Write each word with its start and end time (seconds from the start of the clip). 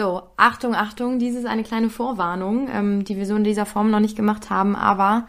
So, 0.00 0.22
Achtung, 0.38 0.74
Achtung, 0.74 1.18
dies 1.18 1.34
ist 1.34 1.44
eine 1.44 1.62
kleine 1.62 1.90
Vorwarnung, 1.90 2.70
ähm, 2.72 3.04
die 3.04 3.18
wir 3.18 3.26
so 3.26 3.36
in 3.36 3.44
dieser 3.44 3.66
Form 3.66 3.90
noch 3.90 4.00
nicht 4.00 4.16
gemacht 4.16 4.48
haben, 4.48 4.74
aber 4.74 5.26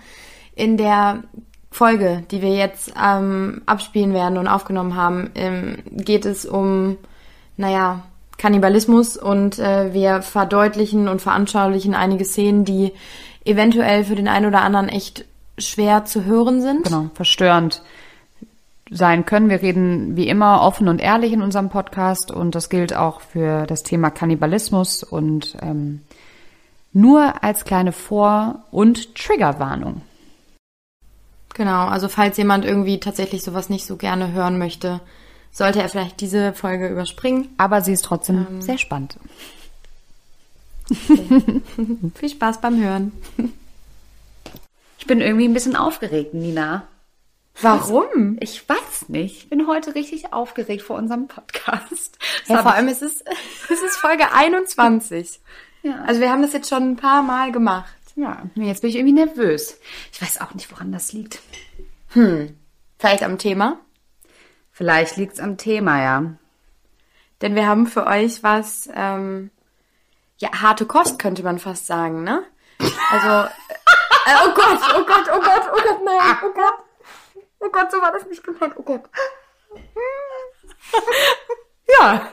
in 0.56 0.78
der 0.78 1.24
Folge, 1.72 2.24
die 2.32 2.42
wir 2.42 2.56
jetzt 2.56 2.94
ähm, 2.98 3.64
abspielen 3.66 4.14
werden 4.14 4.38
und 4.38 4.48
aufgenommen 4.48 4.96
haben, 4.96 5.30
ähm, 5.36 5.80
geht 5.92 6.26
es 6.26 6.46
um, 6.46 6.96
naja, 7.58 8.04
Kannibalismus 8.38 9.18
und 9.18 9.60
äh, 9.60 9.94
wir 9.94 10.22
verdeutlichen 10.22 11.10
und 11.10 11.22
veranschaulichen 11.22 11.94
einige 11.94 12.24
Szenen, 12.24 12.64
die 12.64 12.94
eventuell 13.44 14.06
für 14.06 14.16
den 14.16 14.30
einen 14.30 14.46
oder 14.46 14.62
anderen 14.62 14.88
echt 14.88 15.26
schwer 15.58 16.06
zu 16.06 16.24
hören 16.24 16.62
sind. 16.62 16.86
Genau, 16.86 17.10
verstörend 17.14 17.84
sein 18.92 19.26
können. 19.26 19.50
Wir 19.50 19.62
reden 19.62 20.18
wie 20.18 20.28
immer 20.28 20.62
offen 20.62 20.88
und 20.90 21.00
ehrlich 21.00 21.32
in 21.32 21.42
unserem 21.42 21.70
Podcast 21.70 22.30
und 22.30 22.54
das 22.54 22.70
gilt 22.70 22.94
auch 22.94 23.22
für 23.22 23.66
das 23.66 23.84
Thema 23.84 24.12
Kannibalismus 24.12 25.04
und 25.04 25.58
ähm, 25.62 26.02
nur 26.94 27.42
als 27.42 27.64
kleine 27.64 27.94
Vor- 27.94 28.66
und 28.70 29.16
Triggerwarnung. 29.16 30.02
Genau, 31.54 31.88
also 31.88 32.10
falls 32.10 32.38
jemand 32.38 32.66
irgendwie 32.66 33.00
tatsächlich 33.00 33.44
sowas 33.44 33.70
nicht 33.70 33.86
so 33.86 33.96
gerne 33.96 34.34
hören 34.34 34.58
möchte, 34.58 35.00
sollte 35.52 35.82
er 35.82 35.90
vielleicht 35.90 36.20
diese 36.20 36.54
Folge 36.54 36.88
überspringen. 36.88 37.48
Aber 37.58 37.82
sie 37.82 37.94
ist 37.94 38.06
trotzdem 38.06 38.46
ähm, 38.50 38.62
sehr 38.62 38.78
spannend. 38.78 39.16
Viel 42.16 42.30
Spaß 42.30 42.60
beim 42.60 42.82
Hören. 42.82 43.14
Ich 44.98 45.08
bin 45.08 45.22
irgendwie 45.22 45.46
ein 45.46 45.54
bisschen 45.54 45.78
aufgeregt, 45.78 46.34
Nina. 46.34 46.84
Warum? 47.60 48.38
Ich 48.40 48.68
weiß 48.68 49.10
nicht. 49.10 49.38
Ich 49.38 49.50
bin 49.50 49.68
heute 49.68 49.96
richtig 49.96 50.34
aufgeregt 50.34 50.82
vor 50.82 50.98
unserem 50.98 51.28
Podcast. 51.28 52.18
Ja, 52.48 52.62
vor 52.62 52.74
allem 52.74 52.88
ist 52.88 53.02
es, 53.02 53.24
es 53.70 53.82
ist 53.82 53.98
Folge 53.98 54.32
21. 54.32 55.40
Ja. 55.84 56.04
Also 56.06 56.22
wir 56.22 56.30
haben 56.30 56.42
das 56.42 56.54
jetzt 56.54 56.70
schon 56.70 56.92
ein 56.92 56.96
paar 56.96 57.24
Mal 57.24 57.52
gemacht. 57.52 57.94
Ja, 58.16 58.44
jetzt 58.56 58.82
bin 58.82 58.90
ich 58.90 58.96
irgendwie 58.96 59.14
nervös. 59.14 59.80
Ich 60.12 60.22
weiß 60.22 60.42
auch 60.42 60.54
nicht, 60.54 60.72
woran 60.72 60.92
das 60.92 61.14
liegt. 61.14 61.40
Hm. 62.10 62.58
Vielleicht 63.00 63.24
am 63.24 63.38
Thema? 63.38 63.80
Vielleicht 64.72 65.18
liegt's 65.18 65.40
am 65.40 65.58
Thema, 65.58 66.02
ja. 66.02 66.34
Denn 67.42 67.56
wir 67.56 67.68
haben 67.68 67.88
für 67.88 68.06
euch 68.06 68.44
was, 68.44 68.90
ähm, 68.94 69.50
ja, 70.38 70.50
harte 70.62 70.86
Kost 70.86 71.20
könnte 71.20 71.44
man 71.44 71.60
fast 71.60 71.88
sagen, 71.88 72.24
ne? 72.24 72.44
Also, 73.12 73.50
äh, 74.26 74.36
oh 74.46 74.54
Gott, 74.54 74.80
oh 74.96 75.06
Gott, 75.06 75.30
oh 75.34 75.40
Gott, 75.40 75.64
oh 75.72 75.82
Gott, 75.82 76.00
nein, 76.06 76.38
oh 76.44 76.54
Gott. 76.54 76.86
Oh 77.62 77.70
Gott, 77.72 77.92
so 77.92 78.02
war 78.02 78.12
das 78.12 78.26
nicht 78.28 78.44
gemeint. 78.44 78.74
Oh 78.76 78.84
Gott. 78.84 79.04
Ja, 82.00 82.32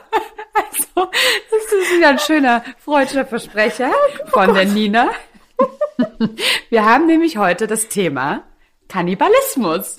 also, 0.53 1.11
das 1.51 1.73
ist 1.73 1.97
wieder 1.97 2.09
ein 2.09 2.19
schöner 2.19 2.63
freudscher 2.77 3.25
Versprecher 3.25 3.91
von 4.27 4.53
der 4.53 4.65
Nina. 4.65 5.11
Wir 6.69 6.85
haben 6.85 7.07
nämlich 7.07 7.37
heute 7.37 7.67
das 7.67 7.89
Thema 7.89 8.43
Kannibalismus. 8.87 9.97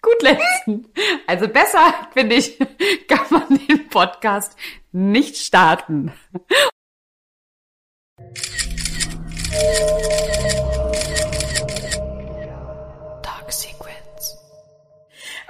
Gut 0.00 0.22
lesen. 0.22 0.92
Also 1.26 1.46
besser, 1.48 1.94
finde 2.12 2.36
ich, 2.36 2.58
kann 3.08 3.26
man 3.30 3.60
den 3.68 3.88
Podcast 3.88 4.56
nicht 4.92 5.36
starten. 5.36 6.12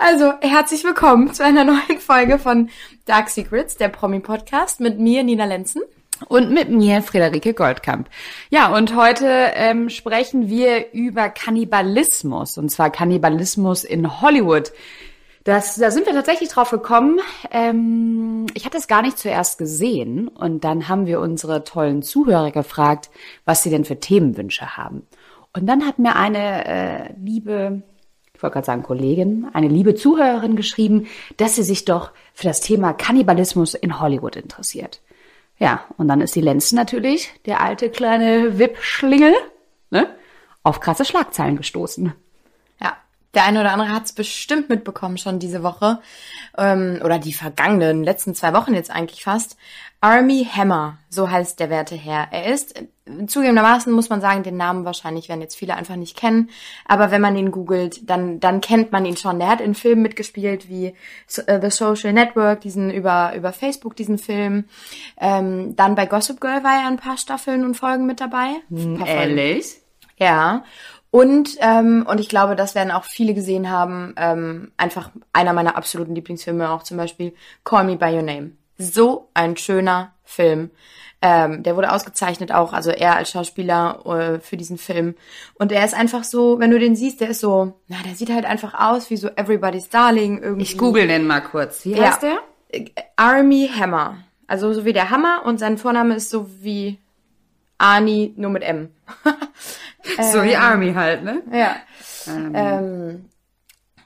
Also, 0.05 0.33
herzlich 0.41 0.83
willkommen 0.83 1.33
zu 1.33 1.45
einer 1.45 1.63
neuen 1.65 2.01
Folge 2.01 2.41
von 2.41 2.71
Dark 3.05 3.29
Secrets, 3.29 3.77
der 3.77 3.89
Promi-Podcast 3.89 4.81
mit 4.81 4.99
mir, 4.99 5.23
Nina 5.23 5.45
Lenzen. 5.45 5.81
Und 6.27 6.51
mit 6.51 6.71
mir, 6.71 7.03
Friederike 7.03 7.55
Goldkamp. 7.55 8.09
Ja, 8.51 8.77
und 8.77 8.97
heute 8.97 9.29
ähm, 9.55 9.91
sprechen 9.91 10.49
wir 10.49 10.93
über 10.93 11.29
Kannibalismus, 11.29 12.59
und 12.59 12.69
zwar 12.71 12.91
Kannibalismus 12.91 13.85
in 13.85 14.21
Hollywood. 14.21 14.73
Das, 15.45 15.77
da 15.77 15.93
sind 15.93 16.07
wir 16.07 16.15
tatsächlich 16.15 16.49
drauf 16.49 16.71
gekommen. 16.71 17.21
Ähm, 17.53 18.47
ich 18.55 18.65
hatte 18.65 18.79
es 18.79 18.89
gar 18.89 19.03
nicht 19.03 19.19
zuerst 19.19 19.57
gesehen 19.57 20.27
und 20.27 20.65
dann 20.65 20.89
haben 20.89 21.07
wir 21.07 21.21
unsere 21.21 21.63
tollen 21.63 22.03
Zuhörer 22.03 22.51
gefragt, 22.51 23.09
was 23.45 23.63
sie 23.63 23.71
denn 23.71 23.85
für 23.85 24.01
Themenwünsche 24.01 24.77
haben. 24.77 25.07
Und 25.53 25.67
dann 25.67 25.87
hat 25.87 26.01
mir 26.01 26.17
eine 26.17 26.65
äh, 26.67 27.13
liebe 27.21 27.83
ich 28.43 28.45
wollte 28.45 28.55
gerade 28.55 28.67
sagen 28.67 28.83
Kollegin, 28.83 29.47
eine 29.53 29.69
liebe 29.69 29.95
Zuhörerin 29.95 30.57
geschrieben, 30.57 31.07
dass 31.37 31.55
sie 31.55 31.63
sich 31.63 31.85
doch 31.85 32.11
für 32.35 32.49
das 32.49 32.59
Thema 32.59 32.93
Kannibalismus 32.93 33.75
in 33.75 34.01
Hollywood 34.01 34.35
interessiert. 34.35 35.01
Ja, 35.61 35.85
und 35.97 36.09
dann 36.09 36.21
ist 36.21 36.35
die 36.35 36.41
Lenz 36.41 36.73
natürlich, 36.73 37.31
der 37.47 37.61
alte 37.61 37.89
kleine 37.89 38.59
Wip-Schlingel, 38.59 39.33
ne, 39.91 40.09
auf 40.65 40.81
krasse 40.81 41.05
Schlagzeilen 41.05 41.57
gestoßen. 41.57 42.15
Ja, 42.81 42.97
der 43.33 43.45
eine 43.45 43.61
oder 43.61 43.71
andere 43.71 43.91
hat 43.91 44.07
es 44.07 44.13
bestimmt 44.13 44.69
mitbekommen 44.69 45.19
schon 45.19 45.39
diese 45.39 45.63
Woche 45.63 46.01
ähm, 46.59 46.99
oder 47.05 47.21
die 47.21 47.35
vergangenen 47.35 48.03
letzten 48.03 48.35
zwei 48.35 48.55
Wochen 48.55 48.75
jetzt 48.75 48.91
eigentlich 48.91 49.23
fast. 49.23 49.57
Army 50.03 50.45
Hammer, 50.45 50.99
so 51.09 51.31
heißt 51.31 51.61
der 51.61 51.71
werte 51.71 51.95
Herr. 51.95 52.27
Er 52.33 52.53
ist, 52.53 52.77
äh, 52.77 53.27
zugegebenermaßen 53.27 53.93
muss 53.93 54.11
man 54.11 54.21
sagen, 54.21 54.43
den 54.43 54.57
Namen 54.57 54.85
wahrscheinlich 54.85 55.29
werden 55.29 55.41
jetzt 55.41 55.55
viele 55.55 55.77
einfach 55.77 55.95
nicht 55.95 56.17
kennen, 56.17 56.51
aber 56.87 57.13
wenn 57.13 57.21
man 57.21 57.37
ihn 57.37 57.53
googelt, 57.53 58.11
dann, 58.11 58.41
dann 58.41 58.61
kennt 58.61 58.91
man 58.91 59.05
ihn 59.05 59.17
schon. 59.17 59.39
Der 59.39 59.47
hat 59.47 59.61
in 59.61 59.77
Filmen 59.77 60.03
mitgespielt 60.03 60.69
wie 60.69 60.89
uh, 60.89 61.61
The 61.63 61.71
Social 61.71 62.13
Network, 62.13 62.63
diesen 62.63 62.91
über, 62.91 63.33
über 63.37 63.53
Facebook, 63.53 63.95
diesen 63.95 64.19
Film. 64.19 64.65
Ähm, 65.21 65.77
dann 65.77 65.95
bei 65.95 66.07
Gossip 66.07 66.41
Girl 66.41 66.65
war 66.65 66.83
er 66.83 66.89
ein 66.89 66.97
paar 66.97 67.17
Staffeln 67.17 67.65
und 67.65 67.77
Folgen 67.77 68.05
mit 68.05 68.21
dabei. 68.21 68.57
Hm, 68.71 69.05
ehrlich? 69.07 69.77
Ja. 70.17 70.65
Und, 71.13 71.59
ähm, 71.61 72.07
und 72.09 72.19
ich 72.19 72.29
glaube, 72.29 72.57
das 72.57 72.75
werden 72.75 72.91
auch 72.91 73.05
viele 73.05 73.35
gesehen 73.35 73.71
haben, 73.71 74.15
ähm, 74.17 74.73
einfach 74.77 75.13
einer 75.33 75.53
meiner 75.53 75.77
absoluten 75.77 76.17
Lieblingsfilme 76.17 76.71
auch 76.71 76.83
zum 76.83 76.97
Beispiel 76.97 77.35
Call 77.63 77.85
Me 77.85 77.97
By 77.97 78.17
Your 78.17 78.23
Name 78.23 78.53
so 78.83 79.29
ein 79.35 79.57
schöner 79.57 80.13
Film. 80.25 80.71
Ähm, 81.25 81.63
der 81.63 81.77
wurde 81.77 81.93
ausgezeichnet 81.93 82.51
auch, 82.51 82.73
also 82.73 82.91
er 82.91 83.15
als 83.15 83.31
Schauspieler 83.31 84.05
äh, 84.07 84.41
für 84.41 84.57
diesen 84.57 84.77
Film. 84.77 85.15
Und 85.55 85.71
er 85.71 85.85
ist 85.85 85.95
einfach 85.95 86.25
so, 86.25 86.59
wenn 86.59 86.73
du 86.73 86.81
den 86.81 86.97
siehst, 86.97 87.21
der 87.21 87.29
ist 87.29 87.41
so, 87.41 87.75
na, 87.87 87.97
der 88.05 88.17
sieht 88.17 88.31
halt 88.31 88.45
einfach 88.45 88.75
aus 88.75 89.09
wie 89.09 89.17
so 89.17 89.29
Everybody's 89.29 89.89
Darling 89.89 90.43
irgendwie. 90.43 90.63
Ich 90.63 90.77
google 90.77 91.07
den 91.07 91.27
mal 91.27 91.41
kurz. 91.41 91.85
Wie 91.85 91.95
heißt 91.95 92.23
ja. 92.25 92.39
der? 92.73 93.05
Army 93.17 93.71
Hammer. 93.73 94.17
Also 94.49 94.73
so 94.73 94.85
wie 94.85 94.93
der 94.93 95.11
Hammer 95.11 95.43
und 95.45 95.59
sein 95.59 95.79
Vorname 95.79 96.17
ist 96.17 96.29
so 96.29 96.49
wie 96.61 96.99
Arnie, 97.79 98.35
nur 98.37 98.51
mit 98.51 98.65
M. 98.65 98.91
so 100.33 100.43
wie 100.43 100.57
Army 100.57 100.93
halt, 100.93 101.23
ne? 101.23 101.43
Ja. 101.53 101.77
Ähm. 102.27 102.53
Ähm, 102.55 103.25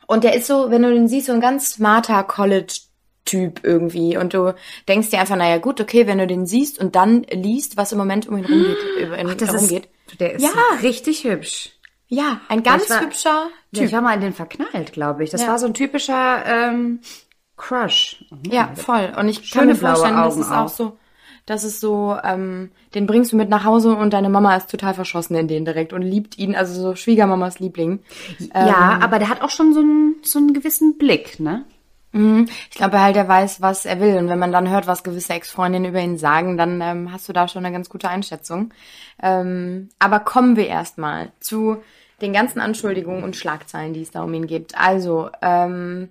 und 0.07 0.23
der 0.23 0.35
ist 0.35 0.47
so, 0.47 0.71
wenn 0.71 0.83
du 0.83 0.93
den 0.93 1.09
siehst, 1.09 1.27
so 1.27 1.33
ein 1.33 1.41
ganz 1.41 1.71
smarter 1.71 2.23
College 2.25 2.81
Typ 3.27 3.61
irgendwie. 3.63 4.17
Und 4.17 4.33
du 4.33 4.55
denkst 4.89 5.11
dir 5.11 5.21
einfach, 5.21 5.37
naja 5.37 5.59
gut, 5.59 5.81
okay, 5.81 6.07
wenn 6.07 6.19
du 6.19 6.27
den 6.27 6.47
siehst 6.47 6.79
und 6.79 6.97
dann 6.97 7.25
liest, 7.25 7.77
was 7.77 7.93
im 7.93 7.99
Moment 7.99 8.27
um 8.27 8.39
ihn 8.39 8.47
rumgeht. 8.47 8.79
Über 8.99 9.19
ihn 9.19 9.29
Ach, 9.29 9.35
das 9.35 9.55
rumgeht. 9.55 9.89
Ist, 10.09 10.21
der 10.21 10.33
ist 10.33 10.43
ja. 10.43 10.51
richtig 10.83 11.25
hübsch. 11.25 11.73
Ja, 12.09 12.41
ein 12.49 12.63
ganz 12.63 12.89
war, 12.89 13.03
hübscher 13.03 13.49
Typ. 13.73 13.81
Ja, 13.81 13.85
ich 13.87 13.93
war 13.93 14.01
mal 14.01 14.15
in 14.15 14.21
den 14.21 14.33
verknallt, 14.33 14.93
glaube 14.93 15.25
ich. 15.25 15.31
Das 15.31 15.43
ja. 15.43 15.49
war 15.49 15.59
so 15.59 15.67
ein 15.67 15.75
typischer 15.75 16.45
ähm, 16.47 17.01
Crush. 17.57 18.25
Mhm. 18.31 18.53
Ja, 18.53 18.71
voll. 18.75 19.13
Und 19.19 19.29
ich 19.29 19.45
Schöne 19.45 19.51
kann 19.51 19.67
mir 19.69 19.75
vorstellen, 19.75 20.17
das 20.17 20.37
ist 20.37 20.51
auch 20.51 20.69
so, 20.69 20.97
das 21.47 21.65
ist 21.65 21.81
so, 21.81 22.17
ähm, 22.23 22.71
den 22.95 23.07
bringst 23.07 23.33
du 23.33 23.37
mit 23.37 23.49
nach 23.49 23.65
Hause 23.65 23.95
und 23.97 24.13
deine 24.13 24.29
Mama 24.29 24.57
ist 24.57 24.71
total 24.71 24.95
verschossen 24.95 25.37
in 25.37 25.49
den 25.49 25.65
direkt 25.65 25.93
und 25.93 26.03
liebt 26.03 26.39
ihn, 26.39 26.55
also 26.55 26.81
so 26.81 26.95
Schwiegermamas 26.95 27.61
Liebling. 27.61 28.01
Ja, 28.53 28.97
ähm, 28.97 29.03
aber 29.03 29.19
der 29.19 29.29
hat 29.29 29.43
auch 29.43 29.51
schon 29.51 29.73
so 29.73 29.81
einen, 29.81 30.17
so 30.23 30.39
einen 30.39 30.53
gewissen 30.53 30.99
Blick, 30.99 31.41
ne? 31.41 31.65
Mhm. 32.17 32.49
Ich 32.71 32.77
glaube 32.77 33.01
halt, 33.01 33.17
er 33.17 33.29
weiß, 33.29 33.61
was 33.61 33.85
er 33.85 34.01
will. 34.01 34.17
Und 34.17 34.29
wenn 34.29 34.39
man 34.39 34.53
dann 34.53 34.71
hört, 34.71 34.87
was 34.87 35.05
gewisse 35.05 35.35
Ex-Freundinnen 35.35 35.91
über 35.91 36.01
ihn 36.01 36.19
sagen, 36.19 36.57
dann 36.57 36.81
ähm, 36.81 37.13
hast 37.13 37.29
du 37.29 37.33
da 37.33 37.47
schon 37.47 37.65
eine 37.65 37.75
ganz 37.75 37.89
gute 37.89 38.09
Einschätzung. 38.09 38.73
Ähm, 39.23 39.91
aber 39.99 40.21
kommen 40.21 40.57
wir 40.57 40.67
erstmal 40.67 41.33
zu 41.41 41.83
den 42.23 42.33
ganzen 42.33 42.61
Anschuldigungen 42.61 43.23
und 43.23 43.37
Schlagzeilen, 43.37 43.93
die 43.93 44.03
es 44.03 44.11
da 44.11 44.23
um 44.23 44.33
ihn 44.33 44.47
gibt. 44.47 44.79
Also, 44.79 45.29
ähm, 45.43 46.09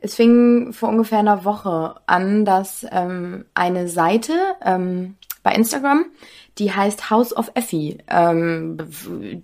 es 0.00 0.16
fing 0.16 0.72
vor 0.72 0.90
ungefähr 0.90 1.20
einer 1.20 1.44
Woche 1.44 1.94
an, 2.06 2.44
dass 2.44 2.84
ähm, 2.90 3.46
eine 3.54 3.88
Seite 3.88 4.34
ähm, 4.62 5.16
bei 5.44 5.52
Instagram 5.52 6.06
die 6.58 6.72
heißt 6.72 7.10
House 7.10 7.36
of 7.36 7.50
Effie. 7.54 7.98
Ähm, 8.08 8.78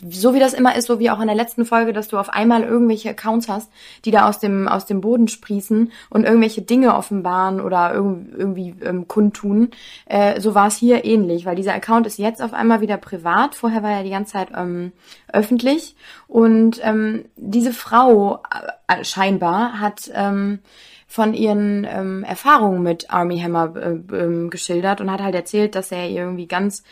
so 0.08 0.32
wie 0.32 0.38
das 0.38 0.54
immer 0.54 0.76
ist, 0.76 0.86
so 0.86 1.00
wie 1.00 1.10
auch 1.10 1.20
in 1.20 1.26
der 1.26 1.34
letzten 1.34 1.64
Folge, 1.64 1.92
dass 1.92 2.08
du 2.08 2.18
auf 2.18 2.30
einmal 2.30 2.62
irgendwelche 2.62 3.10
Accounts 3.10 3.48
hast, 3.48 3.70
die 4.04 4.12
da 4.12 4.28
aus 4.28 4.38
dem, 4.38 4.68
aus 4.68 4.86
dem 4.86 5.00
Boden 5.00 5.26
sprießen 5.26 5.90
und 6.08 6.24
irgendwelche 6.24 6.62
Dinge 6.62 6.94
offenbaren 6.94 7.60
oder 7.60 7.92
irgendwie, 7.92 8.36
irgendwie 8.36 8.74
ähm, 8.84 9.08
kundtun. 9.08 9.70
Äh, 10.06 10.40
so 10.40 10.54
war 10.54 10.68
es 10.68 10.76
hier 10.76 11.04
ähnlich, 11.04 11.46
weil 11.46 11.56
dieser 11.56 11.74
Account 11.74 12.06
ist 12.06 12.18
jetzt 12.18 12.42
auf 12.42 12.52
einmal 12.52 12.80
wieder 12.80 12.96
privat. 12.96 13.56
Vorher 13.56 13.82
war 13.82 13.90
er 13.90 14.04
die 14.04 14.10
ganze 14.10 14.34
Zeit 14.34 14.48
ähm, 14.56 14.92
öffentlich. 15.32 15.96
Und 16.28 16.80
ähm, 16.84 17.24
diese 17.34 17.72
Frau 17.72 18.40
äh, 18.86 19.04
scheinbar 19.04 19.80
hat 19.80 20.10
ähm, 20.14 20.60
von 21.10 21.34
ihren 21.34 21.84
ähm, 21.90 22.22
Erfahrungen 22.22 22.84
mit 22.84 23.10
Army 23.10 23.40
Hammer 23.40 23.74
äh, 23.74 23.98
ähm, 24.16 24.48
geschildert 24.48 25.00
und 25.00 25.10
hat 25.10 25.20
halt 25.20 25.34
erzählt, 25.34 25.74
dass 25.74 25.90
er 25.90 26.08
irgendwie 26.08 26.46
ganz 26.46 26.84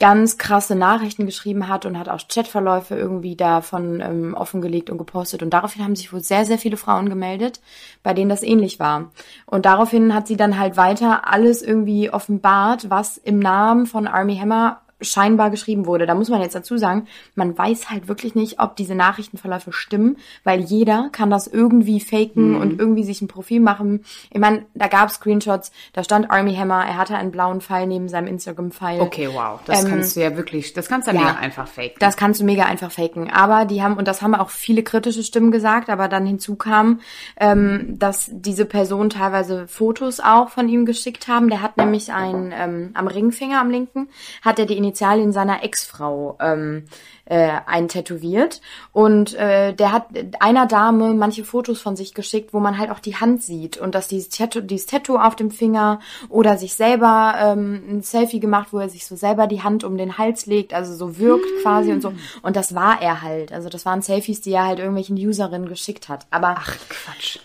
ganz 0.00 0.38
krasse 0.38 0.74
Nachrichten 0.74 1.26
geschrieben 1.26 1.68
hat 1.68 1.84
und 1.84 1.98
hat 1.98 2.08
auch 2.08 2.26
Chatverläufe 2.26 2.96
irgendwie 2.96 3.36
davon 3.36 4.00
ähm, 4.00 4.34
offengelegt 4.34 4.88
und 4.88 4.96
gepostet. 4.96 5.42
Und 5.42 5.50
daraufhin 5.50 5.84
haben 5.84 5.94
sich 5.94 6.14
wohl 6.14 6.22
sehr, 6.22 6.46
sehr 6.46 6.56
viele 6.58 6.78
Frauen 6.78 7.10
gemeldet, 7.10 7.60
bei 8.02 8.14
denen 8.14 8.30
das 8.30 8.42
ähnlich 8.42 8.80
war. 8.80 9.12
Und 9.44 9.66
daraufhin 9.66 10.14
hat 10.14 10.26
sie 10.26 10.38
dann 10.38 10.58
halt 10.58 10.78
weiter 10.78 11.30
alles 11.30 11.62
irgendwie 11.62 12.10
offenbart, 12.10 12.88
was 12.88 13.18
im 13.18 13.38
Namen 13.38 13.84
von 13.86 14.08
Army 14.08 14.38
Hammer 14.38 14.80
scheinbar 15.02 15.50
geschrieben 15.50 15.86
wurde. 15.86 16.06
Da 16.06 16.14
muss 16.14 16.28
man 16.28 16.40
jetzt 16.40 16.54
dazu 16.54 16.76
sagen, 16.76 17.06
man 17.34 17.56
weiß 17.56 17.90
halt 17.90 18.08
wirklich 18.08 18.34
nicht, 18.34 18.60
ob 18.60 18.76
diese 18.76 18.94
Nachrichtenverläufe 18.94 19.72
stimmen, 19.72 20.16
weil 20.44 20.60
jeder 20.60 21.08
kann 21.12 21.30
das 21.30 21.46
irgendwie 21.46 22.00
faken 22.00 22.52
mhm. 22.52 22.60
und 22.60 22.78
irgendwie 22.78 23.04
sich 23.04 23.22
ein 23.22 23.28
Profil 23.28 23.60
machen. 23.60 24.04
Ich 24.30 24.40
meine, 24.40 24.64
da 24.74 24.88
gab 24.88 25.08
es 25.08 25.14
Screenshots, 25.14 25.72
da 25.92 26.04
stand 26.04 26.30
Army 26.30 26.54
Hammer, 26.54 26.84
er 26.86 26.96
hatte 26.96 27.16
einen 27.16 27.30
blauen 27.30 27.60
Pfeil 27.60 27.86
neben 27.86 28.08
seinem 28.08 28.26
Instagram-Pfeil. 28.26 29.00
Okay, 29.00 29.28
wow. 29.32 29.60
Das 29.66 29.84
ähm, 29.84 29.90
kannst 29.90 30.16
du 30.16 30.20
ja 30.20 30.36
wirklich, 30.36 30.72
das 30.72 30.88
kannst 30.88 31.08
du 31.08 31.12
ja 31.12 31.18
mega 31.18 31.34
einfach 31.34 31.66
faken. 31.66 31.96
Das 31.98 32.16
kannst 32.16 32.40
du 32.40 32.44
mega 32.44 32.64
einfach 32.64 32.90
faken. 32.90 33.30
Aber 33.30 33.64
die 33.64 33.82
haben, 33.82 33.96
und 33.96 34.08
das 34.08 34.22
haben 34.22 34.34
auch 34.34 34.50
viele 34.50 34.82
kritische 34.82 35.22
Stimmen 35.22 35.50
gesagt, 35.50 35.90
aber 35.90 36.08
dann 36.08 36.26
hinzu 36.26 36.56
kam, 36.56 37.00
ähm, 37.38 37.98
dass 37.98 38.30
diese 38.32 38.64
Person 38.64 39.10
teilweise 39.10 39.66
Fotos 39.68 40.20
auch 40.20 40.48
von 40.48 40.68
ihm 40.68 40.86
geschickt 40.86 41.28
haben. 41.28 41.48
Der 41.48 41.62
hat 41.62 41.76
nämlich 41.76 42.12
ein, 42.12 42.52
ähm, 42.56 42.90
am 42.94 43.06
Ringfinger, 43.06 43.60
am 43.60 43.70
linken, 43.70 44.08
hat 44.42 44.58
er 44.58 44.66
die 44.66 44.76
Initialien 44.92 45.32
seiner 45.32 45.64
Ex-Frau 45.64 46.36
ähm, 46.38 46.84
äh, 47.24 47.50
eintätowiert. 47.64 48.60
Und 48.92 49.34
äh, 49.34 49.72
der 49.72 49.90
hat 49.90 50.08
einer 50.38 50.66
Dame 50.66 51.14
manche 51.14 51.44
Fotos 51.44 51.80
von 51.80 51.96
sich 51.96 52.12
geschickt, 52.12 52.52
wo 52.52 52.60
man 52.60 52.76
halt 52.76 52.90
auch 52.90 52.98
die 52.98 53.16
Hand 53.16 53.42
sieht 53.42 53.78
und 53.78 53.94
dass 53.94 54.08
dieses 54.08 54.28
Tattoo, 54.28 54.60
dieses 54.60 54.86
Tattoo 54.86 55.16
auf 55.16 55.34
dem 55.34 55.50
Finger 55.50 56.00
oder 56.28 56.58
sich 56.58 56.74
selber 56.74 57.34
ähm, 57.38 57.82
ein 57.88 58.02
Selfie 58.02 58.40
gemacht, 58.40 58.68
wo 58.72 58.78
er 58.78 58.90
sich 58.90 59.06
so 59.06 59.16
selber 59.16 59.46
die 59.46 59.62
Hand 59.62 59.82
um 59.82 59.96
den 59.96 60.18
Hals 60.18 60.44
legt, 60.44 60.74
also 60.74 60.94
so 60.94 61.18
wirkt 61.18 61.46
hm. 61.46 61.62
quasi 61.62 61.92
und 61.92 62.02
so. 62.02 62.12
Und 62.42 62.56
das 62.56 62.74
war 62.74 63.00
er 63.00 63.22
halt. 63.22 63.50
Also 63.52 63.70
das 63.70 63.86
waren 63.86 64.02
Selfies, 64.02 64.42
die 64.42 64.52
er 64.52 64.66
halt 64.66 64.78
irgendwelchen 64.78 65.16
Userinnen 65.16 65.68
geschickt 65.68 66.10
hat. 66.10 66.26
Aber 66.30 66.56
ach 66.58 66.76
Quatsch 66.90 67.38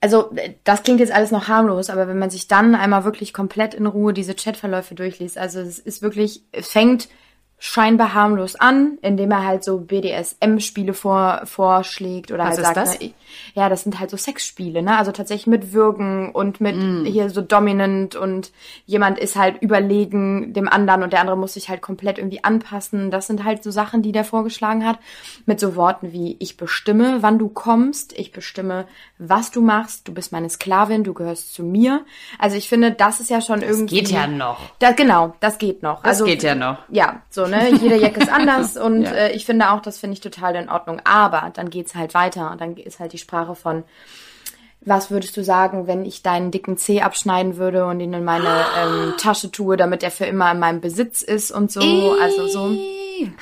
also 0.00 0.32
das 0.64 0.82
klingt 0.82 1.00
jetzt 1.00 1.12
alles 1.12 1.30
noch 1.30 1.48
harmlos, 1.48 1.90
aber 1.90 2.06
wenn 2.06 2.18
man 2.18 2.30
sich 2.30 2.46
dann 2.46 2.74
einmal 2.74 3.04
wirklich 3.04 3.32
komplett 3.32 3.74
in 3.74 3.86
Ruhe 3.86 4.12
diese 4.12 4.34
Chatverläufe 4.34 4.94
durchliest, 4.94 5.38
also 5.38 5.60
es 5.60 5.78
ist 5.78 6.02
wirklich, 6.02 6.44
es 6.52 6.68
fängt 6.68 7.08
scheinbar 7.60 8.14
harmlos 8.14 8.54
an, 8.54 8.98
indem 9.02 9.32
er 9.32 9.44
halt 9.44 9.64
so 9.64 9.78
BDSM-Spiele 9.78 10.94
vor, 10.94 11.42
vorschlägt 11.44 12.30
oder 12.30 12.44
Was 12.44 12.56
halt 12.56 12.66
sagt, 12.66 12.76
das? 12.76 13.00
Ne, 13.00 13.12
ja, 13.54 13.68
das 13.68 13.82
sind 13.82 13.98
halt 13.98 14.10
so 14.10 14.16
Sexspiele, 14.16 14.80
ne? 14.80 14.96
Also 14.96 15.10
tatsächlich 15.10 15.48
mit 15.48 15.72
Würgen 15.72 16.30
und 16.30 16.60
mit 16.60 16.76
mm. 16.76 17.04
hier 17.04 17.30
so 17.30 17.40
dominant 17.40 18.14
und 18.14 18.52
jemand 18.86 19.18
ist 19.18 19.34
halt 19.34 19.60
überlegen 19.60 20.52
dem 20.52 20.68
anderen 20.68 21.02
und 21.02 21.12
der 21.12 21.20
andere 21.20 21.36
muss 21.36 21.54
sich 21.54 21.68
halt 21.68 21.82
komplett 21.82 22.18
irgendwie 22.18 22.44
anpassen. 22.44 23.10
Das 23.10 23.26
sind 23.26 23.42
halt 23.42 23.64
so 23.64 23.72
Sachen, 23.72 24.02
die 24.02 24.12
der 24.12 24.24
vorgeschlagen 24.24 24.86
hat, 24.86 25.00
mit 25.44 25.58
so 25.58 25.74
Worten 25.74 26.12
wie 26.12 26.36
ich 26.38 26.56
bestimme, 26.56 27.18
wann 27.22 27.40
du 27.40 27.48
kommst, 27.48 28.16
ich 28.16 28.30
bestimme, 28.30 28.86
was 29.18 29.50
du 29.50 29.62
machst, 29.62 30.06
du 30.06 30.14
bist 30.14 30.30
meine 30.30 30.48
Sklavin, 30.48 31.02
du 31.02 31.12
gehörst 31.12 31.54
zu 31.54 31.64
mir. 31.64 32.04
Also 32.38 32.56
ich 32.56 32.68
finde, 32.68 32.92
das 32.92 33.18
ist 33.18 33.30
ja 33.30 33.40
schon 33.40 33.60
das 33.60 33.70
irgendwie. 33.70 34.00
Das 34.00 34.10
geht 34.10 34.16
ja 34.16 34.28
noch. 34.28 34.60
Da, 34.78 34.92
genau, 34.92 35.34
das 35.40 35.58
geht 35.58 35.82
noch. 35.82 36.02
Das 36.02 36.12
also, 36.12 36.24
geht 36.24 36.44
ja 36.44 36.54
noch. 36.54 36.78
Ja, 36.88 37.22
so 37.30 37.47
ne? 37.48 37.70
Jeder 37.74 37.96
Jack 37.96 38.16
ist 38.16 38.28
anders 38.32 38.76
und 38.76 39.02
ja. 39.02 39.12
äh, 39.12 39.32
ich 39.32 39.46
finde 39.46 39.70
auch, 39.70 39.80
das 39.80 39.98
finde 39.98 40.14
ich 40.14 40.20
total 40.20 40.54
in 40.56 40.68
Ordnung. 40.68 41.00
Aber 41.04 41.50
dann 41.54 41.70
geht's 41.70 41.94
halt 41.94 42.14
weiter 42.14 42.50
und 42.50 42.60
dann 42.60 42.76
ist 42.76 43.00
halt 43.00 43.12
die 43.12 43.18
Sprache 43.18 43.54
von 43.54 43.84
was 44.80 45.10
würdest 45.10 45.36
du 45.36 45.42
sagen, 45.42 45.86
wenn 45.86 46.04
ich 46.04 46.22
deinen 46.22 46.50
dicken 46.50 46.76
Zeh 46.76 47.02
abschneiden 47.02 47.56
würde 47.56 47.84
und 47.86 48.00
ihn 48.00 48.12
in 48.12 48.24
meine 48.24 48.64
ähm, 48.80 49.14
Tasche 49.18 49.50
tue, 49.50 49.76
damit 49.76 50.02
er 50.02 50.10
für 50.10 50.24
immer 50.24 50.50
in 50.52 50.58
meinem 50.58 50.80
Besitz 50.80 51.22
ist 51.22 51.50
und 51.50 51.70
so? 51.70 51.80
Also 52.20 52.46
so 52.46 52.76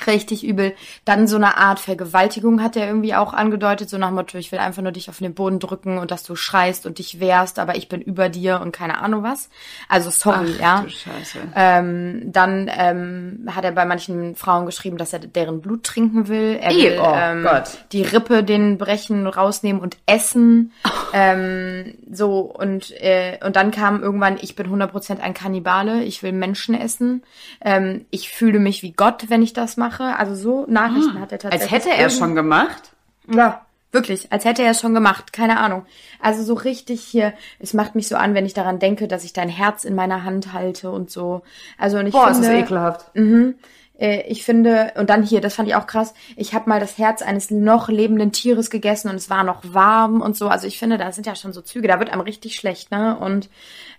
richtig 0.05 0.45
übel. 0.45 0.73
Dann 1.05 1.27
so 1.27 1.35
eine 1.35 1.57
Art 1.57 1.79
Vergewaltigung 1.79 2.61
hat 2.61 2.75
er 2.75 2.87
irgendwie 2.87 3.15
auch 3.15 3.33
angedeutet, 3.33 3.89
so 3.89 3.97
nach 3.97 4.07
dem 4.07 4.15
Motto, 4.15 4.37
ich 4.37 4.51
will 4.51 4.59
einfach 4.59 4.81
nur 4.81 4.91
dich 4.91 5.09
auf 5.09 5.17
den 5.19 5.33
Boden 5.33 5.59
drücken 5.59 5.97
und 5.97 6.11
dass 6.11 6.23
du 6.23 6.35
schreist 6.35 6.85
und 6.85 6.99
dich 6.99 7.19
wehrst, 7.19 7.59
aber 7.59 7.75
ich 7.75 7.89
bin 7.89 8.01
über 8.01 8.29
dir 8.29 8.61
und 8.61 8.71
keine 8.71 8.99
Ahnung 8.99 9.23
was. 9.23 9.49
Also 9.89 10.09
sorry, 10.09 10.53
Ach, 10.55 10.61
ja. 10.61 10.81
Du 10.81 10.89
Scheiße. 10.89 11.39
Ähm, 11.55 12.31
dann 12.31 12.69
ähm, 12.75 13.49
hat 13.53 13.65
er 13.65 13.71
bei 13.71 13.85
manchen 13.85 14.35
Frauen 14.35 14.65
geschrieben, 14.65 14.97
dass 14.97 15.13
er 15.13 15.19
deren 15.19 15.61
Blut 15.61 15.83
trinken 15.83 16.27
will. 16.27 16.57
Er 16.61 16.71
will 16.71 16.99
oh 17.01 17.13
ähm, 17.15 17.43
Gott. 17.43 17.85
die 17.91 18.03
Rippe 18.03 18.43
den 18.43 18.77
brechen, 18.77 19.27
rausnehmen 19.27 19.81
und 19.81 19.97
essen. 20.05 20.71
Oh. 20.85 20.89
Ähm, 21.13 21.95
so 22.11 22.41
und 22.41 22.91
äh, 23.01 23.39
und 23.43 23.55
dann 23.55 23.71
kam 23.71 24.01
irgendwann, 24.01 24.37
ich 24.41 24.55
bin 24.55 24.67
100% 24.67 25.19
ein 25.19 25.33
Kannibale, 25.33 26.03
ich 26.03 26.23
will 26.23 26.31
Menschen 26.31 26.75
essen. 26.75 27.23
Ähm, 27.61 28.05
ich 28.11 28.29
fühle 28.29 28.59
mich 28.59 28.83
wie 28.83 28.93
Gott, 28.93 29.25
wenn 29.29 29.41
ich 29.41 29.53
das 29.53 29.66
das 29.67 29.77
mache. 29.77 30.15
Also 30.17 30.35
so 30.35 30.65
Nachrichten 30.67 31.15
hm. 31.15 31.21
hat 31.21 31.31
er 31.31 31.39
tatsächlich. 31.39 31.71
Als 31.71 31.85
hätte 31.85 31.95
er 31.95 32.09
schon 32.09 32.35
gemacht? 32.35 32.91
Ja, 33.29 33.65
wirklich. 33.91 34.31
Als 34.31 34.45
hätte 34.45 34.63
er 34.63 34.71
es 34.71 34.79
schon 34.79 34.93
gemacht. 34.93 35.33
Keine 35.33 35.59
Ahnung. 35.59 35.85
Also 36.21 36.43
so 36.43 36.53
richtig 36.53 37.03
hier, 37.03 37.33
es 37.59 37.73
macht 37.73 37.95
mich 37.95 38.07
so 38.07 38.15
an, 38.15 38.33
wenn 38.33 38.45
ich 38.45 38.53
daran 38.53 38.79
denke, 38.79 39.07
dass 39.07 39.23
ich 39.23 39.33
dein 39.33 39.49
Herz 39.49 39.83
in 39.83 39.95
meiner 39.95 40.23
Hand 40.23 40.53
halte 40.53 40.89
und 40.91 41.11
so. 41.11 41.41
Also 41.77 41.99
und 41.99 42.07
ich 42.07 42.13
Boah, 42.13 42.33
finde, 42.33 42.47
ist 42.47 42.63
ekelhaft. 42.63 43.15
Mhm. 43.15 43.55
Äh, 43.99 44.21
ich 44.27 44.43
finde, 44.43 44.93
und 44.95 45.09
dann 45.09 45.23
hier, 45.23 45.41
das 45.41 45.55
fand 45.55 45.67
ich 45.67 45.75
auch 45.75 45.87
krass, 45.87 46.13
ich 46.35 46.53
habe 46.53 46.69
mal 46.69 46.79
das 46.79 46.97
Herz 46.97 47.21
eines 47.21 47.51
noch 47.51 47.89
lebenden 47.89 48.31
Tieres 48.31 48.69
gegessen 48.69 49.09
und 49.09 49.15
es 49.15 49.29
war 49.29 49.43
noch 49.43 49.61
warm 49.63 50.21
und 50.21 50.35
so. 50.35 50.47
Also 50.47 50.67
ich 50.67 50.79
finde, 50.79 50.97
da 50.97 51.11
sind 51.11 51.27
ja 51.27 51.35
schon 51.35 51.53
so 51.53 51.61
Züge, 51.61 51.87
da 51.87 51.99
wird 51.99 52.11
einem 52.11 52.21
richtig 52.21 52.55
schlecht, 52.55 52.91
ne? 52.91 53.17
Und 53.17 53.49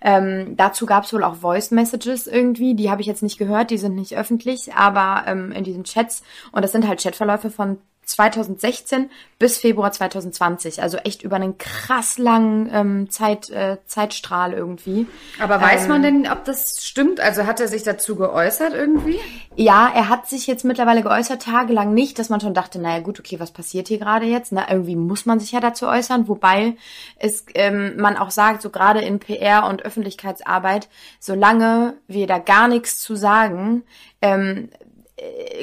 ähm, 0.01 0.57
dazu 0.57 0.87
gab 0.87 1.05
es 1.05 1.13
wohl 1.13 1.25
auch 1.25 1.37
Voice 1.37 1.71
Messages 1.71 2.27
irgendwie, 2.27 2.75
die 2.75 2.91
habe 2.91 3.01
ich 3.01 3.07
jetzt 3.07 3.23
nicht 3.23 3.39
gehört, 3.39 3.71
die 3.71 3.79
sind 3.79 3.95
nicht 3.95 4.17
öffentlich, 4.17 4.75
aber 4.75 5.25
ähm, 5.27 5.53
in 5.53 5.65
diesen 5.65 5.85
Chats, 5.85 6.23
und 6.53 6.63
das 6.63 6.73
sind 6.73 6.87
halt 6.87 7.03
Chatverläufe 7.03 7.51
von 7.51 7.79
2016 8.09 9.11
bis 9.39 9.59
Februar 9.59 9.93
2020. 9.93 10.83
Also 10.83 10.97
echt 10.99 11.23
über 11.23 11.37
einen 11.37 11.59
krass 11.59 12.19
langen 12.19 12.69
ähm, 12.73 13.11
Zeit, 13.11 13.51
äh, 13.51 13.77
Zeitstrahl 13.87 14.53
irgendwie. 14.53 15.07
Aber 15.39 15.61
weiß 15.61 15.85
ähm, 15.85 15.89
man 15.89 16.03
denn, 16.03 16.29
ob 16.31 16.45
das 16.45 16.85
stimmt? 16.85 17.21
Also 17.21 17.47
hat 17.47 17.61
er 17.61 17.69
sich 17.69 17.83
dazu 17.83 18.17
geäußert 18.17 18.73
irgendwie? 18.73 19.21
Ja, 19.55 19.91
er 19.95 20.09
hat 20.09 20.29
sich 20.29 20.47
jetzt 20.47 20.65
mittlerweile 20.65 21.03
geäußert, 21.03 21.43
tagelang 21.43 21.95
nicht, 21.95 22.19
dass 22.19 22.31
man 22.31 22.41
schon 22.41 22.55
dachte, 22.55 22.81
naja 22.81 23.01
gut, 23.01 23.21
okay, 23.21 23.39
was 23.39 23.53
passiert 23.53 23.89
hier 23.89 23.99
gerade 23.99 24.27
jetzt? 24.27 24.53
Na, 24.53 24.71
irgendwie 24.71 24.97
muss 24.97 25.27
man 25.27 25.39
sich 25.39 25.53
ja 25.53 25.61
dazu 25.61 25.87
äußern, 25.87 26.29
wobei 26.29 26.77
es 27.17 27.45
ähm, 27.55 27.97
man 27.97 28.17
auch 28.17 28.31
sagt, 28.31 28.63
so 28.63 28.71
gerade 28.71 29.01
in 29.01 29.19
PR 29.19 29.67
und 29.67 29.83
Öffentlichkeitsarbeit, 29.83 30.89
solange 31.21 31.95
wir 32.07 32.27
da 32.27 32.39
gar 32.39 32.69
nichts 32.69 32.99
zu 33.01 33.15
sagen, 33.15 33.85
ähm, 34.23 34.71
äh, 34.73 34.85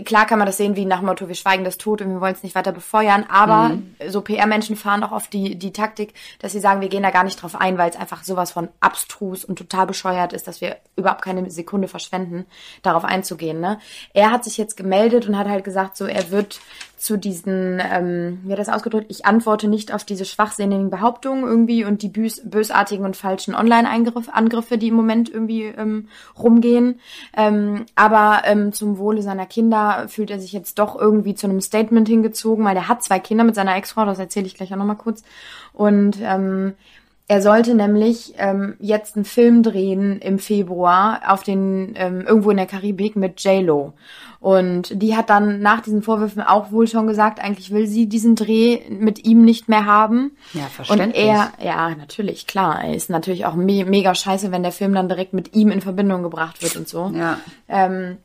klar 0.03 0.25
kann 0.25 0.39
man 0.39 0.45
das 0.45 0.57
sehen 0.57 0.75
wie 0.75 0.85
nach 0.85 0.99
dem 0.99 1.07
Motto, 1.07 1.27
wir 1.27 1.35
schweigen 1.35 1.63
das 1.63 1.77
tot 1.77 2.01
und 2.01 2.09
wir 2.09 2.21
wollen 2.21 2.33
es 2.33 2.43
nicht 2.43 2.55
weiter 2.55 2.71
befeuern, 2.71 3.25
aber 3.29 3.69
mhm. 3.69 3.95
so 4.07 4.21
PR-Menschen 4.21 4.75
fahren 4.75 5.03
auch 5.03 5.11
oft 5.11 5.31
die, 5.33 5.55
die 5.55 5.71
Taktik, 5.71 6.13
dass 6.39 6.51
sie 6.51 6.59
sagen, 6.59 6.81
wir 6.81 6.89
gehen 6.89 7.03
da 7.03 7.11
gar 7.11 7.23
nicht 7.23 7.41
drauf 7.41 7.55
ein, 7.55 7.77
weil 7.77 7.89
es 7.89 7.95
einfach 7.95 8.23
sowas 8.23 8.51
von 8.51 8.69
abstrus 8.79 9.45
und 9.45 9.57
total 9.57 9.87
bescheuert 9.87 10.33
ist, 10.33 10.47
dass 10.47 10.61
wir 10.61 10.77
überhaupt 10.95 11.23
keine 11.23 11.49
Sekunde 11.49 11.87
verschwenden, 11.87 12.45
darauf 12.81 13.05
einzugehen. 13.05 13.59
Ne? 13.59 13.79
Er 14.13 14.31
hat 14.31 14.43
sich 14.43 14.57
jetzt 14.57 14.77
gemeldet 14.77 15.27
und 15.27 15.37
hat 15.37 15.47
halt 15.47 15.63
gesagt, 15.63 15.97
so 15.97 16.05
er 16.05 16.31
wird 16.31 16.59
zu 16.97 17.17
diesen, 17.17 17.79
ähm, 17.79 18.39
wie 18.43 18.51
hat 18.51 18.59
das 18.59 18.69
ausgedrückt, 18.69 19.07
ich 19.09 19.25
antworte 19.25 19.67
nicht 19.67 19.93
auf 19.93 20.03
diese 20.03 20.25
schwachsinnigen 20.25 20.89
Behauptungen 20.89 21.43
irgendwie 21.43 21.83
und 21.83 22.01
die 22.01 22.07
bös 22.07 22.41
bösartigen 22.43 23.05
und 23.05 23.15
falschen 23.15 23.53
Online-Angriffe, 23.53 24.77
die 24.77 24.87
im 24.87 24.95
Moment 24.95 25.29
irgendwie 25.29 25.65
ähm, 25.65 26.07
rumgehen. 26.39 26.99
Ähm, 27.35 27.85
aber 27.95 28.41
ähm, 28.45 28.73
zum 28.73 28.97
Wohle 28.97 29.21
seiner 29.21 29.44
Kinder 29.45 30.05
fühlt 30.07 30.29
er 30.29 30.39
sich 30.39 30.51
jetzt 30.51 30.79
doch 30.79 30.99
irgendwie 30.99 31.35
zu 31.35 31.47
einem 31.47 31.61
Statement 31.61 32.07
hingezogen, 32.07 32.65
weil 32.65 32.75
er 32.75 32.87
hat 32.87 33.03
zwei 33.03 33.19
Kinder 33.19 33.43
mit 33.43 33.55
seiner 33.55 33.75
Ex-Frau, 33.75 34.05
das 34.05 34.19
erzähle 34.19 34.47
ich 34.47 34.55
gleich 34.55 34.73
auch 34.73 34.77
nochmal 34.77 34.97
kurz. 34.97 35.23
Und 35.73 36.17
ähm, 36.21 36.73
er 37.27 37.41
sollte 37.41 37.73
nämlich 37.73 38.33
ähm, 38.37 38.75
jetzt 38.79 39.15
einen 39.15 39.25
Film 39.25 39.63
drehen 39.63 40.19
im 40.19 40.37
Februar 40.37 41.21
auf 41.27 41.41
den 41.41 41.93
ähm, 41.95 42.21
irgendwo 42.21 42.51
in 42.51 42.57
der 42.57 42.67
Karibik 42.67 43.15
mit 43.15 43.43
J 43.43 43.63
Lo 43.63 43.93
und 44.45 45.01
die 45.01 45.15
hat 45.15 45.31
dann 45.31 45.59
nach 45.61 45.81
diesen 45.81 46.03
Vorwürfen 46.03 46.43
auch 46.43 46.71
wohl 46.71 46.87
schon 46.87 47.07
gesagt, 47.07 47.43
eigentlich 47.43 47.71
will 47.71 47.87
sie 47.87 48.07
diesen 48.07 48.35
Dreh 48.35 48.79
mit 48.91 49.25
ihm 49.25 49.43
nicht 49.43 49.69
mehr 49.69 49.87
haben. 49.87 50.37
Ja, 50.53 50.65
verständlich. 50.65 51.23
Und 51.23 51.29
er, 51.29 51.51
ja, 51.59 51.95
natürlich, 51.95 52.45
klar, 52.45 52.83
er 52.83 52.93
ist 52.93 53.09
natürlich 53.09 53.47
auch 53.47 53.55
me 53.55 53.85
mega 53.85 54.13
scheiße, 54.13 54.51
wenn 54.51 54.61
der 54.61 54.71
Film 54.71 54.93
dann 54.93 55.09
direkt 55.09 55.33
mit 55.33 55.55
ihm 55.55 55.71
in 55.71 55.81
Verbindung 55.81 56.21
gebracht 56.21 56.61
wird 56.61 56.75
und 56.75 56.87
so. 56.87 57.11
Ja. 57.15 57.39
Ähm, 57.67 58.17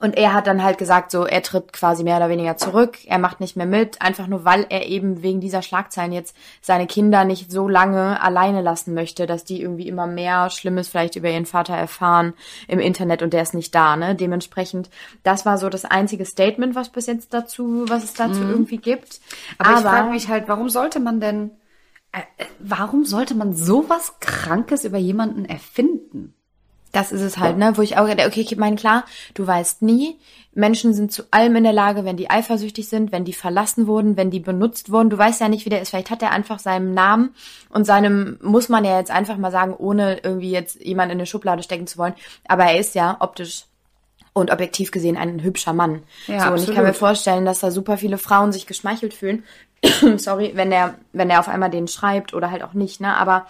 und 0.00 0.16
er 0.16 0.32
hat 0.32 0.46
dann 0.46 0.62
halt 0.62 0.78
gesagt, 0.78 1.10
so, 1.10 1.26
er 1.26 1.42
tritt 1.42 1.72
quasi 1.72 2.02
mehr 2.02 2.16
oder 2.16 2.28
weniger 2.28 2.56
zurück, 2.56 2.98
er 3.06 3.18
macht 3.18 3.40
nicht 3.40 3.56
mehr 3.56 3.66
mit, 3.66 4.02
einfach 4.02 4.26
nur 4.26 4.44
weil 4.44 4.66
er 4.70 4.86
eben 4.86 5.22
wegen 5.22 5.40
dieser 5.40 5.62
Schlagzeilen 5.62 6.12
jetzt 6.12 6.34
seine 6.60 6.86
Kinder 6.86 7.24
nicht 7.24 7.52
so 7.52 7.68
lange 7.68 8.20
alleine 8.20 8.62
lassen 8.62 8.94
möchte, 8.94 9.26
dass 9.26 9.44
die 9.44 9.60
irgendwie 9.60 9.86
immer 9.86 10.06
mehr 10.06 10.50
Schlimmes 10.50 10.88
vielleicht 10.88 11.16
über 11.16 11.30
ihren 11.30 11.46
Vater 11.46 11.74
erfahren 11.74 12.34
im 12.66 12.80
Internet 12.80 13.22
und 13.22 13.32
der 13.32 13.42
ist 13.42 13.54
nicht 13.54 13.74
da, 13.74 13.96
ne? 13.96 14.14
Dementsprechend, 14.14 14.90
das 15.22 15.46
war 15.46 15.58
so 15.58 15.68
das 15.68 15.84
einzige 15.84 16.24
Statement, 16.24 16.74
was 16.74 16.88
bis 16.88 17.06
jetzt 17.06 17.32
dazu, 17.34 17.84
was 17.88 18.02
es 18.02 18.14
dazu 18.14 18.40
mhm. 18.40 18.50
irgendwie 18.50 18.78
gibt. 18.78 19.20
Aber, 19.58 19.68
Aber 19.68 19.78
ich 19.78 19.84
frage 19.84 20.10
mich 20.10 20.28
halt, 20.28 20.48
warum 20.48 20.68
sollte 20.68 20.98
man 20.98 21.20
denn 21.20 21.50
Äh, 22.12 22.22
warum 22.58 23.04
sollte 23.04 23.36
man 23.36 23.54
sowas 23.54 24.14
Krankes 24.18 24.84
über 24.84 24.98
jemanden 24.98 25.44
erfinden? 25.44 26.34
Das 26.92 27.12
ist 27.12 27.22
es 27.22 27.38
halt, 27.38 27.56
ne? 27.56 27.76
Wo 27.76 27.82
ich 27.82 27.96
auch, 27.96 28.08
okay, 28.08 28.40
ich 28.40 28.56
meine, 28.56 28.76
klar, 28.76 29.04
du 29.34 29.46
weißt 29.46 29.82
nie. 29.82 30.16
Menschen 30.52 30.92
sind 30.92 31.12
zu 31.12 31.22
allem 31.30 31.54
in 31.56 31.62
der 31.62 31.72
Lage, 31.72 32.04
wenn 32.04 32.16
die 32.16 32.28
eifersüchtig 32.28 32.88
sind, 32.88 33.12
wenn 33.12 33.24
die 33.24 33.32
verlassen 33.32 33.86
wurden, 33.86 34.16
wenn 34.16 34.32
die 34.32 34.40
benutzt 34.40 34.90
wurden. 34.90 35.08
Du 35.08 35.16
weißt 35.16 35.40
ja 35.40 35.48
nicht, 35.48 35.64
wie 35.64 35.70
der 35.70 35.80
ist. 35.80 35.90
Vielleicht 35.90 36.10
hat 36.10 36.22
er 36.22 36.32
einfach 36.32 36.58
seinem 36.58 36.92
Namen 36.92 37.34
und 37.68 37.84
seinem, 37.84 38.38
muss 38.42 38.68
man 38.68 38.84
ja 38.84 38.98
jetzt 38.98 39.12
einfach 39.12 39.36
mal 39.36 39.52
sagen, 39.52 39.74
ohne 39.74 40.18
irgendwie 40.24 40.50
jetzt 40.50 40.80
jemand 40.84 41.12
in 41.12 41.18
eine 41.18 41.26
Schublade 41.26 41.62
stecken 41.62 41.86
zu 41.86 41.98
wollen. 41.98 42.14
Aber 42.48 42.64
er 42.64 42.80
ist 42.80 42.96
ja 42.96 43.16
optisch 43.20 43.66
und 44.32 44.50
objektiv 44.50 44.90
gesehen 44.90 45.16
ein 45.16 45.42
hübscher 45.42 45.72
Mann. 45.72 46.02
Ja, 46.26 46.46
so, 46.46 46.52
und 46.52 46.68
ich 46.68 46.74
kann 46.74 46.84
mir 46.84 46.94
vorstellen, 46.94 47.44
dass 47.44 47.60
da 47.60 47.70
super 47.70 47.96
viele 47.96 48.18
Frauen 48.18 48.52
sich 48.52 48.66
geschmeichelt 48.66 49.14
fühlen. 49.14 49.44
Sorry, 50.16 50.52
wenn 50.54 50.70
der, 50.70 50.96
wenn 51.12 51.30
er 51.30 51.40
auf 51.40 51.48
einmal 51.48 51.70
den 51.70 51.88
schreibt 51.88 52.34
oder 52.34 52.50
halt 52.50 52.62
auch 52.62 52.74
nicht, 52.74 53.00
ne? 53.00 53.16
Aber 53.16 53.46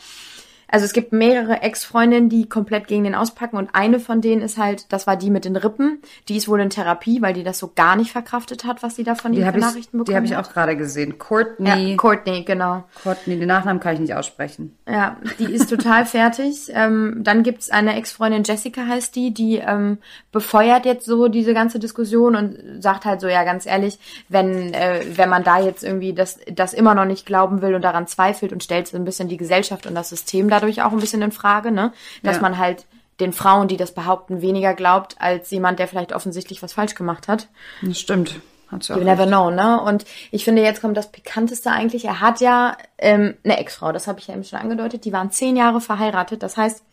also 0.71 0.85
es 0.85 0.93
gibt 0.93 1.13
mehrere 1.13 1.63
Ex-Freundinnen, 1.63 2.29
die 2.29 2.49
komplett 2.49 2.87
gegen 2.87 3.05
den 3.05 3.15
auspacken 3.15 3.57
und 3.57 3.71
eine 3.75 3.99
von 3.99 4.21
denen 4.21 4.41
ist 4.41 4.57
halt, 4.57 4.93
das 4.93 5.07
war 5.07 5.17
die 5.17 5.31
mit 5.31 5.45
den 5.45 5.57
Rippen, 5.57 6.01
die 6.29 6.37
ist 6.37 6.49
wohl 6.49 6.61
in 6.61 6.71
Therapie, 6.71 7.21
weil 7.23 7.35
die 7.35 7.43
das 7.43 7.59
so 7.59 7.73
gar 7.75 7.97
nicht 7.97 8.13
verkraftet 8.13 8.65
hat, 8.65 8.83
was 8.83 8.97
sie 8.97 9.03
da 9.03 9.17
von 9.17 9.33
die 9.33 9.43
für 9.43 9.59
Nachrichten 9.59 9.99
bekommen 9.99 10.05
Die 10.07 10.17
habe 10.17 10.27
ich 10.27 10.37
auch 10.37 10.53
gerade 10.53 10.77
gesehen. 10.77 11.19
Courtney. 11.19 11.91
Ja, 11.91 11.97
Courtney, 11.97 12.45
genau. 12.45 12.85
Courtney, 13.03 13.39
den 13.39 13.49
Nachnamen 13.49 13.81
kann 13.81 13.95
ich 13.95 14.01
nicht 14.01 14.15
aussprechen. 14.15 14.77
Ja, 14.89 15.17
die 15.39 15.53
ist 15.53 15.69
total 15.69 16.07
fertig. 16.07 16.71
Ähm, 16.73 17.21
dann 17.23 17.43
gibt's 17.43 17.71
eine 17.71 17.97
Ex-Freundin, 17.97 18.45
Jessica 18.45 18.87
heißt 18.87 19.17
die, 19.17 19.35
die 19.35 19.57
ähm, 19.57 19.99
befeuert 20.31 20.87
jetzt 20.87 21.05
so 21.05 21.29
diese 21.29 21.53
ganze 21.53 21.81
Diskussion 21.81 22.37
und 22.37 22.83
sagt 22.83 23.05
halt 23.05 23.21
so, 23.21 23.27
ja, 23.27 23.43
ganz 23.45 23.67
ehrlich, 23.67 23.99
wenn, 24.29 24.73
äh, 24.73 25.01
wenn 25.15 25.29
man 25.29 25.43
da 25.43 25.61
jetzt 25.61 25.83
irgendwie 25.83 26.13
das, 26.13 26.39
das 26.53 26.75
immer 26.75 26.95
noch 26.95 27.05
nicht 27.07 27.27
glauben 27.27 27.61
will 27.61 27.75
und 27.75 27.83
daran 27.83 28.07
zweifelt 28.07 28.53
und 28.53 28.63
stellt 28.63 28.87
so 28.87 28.97
ein 28.97 29.05
bisschen 29.05 29.29
die 29.29 29.37
Gesellschaft 29.37 29.87
und 29.87 29.95
das 29.95 30.11
System 30.11 30.49
da 30.49 30.60
dadurch 30.61 30.83
auch 30.83 30.93
ein 30.93 31.01
bisschen 31.01 31.23
in 31.23 31.33
Frage, 31.33 31.71
ne? 31.71 31.93
Dass 32.23 32.37
ja. 32.37 32.43
man 32.43 32.59
halt 32.59 32.87
den 33.21 33.33
Frauen, 33.33 33.69
die 33.69 33.77
das 33.77 33.93
behaupten, 33.93 34.41
weniger 34.43 34.75
glaubt 34.75 35.17
als 35.19 35.51
jemand, 35.51 35.79
der 35.79 35.89
vielleicht 35.89 36.13
offensichtlich 36.13 36.63
was 36.63 36.73
falsch 36.73 36.95
gemacht 36.95 37.29
hat. 37.29 37.49
Das 37.83 38.01
stimmt. 38.01 38.41
Hat's 38.71 38.89
you 38.89 38.97
never 38.97 39.27
know, 39.27 39.51
ne? 39.51 39.81
Und 39.81 40.05
ich 40.31 40.45
finde, 40.45 40.63
jetzt 40.63 40.81
kommt 40.81 40.97
das 40.97 41.11
Pikanteste 41.11 41.71
eigentlich. 41.71 42.05
Er 42.05 42.21
hat 42.21 42.41
ja 42.41 42.77
ähm, 42.99 43.35
eine 43.45 43.59
Ex-Frau, 43.59 43.93
das 43.93 44.07
habe 44.07 44.21
ich 44.21 44.29
ja 44.29 44.35
eben 44.35 44.45
schon 44.45 44.61
angedeutet. 44.61 45.05
Die 45.05 45.13
waren 45.13 45.31
zehn 45.31 45.57
Jahre 45.57 45.81
verheiratet. 45.81 46.43
Das 46.43 46.57
heißt, 46.57 46.85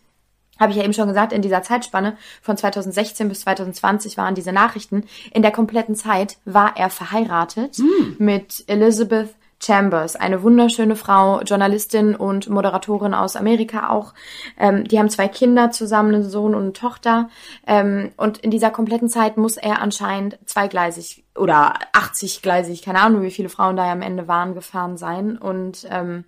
habe 0.59 0.71
ich 0.71 0.77
ja 0.77 0.83
eben 0.83 0.93
schon 0.93 1.07
gesagt, 1.07 1.33
in 1.33 1.43
dieser 1.43 1.61
Zeitspanne 1.61 2.17
von 2.41 2.57
2016 2.57 3.29
bis 3.29 3.41
2020 3.41 4.17
waren 4.17 4.33
diese 4.33 4.51
Nachrichten. 4.51 5.03
In 5.31 5.43
der 5.43 5.51
kompletten 5.51 5.95
Zeit 5.95 6.37
war 6.45 6.75
er 6.77 6.89
verheiratet 6.89 7.77
mm. 7.77 8.23
mit 8.23 8.63
Elizabeth 8.67 9.29
Chambers, 9.59 10.15
eine 10.15 10.43
wunderschöne 10.43 10.95
Frau, 10.95 11.41
Journalistin 11.41 12.15
und 12.15 12.49
Moderatorin 12.49 13.13
aus 13.13 13.35
Amerika 13.35 13.89
auch. 13.89 14.13
Ähm, 14.59 14.83
die 14.83 14.99
haben 14.99 15.09
zwei 15.09 15.27
Kinder 15.27 15.71
zusammen, 15.71 16.13
einen 16.13 16.29
Sohn 16.29 16.53
und 16.53 16.63
eine 16.63 16.73
Tochter. 16.73 17.29
Ähm, 17.65 18.11
und 18.17 18.37
in 18.37 18.51
dieser 18.51 18.69
kompletten 18.69 19.09
Zeit 19.09 19.37
muss 19.37 19.57
er 19.57 19.81
anscheinend 19.81 20.37
zweigleisig 20.45 21.25
oder 21.35 21.75
80-gleisig, 21.93 22.83
keine 22.83 23.01
Ahnung, 23.01 23.23
wie 23.23 23.31
viele 23.31 23.49
Frauen 23.49 23.75
da 23.75 23.85
ja 23.85 23.91
am 23.91 24.01
Ende 24.01 24.27
waren, 24.27 24.53
gefahren 24.53 24.97
sein. 24.97 25.37
Und 25.37 25.87
ähm, 25.89 26.25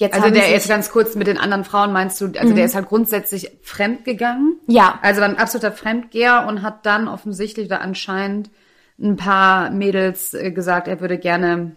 Jetzt 0.00 0.14
also 0.14 0.30
der 0.30 0.54
ist 0.54 0.66
ganz 0.66 0.90
kurz 0.90 1.14
mit 1.14 1.26
den 1.26 1.36
anderen 1.36 1.62
Frauen 1.62 1.92
meinst 1.92 2.18
du, 2.22 2.32
also 2.34 2.52
mhm. 2.52 2.56
der 2.56 2.64
ist 2.64 2.74
halt 2.74 2.88
grundsätzlich 2.88 3.58
fremdgegangen? 3.60 4.58
Ja. 4.66 4.98
Also 5.02 5.20
ein 5.20 5.36
absoluter 5.36 5.72
Fremdgeher 5.72 6.46
und 6.48 6.62
hat 6.62 6.86
dann 6.86 7.06
offensichtlich 7.06 7.66
oder 7.66 7.82
anscheinend 7.82 8.50
ein 8.98 9.16
paar 9.16 9.70
Mädels 9.70 10.32
äh, 10.32 10.52
gesagt, 10.52 10.88
er 10.88 11.02
würde 11.02 11.18
gerne 11.18 11.76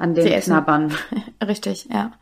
an 0.00 0.14
den 0.14 0.24
sie 0.24 0.30
Knabbern. 0.30 0.92
Richtig, 1.46 1.88
ja. 1.92 2.12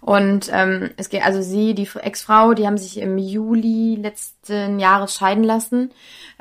Und 0.00 0.48
ähm, 0.52 0.90
es 0.96 1.08
geht 1.08 1.24
also 1.24 1.42
sie, 1.42 1.74
die 1.74 1.88
Ex-Frau, 2.00 2.54
die 2.54 2.66
haben 2.66 2.78
sich 2.78 2.98
im 2.98 3.18
Juli 3.18 3.96
letzten 3.96 4.78
Jahres 4.78 5.14
scheiden 5.14 5.42
lassen. 5.42 5.90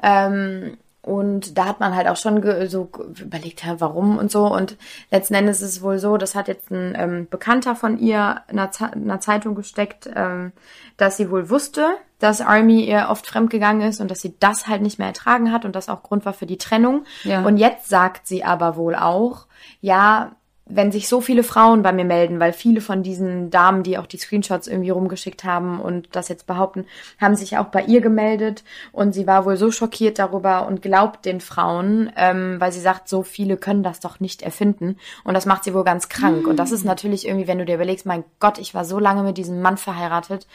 Ähm, 0.04 0.77
und 1.01 1.58
da 1.58 1.65
hat 1.65 1.80
man 1.80 1.96
halt 1.96 2.08
auch 2.08 2.18
schon 2.18 2.42
so 2.68 2.89
überlegt, 3.20 3.63
ja, 3.63 3.80
warum 3.80 4.18
und 4.18 4.32
so. 4.32 4.46
Und 4.46 4.77
letzten 5.12 5.34
Endes 5.34 5.62
ist 5.62 5.70
es 5.70 5.82
wohl 5.82 5.98
so, 5.98 6.18
das 6.18 6.36
hat 6.36 6.48
jetzt 6.48 6.70
ein 6.72 6.94
ähm, 6.96 7.27
Bekannter 7.30 7.75
von 7.75 7.98
ihr 7.98 8.42
in 8.48 8.60
einer, 8.60 8.72
Ze 8.72 8.89
in 8.94 9.04
einer 9.04 9.20
Zeitung 9.20 9.56
gesteckt, 9.56 10.10
ähm, 10.15 10.51
dass 10.98 11.18
sie 11.18 11.30
wohl 11.32 11.50
wusste, 11.50 11.96
dass 12.20 12.42
Army 12.42 12.86
ihr 12.86 13.08
oft 13.10 13.27
fremdgegangen 13.27 13.88
ist 13.88 14.01
und 14.01 14.10
dass 14.10 14.22
sie 14.22 14.36
das 14.39 14.68
halt 14.68 14.82
nicht 14.82 15.00
mehr 15.00 15.08
ertragen 15.08 15.51
hat 15.51 15.65
und 15.65 15.75
das 15.75 15.89
auch 15.89 16.04
Grund 16.04 16.25
war 16.25 16.34
für 16.34 16.48
die 16.48 16.58
Trennung. 16.58 17.06
Ja. 17.24 17.44
Und 17.44 17.58
jetzt 17.58 17.89
sagt 17.89 18.25
sie 18.27 18.44
aber 18.44 18.75
wohl 18.75 18.96
auch, 18.96 19.46
ja, 19.82 20.32
wenn 20.67 20.91
sich 20.91 21.07
so 21.07 21.22
viele 21.22 21.43
Frauen 21.43 21.84
bei 21.84 21.93
mir 21.93 22.05
melden, 22.05 22.39
weil 22.39 22.51
viele 22.51 22.81
von 22.81 23.03
diesen 23.03 23.51
Damen, 23.51 23.84
die 23.84 24.00
auch 24.00 24.07
die 24.07 24.17
Screenshots 24.17 24.67
irgendwie 24.67 24.89
rumgeschickt 24.89 25.43
haben 25.43 25.79
und 25.79 26.15
das 26.15 26.27
jetzt 26.27 26.48
behaupten, 26.48 26.86
haben 27.22 27.36
sich 27.36 27.57
auch 27.57 27.67
bei 27.67 27.84
ihr 27.84 28.01
gemeldet 28.01 28.63
und 28.91 29.13
sie 29.13 29.27
war 29.27 29.45
wohl 29.45 29.57
so 29.57 29.69
schockiert 29.69 30.17
darüber 30.17 30.65
und 30.65 30.81
glaubt 30.81 31.25
den 31.25 31.39
Frauen, 31.39 32.12
ähm, 32.17 32.60
weil 32.60 32.72
sie 32.72 32.79
sagt, 32.79 33.07
so 33.07 33.22
viele 33.22 33.57
können 33.57 33.84
das 33.84 34.00
doch 34.00 34.19
nicht 34.19 34.41
erfinden 34.41 34.98
und 35.24 35.36
das 35.36 35.45
macht 35.45 35.63
sie 35.63 35.74
wohl 35.74 35.84
ganz 35.84 36.10
krank 36.10 36.43
mhm. 36.43 36.50
und 36.50 36.57
das 36.57 36.72
ist 36.72 36.84
natürlich 36.84 37.27
irgendwie, 37.27 37.48
wenn 37.48 37.60
du 37.60 37.65
dir 37.65 37.75
überlegst, 37.75 38.07
mein 38.07 38.24
Gott, 38.39 38.57
ich 38.57 38.74
war 38.74 38.86
so 38.86 38.98
lange 38.98 39.22
mit 39.22 39.38
diesem 39.38 39.62
Mann 39.62 39.77
verheiratet, 39.77 40.48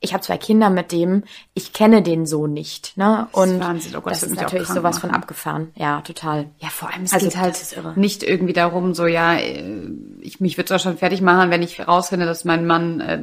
ich 0.00 0.12
habe 0.12 0.22
zwei 0.22 0.38
Kinder 0.38 0.70
mit 0.70 0.92
dem, 0.92 1.24
ich 1.54 1.72
kenne 1.72 2.02
den 2.02 2.24
so 2.24 2.46
nicht, 2.46 2.96
ne? 2.96 3.26
Und 3.32 3.58
das, 3.58 3.86
ist, 3.86 3.96
oh 3.96 4.00
Gott, 4.00 4.12
das, 4.12 4.22
ist 4.22 4.36
natürlich 4.36 4.68
sowas 4.68 4.96
machen. 4.96 5.00
von 5.00 5.10
abgefahren. 5.10 5.72
Ja, 5.74 6.00
total. 6.02 6.46
Ja, 6.58 6.68
vor 6.68 6.92
allem 6.92 7.02
es 7.02 7.12
also 7.12 7.26
geht 7.26 7.36
halt 7.36 7.96
nicht 7.96 8.22
irgendwie 8.22 8.52
darum, 8.52 8.94
so 8.94 9.06
ja, 9.06 9.34
äh, 9.34 9.90
ich 10.20 10.40
mich 10.40 10.56
würde 10.56 10.78
schon 10.78 10.98
fertig 10.98 11.20
machen, 11.20 11.50
wenn 11.50 11.62
ich 11.62 11.78
herausfinde, 11.78 12.26
dass 12.26 12.44
mein 12.44 12.66
Mann 12.66 13.00
äh, 13.00 13.22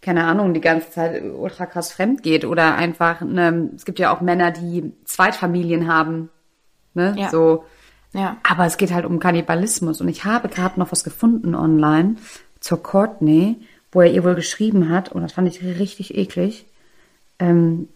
keine 0.00 0.24
Ahnung, 0.24 0.54
die 0.54 0.60
ganze 0.60 0.90
Zeit 0.90 1.22
ultra 1.22 1.66
krass 1.66 1.92
fremd 1.92 2.22
geht 2.22 2.44
oder 2.44 2.76
einfach, 2.76 3.22
ne, 3.22 3.70
es 3.74 3.84
gibt 3.84 3.98
ja 3.98 4.14
auch 4.14 4.20
Männer, 4.20 4.52
die 4.52 4.92
Zweitfamilien 5.04 5.88
haben, 5.88 6.30
ne? 6.94 7.14
Ja. 7.18 7.30
So. 7.30 7.64
Ja. 8.12 8.36
Aber 8.48 8.64
es 8.64 8.78
geht 8.78 8.92
halt 8.92 9.04
um 9.04 9.18
Kannibalismus 9.18 10.00
und 10.00 10.08
ich 10.08 10.24
habe 10.24 10.48
gerade 10.48 10.78
noch 10.80 10.92
was 10.92 11.04
gefunden 11.04 11.54
online 11.54 12.16
zur 12.60 12.82
Courtney 12.82 13.60
wo 13.96 14.02
er 14.02 14.12
ihr 14.12 14.24
wohl 14.24 14.34
geschrieben 14.34 14.90
hat, 14.90 15.10
und 15.10 15.22
das 15.22 15.32
fand 15.32 15.48
ich 15.48 15.62
richtig 15.62 16.14
eklig, 16.18 16.66
ähm, 17.38 17.88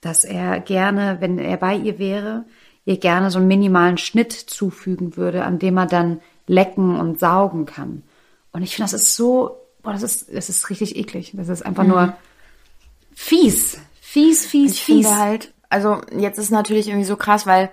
dass 0.00 0.24
er 0.24 0.58
gerne, 0.58 1.18
wenn 1.20 1.38
er 1.38 1.58
bei 1.58 1.76
ihr 1.76 1.98
wäre, 1.98 2.46
ihr 2.86 2.96
gerne 2.96 3.30
so 3.30 3.38
einen 3.38 3.48
minimalen 3.48 3.98
Schnitt 3.98 4.32
zufügen 4.32 5.18
würde, 5.18 5.44
an 5.44 5.58
dem 5.58 5.76
er 5.76 5.84
dann 5.84 6.22
lecken 6.46 6.98
und 6.98 7.20
saugen 7.20 7.66
kann. 7.66 8.04
Und 8.52 8.62
ich 8.62 8.74
finde, 8.74 8.90
das 8.90 9.02
ist 9.02 9.16
so, 9.16 9.58
boah, 9.82 9.92
das 9.92 10.02
ist, 10.02 10.34
das 10.34 10.48
ist 10.48 10.70
richtig 10.70 10.96
eklig. 10.96 11.32
Das 11.34 11.50
ist 11.50 11.60
einfach 11.60 11.82
mhm. 11.82 11.90
nur 11.90 12.16
fies. 13.14 13.76
Fies, 14.00 14.46
fies, 14.46 14.72
ich 14.72 14.82
fies. 14.82 15.06
Finde 15.06 15.18
halt, 15.18 15.52
also 15.68 16.00
jetzt 16.16 16.38
ist 16.38 16.52
natürlich 16.52 16.88
irgendwie 16.88 17.04
so 17.04 17.16
krass, 17.16 17.46
weil 17.46 17.70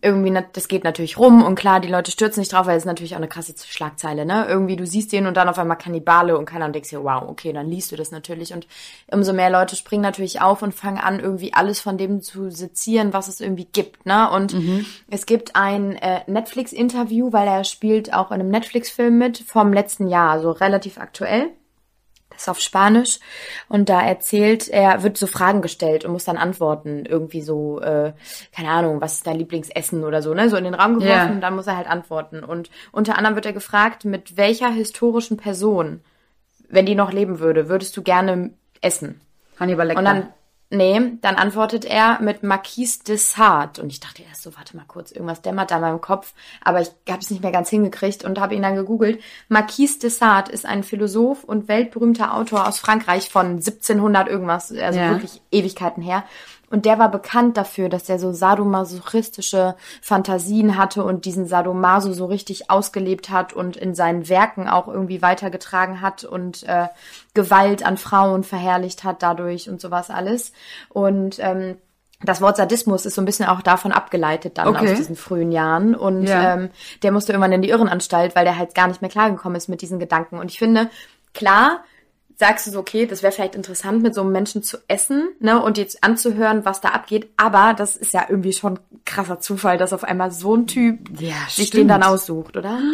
irgendwie, 0.00 0.36
das 0.52 0.68
geht 0.68 0.84
natürlich 0.84 1.18
rum 1.18 1.44
und 1.44 1.54
klar, 1.54 1.78
die 1.78 1.88
Leute 1.88 2.10
stürzen 2.10 2.40
nicht 2.40 2.52
drauf, 2.52 2.66
weil 2.66 2.76
es 2.76 2.82
ist 2.82 2.86
natürlich 2.86 3.12
auch 3.12 3.18
eine 3.18 3.28
krasse 3.28 3.54
Schlagzeile, 3.64 4.24
ne? 4.24 4.46
Irgendwie, 4.48 4.76
du 4.76 4.86
siehst 4.86 5.12
den 5.12 5.26
und 5.26 5.36
dann 5.36 5.48
auf 5.48 5.58
einmal 5.58 5.78
Kannibale 5.78 6.36
und 6.36 6.46
keiner 6.46 6.64
und 6.64 6.74
denkst 6.74 6.90
dir, 6.90 7.04
wow, 7.04 7.22
okay, 7.28 7.52
dann 7.52 7.68
liest 7.68 7.92
du 7.92 7.96
das 7.96 8.10
natürlich 8.10 8.52
und 8.52 8.66
umso 9.12 9.32
mehr 9.32 9.50
Leute 9.50 9.76
springen 9.76 10.02
natürlich 10.02 10.40
auf 10.40 10.62
und 10.62 10.74
fangen 10.74 10.98
an, 10.98 11.20
irgendwie 11.20 11.52
alles 11.52 11.80
von 11.80 11.98
dem 11.98 12.20
zu 12.22 12.50
sezieren, 12.50 13.12
was 13.12 13.28
es 13.28 13.40
irgendwie 13.40 13.68
gibt, 13.70 14.06
ne? 14.06 14.30
Und 14.30 14.54
mhm. 14.54 14.86
es 15.08 15.26
gibt 15.26 15.54
ein 15.54 15.94
äh, 15.96 16.20
Netflix-Interview, 16.26 17.32
weil 17.32 17.46
er 17.46 17.64
spielt 17.64 18.12
auch 18.12 18.30
in 18.30 18.40
einem 18.40 18.50
Netflix-Film 18.50 19.18
mit 19.18 19.38
vom 19.38 19.72
letzten 19.72 20.08
Jahr, 20.08 20.40
so 20.40 20.50
relativ 20.50 20.98
aktuell 20.98 21.50
ist 22.36 22.48
auf 22.48 22.60
Spanisch 22.60 23.18
und 23.68 23.88
da 23.88 24.00
erzählt 24.00 24.68
er, 24.68 25.02
wird 25.02 25.16
so 25.16 25.26
Fragen 25.26 25.62
gestellt 25.62 26.04
und 26.04 26.12
muss 26.12 26.24
dann 26.24 26.36
antworten, 26.36 27.04
irgendwie 27.06 27.42
so, 27.42 27.80
äh, 27.80 28.12
keine 28.54 28.70
Ahnung, 28.70 29.00
was 29.00 29.14
ist 29.14 29.26
dein 29.26 29.38
Lieblingsessen 29.38 30.04
oder 30.04 30.22
so, 30.22 30.34
ne, 30.34 30.48
so 30.48 30.56
in 30.56 30.64
den 30.64 30.74
Raum 30.74 30.94
geworfen 30.94 31.10
yeah. 31.10 31.30
und 31.30 31.40
dann 31.40 31.56
muss 31.56 31.66
er 31.66 31.76
halt 31.76 31.88
antworten 31.88 32.44
und 32.44 32.70
unter 32.92 33.16
anderem 33.16 33.34
wird 33.34 33.46
er 33.46 33.52
gefragt, 33.52 34.04
mit 34.04 34.36
welcher 34.36 34.70
historischen 34.70 35.36
Person, 35.36 36.00
wenn 36.68 36.86
die 36.86 36.94
noch 36.94 37.12
leben 37.12 37.38
würde, 37.38 37.68
würdest 37.68 37.96
du 37.96 38.02
gerne 38.02 38.50
essen? 38.80 39.20
Hannibal 39.58 39.86
Lecter. 39.86 39.98
Und 39.98 40.04
dann 40.04 40.28
Nee, 40.74 41.18
dann 41.20 41.34
antwortet 41.36 41.84
er 41.84 42.18
mit 42.22 42.42
Marquise 42.42 43.04
de 43.04 43.16
Sade. 43.16 43.82
Und 43.82 43.92
ich 43.92 44.00
dachte 44.00 44.22
erst 44.22 44.42
so, 44.42 44.56
warte 44.56 44.74
mal 44.74 44.86
kurz, 44.88 45.12
irgendwas 45.12 45.42
dämmert 45.42 45.70
da 45.70 45.76
in 45.76 45.82
meinem 45.82 46.00
Kopf. 46.00 46.32
Aber 46.62 46.80
ich 46.80 46.88
habe 47.10 47.20
es 47.20 47.30
nicht 47.30 47.42
mehr 47.42 47.52
ganz 47.52 47.68
hingekriegt 47.68 48.24
und 48.24 48.40
habe 48.40 48.54
ihn 48.54 48.62
dann 48.62 48.74
gegoogelt. 48.74 49.20
Marquise 49.48 49.98
de 49.98 50.08
Sade 50.08 50.50
ist 50.50 50.64
ein 50.64 50.82
Philosoph 50.82 51.44
und 51.44 51.68
weltberühmter 51.68 52.34
Autor 52.34 52.66
aus 52.66 52.78
Frankreich 52.78 53.28
von 53.28 53.56
1700 53.56 54.28
irgendwas, 54.28 54.72
also 54.72 54.98
ja. 54.98 55.10
wirklich 55.10 55.42
Ewigkeiten 55.50 56.02
her. 56.02 56.24
Und 56.72 56.86
der 56.86 56.98
war 56.98 57.10
bekannt 57.10 57.58
dafür, 57.58 57.90
dass 57.90 58.08
er 58.08 58.18
so 58.18 58.32
sadomasochistische 58.32 59.74
Fantasien 60.00 60.78
hatte 60.78 61.04
und 61.04 61.26
diesen 61.26 61.46
Sadomaso 61.46 62.14
so 62.14 62.24
richtig 62.24 62.70
ausgelebt 62.70 63.28
hat 63.28 63.52
und 63.52 63.76
in 63.76 63.94
seinen 63.94 64.30
Werken 64.30 64.70
auch 64.70 64.88
irgendwie 64.88 65.20
weitergetragen 65.20 66.00
hat 66.00 66.24
und 66.24 66.62
äh, 66.62 66.86
Gewalt 67.34 67.84
an 67.84 67.98
Frauen 67.98 68.42
verherrlicht 68.42 69.04
hat 69.04 69.22
dadurch 69.22 69.68
und 69.68 69.82
sowas 69.82 70.08
alles. 70.08 70.52
Und 70.88 71.36
ähm, 71.40 71.76
das 72.22 72.40
Wort 72.40 72.56
Sadismus 72.56 73.04
ist 73.04 73.16
so 73.16 73.20
ein 73.20 73.26
bisschen 73.26 73.48
auch 73.48 73.60
davon 73.60 73.92
abgeleitet 73.92 74.56
dann 74.56 74.68
okay. 74.68 74.92
aus 74.92 74.96
diesen 74.96 75.16
frühen 75.16 75.52
Jahren. 75.52 75.94
Und 75.94 76.24
ja. 76.24 76.54
ähm, 76.54 76.70
der 77.02 77.12
musste 77.12 77.32
irgendwann 77.32 77.52
in 77.52 77.60
die 77.60 77.68
Irrenanstalt, 77.68 78.34
weil 78.34 78.46
der 78.46 78.56
halt 78.56 78.74
gar 78.74 78.88
nicht 78.88 79.02
mehr 79.02 79.10
klargekommen 79.10 79.56
ist 79.56 79.68
mit 79.68 79.82
diesen 79.82 79.98
Gedanken. 79.98 80.38
Und 80.38 80.50
ich 80.50 80.58
finde, 80.58 80.88
klar, 81.34 81.84
sagst 82.36 82.66
du 82.66 82.70
so, 82.70 82.78
okay, 82.80 83.06
das 83.06 83.22
wäre 83.22 83.32
vielleicht 83.32 83.54
interessant, 83.54 84.02
mit 84.02 84.14
so 84.14 84.20
einem 84.22 84.32
Menschen 84.32 84.62
zu 84.62 84.78
essen, 84.88 85.28
ne, 85.40 85.62
und 85.62 85.78
jetzt 85.78 86.02
anzuhören, 86.04 86.64
was 86.64 86.80
da 86.80 86.88
abgeht. 86.90 87.28
Aber 87.36 87.74
das 87.74 87.96
ist 87.96 88.12
ja 88.12 88.26
irgendwie 88.28 88.52
schon 88.52 88.78
krasser 89.04 89.38
Zufall, 89.40 89.78
dass 89.78 89.92
auf 89.92 90.04
einmal 90.04 90.30
so 90.32 90.54
ein 90.56 90.66
Typ 90.66 90.98
Ja, 91.20 91.34
sich 91.48 91.68
stimmt. 91.68 91.74
den 91.82 91.88
dann 91.88 92.02
aussucht, 92.02 92.56
oder? 92.56 92.78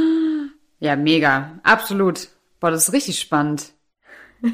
Ja, 0.81 0.95
mega. 0.95 1.59
Absolut. 1.65 2.29
Boah, 2.61 2.71
das 2.71 2.87
ist 2.89 2.95
richtig 2.95 3.19
spannend. 3.19 3.73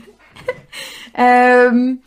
Ähm, 1.15 2.01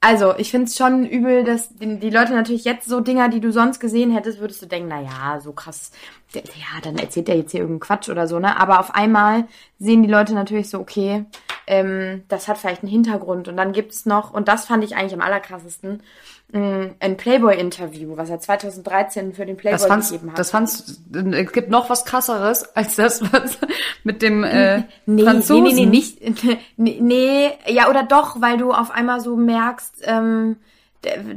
also, 0.00 0.36
ich 0.36 0.52
find's 0.52 0.76
schon 0.76 1.04
übel, 1.04 1.42
dass 1.42 1.70
die, 1.74 2.10
Leute 2.10 2.32
natürlich 2.32 2.64
jetzt 2.64 2.88
so 2.88 3.00
Dinger, 3.00 3.28
die 3.28 3.40
du 3.40 3.50
sonst 3.50 3.80
gesehen 3.80 4.12
hättest, 4.12 4.38
würdest 4.38 4.62
du 4.62 4.66
denken, 4.66 4.88
na 4.88 5.00
ja, 5.00 5.40
so 5.40 5.52
krass, 5.52 5.90
ja, 6.32 6.80
dann 6.82 6.98
erzählt 6.98 7.26
der 7.26 7.36
jetzt 7.36 7.50
hier 7.50 7.60
irgendeinen 7.60 7.80
Quatsch 7.80 8.08
oder 8.08 8.28
so, 8.28 8.38
ne? 8.38 8.60
Aber 8.60 8.78
auf 8.78 8.94
einmal 8.94 9.48
sehen 9.80 10.04
die 10.04 10.08
Leute 10.08 10.34
natürlich 10.34 10.70
so, 10.70 10.78
okay, 10.78 11.24
ähm, 11.66 12.22
das 12.28 12.46
hat 12.46 12.58
vielleicht 12.58 12.82
einen 12.82 12.92
Hintergrund. 12.92 13.48
Und 13.48 13.56
dann 13.56 13.72
gibt's 13.72 14.06
noch, 14.06 14.32
und 14.32 14.46
das 14.46 14.66
fand 14.66 14.84
ich 14.84 14.94
eigentlich 14.94 15.14
am 15.14 15.20
allerkrassesten, 15.20 16.02
ein 16.50 17.16
Playboy-Interview, 17.18 18.16
was 18.16 18.30
er 18.30 18.40
2013 18.40 19.34
für 19.34 19.44
den 19.44 19.58
Playboy 19.58 19.86
gegeben 20.00 20.30
hat. 20.32 20.38
das 20.38 20.50
fandst, 20.50 21.00
es 21.12 21.52
gibt 21.52 21.68
noch 21.68 21.90
was 21.90 22.06
krasseres 22.06 22.74
als 22.74 22.96
das, 22.96 23.20
was 23.32 23.58
mit 24.02 24.22
dem 24.22 24.44
äh, 24.44 24.84
Nee, 25.04 25.24
Franzosen. 25.24 25.64
nee, 25.64 25.72
nee, 25.74 25.80
nee, 25.84 25.86
nicht. 25.86 26.18
Nee, 26.78 26.98
nee, 27.02 27.50
ja, 27.66 27.90
oder 27.90 28.02
doch, 28.02 28.40
weil 28.40 28.56
du 28.56 28.72
auf 28.72 28.90
einmal 28.90 29.20
so 29.20 29.36
merkst, 29.36 29.96
ähm, 30.04 30.56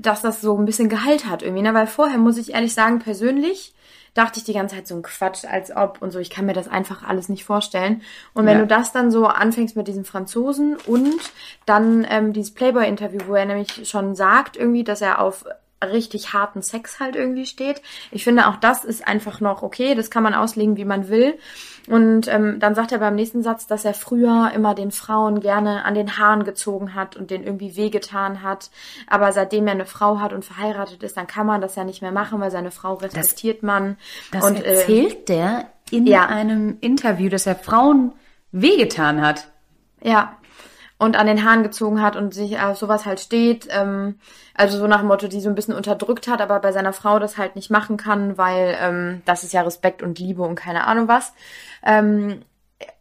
dass 0.02 0.22
das 0.22 0.40
so 0.40 0.58
ein 0.58 0.66
bisschen 0.66 0.88
Gehalt 0.88 1.26
hat 1.26 1.44
irgendwie, 1.44 1.62
ne? 1.62 1.74
Weil 1.74 1.88
vorher 1.88 2.18
muss 2.18 2.38
ich 2.38 2.54
ehrlich 2.54 2.74
sagen, 2.74 3.00
persönlich 3.00 3.74
dachte 4.14 4.40
ich 4.40 4.44
die 4.44 4.54
ganze 4.54 4.76
Zeit 4.76 4.88
so 4.88 4.96
ein 4.96 5.04
Quatsch, 5.04 5.46
als 5.46 5.76
ob 5.76 6.02
und 6.02 6.12
so. 6.12 6.20
Ich 6.20 6.30
kann 6.30 6.46
mir 6.46 6.54
das 6.54 6.68
einfach 6.68 7.04
alles 7.08 7.30
nicht 7.30 7.46
vorstellen. 7.46 8.02
Und 8.34 8.46
wenn 8.46 8.58
Ja. 8.58 8.62
du 8.62 8.68
das 8.68 8.92
dann 8.92 9.10
so 9.10 9.26
anfängst 9.28 9.76
mit 9.78 9.88
diesem 9.88 10.04
Franzosen 10.06 10.76
und 10.86 11.20
dann 11.66 12.06
ähm, 12.10 12.34
dieses 12.34 12.54
Playboy-Interview, 12.54 13.22
wo 13.28 13.36
er 13.36 13.46
nämlich 13.46 13.88
schon 13.90 14.16
sagt 14.16 14.58
irgendwie, 14.58 14.84
dass 14.84 15.02
er 15.02 15.20
auf 15.22 15.46
richtig 15.84 16.34
harten 16.34 16.62
Sex 16.62 17.00
halt 17.00 17.16
irgendwie 17.16 17.46
steht. 17.46 17.82
Ich 18.12 18.24
finde 18.24 18.48
auch 18.48 18.58
das 18.58 18.86
ist 18.86 19.08
einfach 19.08 19.40
noch 19.40 19.64
okay, 19.64 19.96
das 19.96 20.10
kann 20.10 20.24
man 20.24 20.34
auslegen, 20.34 20.78
wie 20.78 20.86
man 20.86 21.10
will. 21.10 21.38
Und 21.88 22.28
ähm, 22.28 22.60
dann 22.60 22.76
sagt 22.76 22.92
er 22.92 23.00
beim 23.00 23.16
nächsten 23.16 23.42
Satz, 23.42 23.66
dass 23.66 23.86
er 23.86 23.94
früher 23.94 24.52
immer 24.54 24.76
den 24.76 24.92
Frauen 24.92 25.40
gerne 25.40 25.84
an 25.84 25.96
den 25.96 26.18
Haaren 26.18 26.44
gezogen 26.44 26.94
hat 26.94 27.16
und 27.16 27.32
denen 27.32 27.44
irgendwie 27.44 27.76
wehgetan 27.76 28.44
hat. 28.44 28.70
Aber 29.08 29.32
seitdem 29.32 29.66
er 29.68 29.74
eine 29.74 29.86
Frau 29.86 30.20
hat 30.20 30.32
und 30.34 30.46
verheiratet 30.46 31.02
ist, 31.04 31.18
dann 31.18 31.28
kann 31.28 31.48
man 31.48 31.62
das 31.62 31.76
ja 31.76 31.84
nicht 31.84 32.02
mehr 32.02 32.12
machen, 32.12 32.40
weil 32.40 32.52
seine 32.52 32.72
Frau 32.72 32.96
respektiert 32.96 33.64
man. 33.64 33.98
Das 34.32 34.46
und, 34.46 34.58
äh, 34.58 34.76
erzählt 34.76 35.30
der 35.30 35.68
in 35.90 36.06
ja. 36.06 36.28
einem 36.28 36.78
Interview, 36.82 37.30
dass 37.30 37.48
er 37.48 37.56
Frauen 37.56 38.14
wehgetan 38.52 39.22
hat. 39.22 39.48
Ja. 40.04 40.38
Und 41.02 41.16
an 41.16 41.26
den 41.26 41.44
Haaren 41.44 41.64
gezogen 41.64 42.00
hat 42.00 42.16
und 42.16 42.32
sich 42.32 42.60
auf 42.60 42.78
sowas 42.78 43.08
halt 43.08 43.20
steht. 43.20 43.68
Ähm, 43.72 44.20
also 44.54 44.78
so 44.78 44.86
nach 44.86 45.00
dem 45.00 45.08
Motto, 45.08 45.28
die 45.28 45.42
so 45.42 45.50
ein 45.50 45.56
bisschen 45.56 45.74
unterdrückt 45.74 46.28
hat, 46.28 46.42
aber 46.42 46.60
bei 46.60 46.72
seiner 46.72 46.94
Frau 46.94 47.18
das 47.18 47.40
halt 47.40 47.56
nicht 47.56 47.72
machen 47.72 47.98
kann, 47.98 48.38
weil 48.38 48.78
ähm, 48.80 49.24
das 49.26 49.44
ist 49.44 49.52
ja 49.52 49.64
Respekt 49.64 50.04
und 50.04 50.20
Liebe 50.20 50.44
und 50.44 50.54
keine 50.54 50.86
Ahnung 50.86 51.08
was. 51.08 51.34
Ähm, 51.84 52.44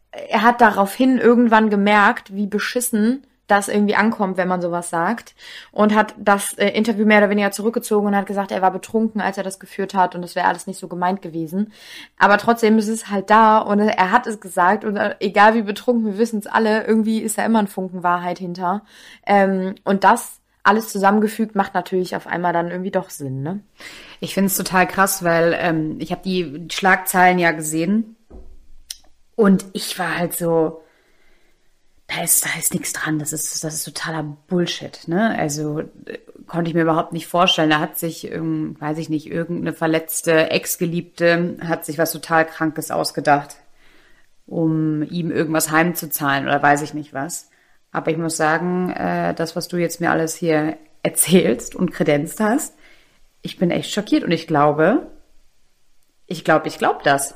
er 0.09 0.41
hat 0.41 0.61
daraufhin 0.61 1.19
irgendwann 1.19 1.69
gemerkt, 1.69 2.35
wie 2.35 2.47
beschissen 2.47 3.23
das 3.47 3.67
irgendwie 3.67 3.95
ankommt, 3.95 4.37
wenn 4.37 4.47
man 4.47 4.61
sowas 4.61 4.89
sagt. 4.89 5.35
Und 5.71 5.93
hat 5.93 6.15
das 6.17 6.53
äh, 6.53 6.69
Interview 6.69 7.05
mehr 7.05 7.19
oder 7.19 7.29
weniger 7.29 7.51
zurückgezogen 7.51 8.07
und 8.07 8.15
hat 8.15 8.25
gesagt, 8.25 8.51
er 8.51 8.61
war 8.61 8.71
betrunken, 8.71 9.21
als 9.21 9.37
er 9.37 9.43
das 9.43 9.59
geführt 9.59 9.93
hat 9.93 10.15
und 10.15 10.21
das 10.21 10.35
wäre 10.35 10.47
alles 10.47 10.67
nicht 10.67 10.79
so 10.79 10.87
gemeint 10.87 11.21
gewesen. 11.21 11.73
Aber 12.17 12.37
trotzdem 12.37 12.77
ist 12.77 12.87
es 12.87 13.09
halt 13.09 13.29
da 13.29 13.57
und 13.57 13.79
er 13.79 14.11
hat 14.11 14.27
es 14.27 14.39
gesagt 14.39 14.85
und 14.85 14.97
äh, 14.97 15.15
egal 15.19 15.53
wie 15.53 15.63
betrunken, 15.63 16.05
wir 16.05 16.17
wissen 16.17 16.39
es 16.39 16.47
alle, 16.47 16.85
irgendwie 16.85 17.19
ist 17.19 17.37
da 17.37 17.45
immer 17.45 17.59
ein 17.59 17.67
Funken 17.67 18.03
Wahrheit 18.03 18.39
hinter. 18.39 18.83
Ähm, 19.25 19.75
und 19.83 20.03
das 20.03 20.39
alles 20.63 20.89
zusammengefügt 20.89 21.55
macht 21.55 21.73
natürlich 21.73 22.15
auf 22.15 22.27
einmal 22.27 22.53
dann 22.53 22.69
irgendwie 22.69 22.91
doch 22.91 23.09
Sinn, 23.09 23.41
ne? 23.41 23.61
Ich 24.19 24.35
finde 24.35 24.47
es 24.47 24.57
total 24.57 24.87
krass, 24.87 25.23
weil 25.23 25.57
ähm, 25.59 25.97
ich 25.99 26.11
habe 26.11 26.21
die 26.23 26.67
Schlagzeilen 26.71 27.39
ja 27.39 27.51
gesehen 27.51 28.15
und 29.35 29.65
ich 29.73 29.97
war 29.97 30.17
halt 30.17 30.33
so, 30.33 30.83
da 32.13 32.23
ist, 32.23 32.45
da 32.45 32.49
ist 32.59 32.73
nichts 32.73 32.93
dran, 32.93 33.19
das 33.19 33.31
ist, 33.31 33.63
das 33.63 33.73
ist 33.73 33.85
totaler 33.85 34.23
Bullshit, 34.23 35.07
ne? 35.07 35.37
Also 35.37 35.79
äh, 35.79 36.17
konnte 36.45 36.69
ich 36.69 36.75
mir 36.75 36.81
überhaupt 36.81 37.13
nicht 37.13 37.27
vorstellen. 37.27 37.69
Da 37.69 37.79
hat 37.79 37.97
sich, 37.97 38.29
ähm, 38.31 38.75
weiß 38.79 38.97
ich 38.97 39.09
nicht, 39.09 39.27
irgendeine 39.27 39.73
verletzte 39.73 40.49
Ex-Geliebte 40.49 41.57
hat 41.61 41.85
sich 41.85 41.97
was 41.97 42.11
total 42.11 42.45
Krankes 42.45 42.91
ausgedacht, 42.91 43.55
um 44.45 45.03
ihm 45.03 45.31
irgendwas 45.31 45.71
heimzuzahlen 45.71 46.45
oder 46.45 46.61
weiß 46.61 46.81
ich 46.81 46.93
nicht 46.93 47.13
was. 47.13 47.49
Aber 47.91 48.11
ich 48.11 48.17
muss 48.17 48.35
sagen, 48.37 48.89
äh, 48.91 49.33
das, 49.33 49.55
was 49.55 49.67
du 49.67 49.77
jetzt 49.77 50.01
mir 50.01 50.11
alles 50.11 50.35
hier 50.35 50.77
erzählst 51.03 51.75
und 51.75 51.91
kredenzt 51.91 52.39
hast, 52.39 52.75
ich 53.41 53.57
bin 53.57 53.71
echt 53.71 53.91
schockiert 53.91 54.23
und 54.23 54.31
ich 54.31 54.47
glaube, 54.47 55.07
ich 56.27 56.43
glaube, 56.43 56.67
ich 56.67 56.77
glaube 56.77 57.01
das. 57.03 57.35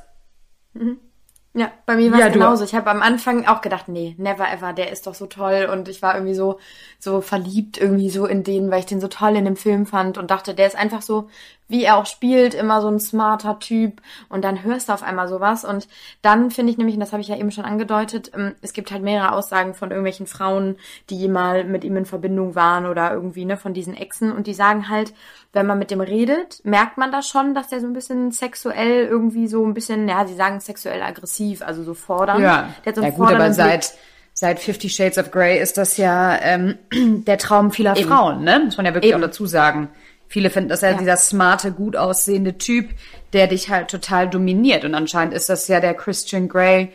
Ja, 1.57 1.71
bei 1.85 1.95
mir 1.95 2.11
war 2.11 2.19
Ja, 2.19 2.25
es 2.27 2.33
du- 2.33 2.39
genauso. 2.39 2.65
Ich 2.65 2.75
habe 2.75 2.89
am 2.91 3.01
Anfang 3.01 3.45
auch 3.47 3.61
gedacht, 3.61 3.87
nee, 3.87 4.13
never 4.17 4.51
ever, 4.51 4.73
der 4.73 4.91
ist 4.91 5.07
doch 5.07 5.13
so 5.15 5.25
toll. 5.25 5.69
Und 5.71 5.87
ich 5.87 6.01
war 6.01 6.13
irgendwie 6.15 6.33
so, 6.35 6.59
so 6.99 7.21
verliebt 7.21 7.77
irgendwie 7.77 8.09
so 8.09 8.25
in 8.25 8.43
den, 8.43 8.69
weil 8.71 8.79
ich 8.79 8.85
den 8.87 8.99
so 8.99 9.07
toll 9.07 9.37
in 9.37 9.45
dem 9.45 9.55
Film 9.55 9.85
fand 9.85 10.17
und 10.17 10.31
dachte, 10.31 10.53
der 10.53 10.67
ist 10.67 10.75
einfach 10.75 11.01
so, 11.01 11.29
wie 11.67 11.84
er 11.84 11.97
auch 11.97 12.06
spielt, 12.06 12.54
immer 12.54 12.82
so 12.82 12.88
ein 12.88 12.99
smarter 12.99 13.60
Typ. 13.60 14.01
Und 14.30 14.43
dann 14.43 14.63
hörst 14.63 14.89
du 14.89 14.93
auf 14.93 15.04
einmal 15.04 15.28
sowas. 15.28 15.65
Und 15.65 15.88
dann 16.21 16.51
finde 16.51 16.71
ich 16.71 16.78
nämlich, 16.78 16.95
und 16.95 17.01
das 17.01 17.12
habe 17.12 17.21
ich 17.21 17.28
ja 17.28 17.38
eben 17.38 17.51
schon 17.51 17.65
angedeutet, 17.65 18.32
ähm, 18.36 18.56
es 18.62 18.73
gibt 18.73 18.91
halt 18.91 19.01
mehrere 19.01 19.32
Aussagen 19.34 19.73
von 19.73 19.89
irgendwelchen 19.89 20.28
Frauen, 20.28 20.78
die 21.10 21.28
mal 21.28 21.63
mit 21.63 21.84
ihm 21.84 21.97
in 21.97 22.06
Verbindung 22.06 22.56
waren 22.56 22.86
oder 22.86 23.12
irgendwie, 23.12 23.45
ne, 23.45 23.58
von 23.58 23.73
diesen 23.73 23.95
Exen. 23.95 24.32
Und 24.32 24.47
die 24.47 24.54
sagen 24.54 24.89
halt, 24.89 25.13
wenn 25.54 25.65
man 25.65 25.80
mit 25.80 25.89
dem 25.89 26.01
redet, 26.01 26.62
merkt 26.63 26.97
man 26.97 27.12
das 27.12 27.28
schon, 27.28 27.56
dass 27.56 27.69
der 27.69 27.80
so 27.80 27.88
ein 27.88 27.93
bisschen 27.93 28.32
sexuell 28.32 29.06
irgendwie 29.06 29.47
so 29.47 29.65
ein 29.65 29.73
bisschen, 29.73 30.08
ja, 30.08 30.28
sie 30.28 30.36
sagen 30.36 30.60
sexuell 30.60 31.01
aggressiv, 31.01 31.62
also 31.62 31.84
so 31.84 31.93
fordernd. 31.93 32.41
Ja, 32.41 32.73
Der 32.84 32.91
hat 32.91 32.95
so 32.95 33.01
ja 33.01 33.10
gut, 33.10 33.32
aber 33.32 33.54
seit, 33.54 33.93
seit 34.34 34.60
Fifty 34.60 34.89
Shades 34.89 35.17
of 35.17 35.32
Grey 35.32 35.60
ist 35.60 35.78
das 35.78 35.97
ja 35.97 36.38
ähm, 36.41 36.78
der 37.25 37.38
Traum 37.38 37.71
vieler 37.71 37.95
Frauen, 37.95 38.43
ne? 38.43 38.62
Muss 38.65 38.78
man 38.78 38.86
ja 38.86 38.93
wirklich 38.93 39.13
Eben. 39.13 39.23
auch 39.23 39.28
dazu 39.28 39.45
sagen. 39.47 39.89
Viele 40.27 40.49
finden 40.49 40.69
das 40.69 40.81
ja, 40.81 40.91
Ja. 40.91 40.97
dieser 40.97 41.17
smarte, 41.17 41.71
gut 41.71 41.95
aussehende 41.95 42.57
Typ, 42.57 42.89
der 43.33 43.47
dich 43.47 43.69
halt 43.69 43.89
total 43.89 44.29
dominiert. 44.29 44.83
Und 44.83 44.95
anscheinend 44.95 45.33
ist 45.33 45.49
das 45.49 45.67
ja 45.67 45.79
der 45.79 45.93
Christian 45.93 46.47
Grey 46.49 46.89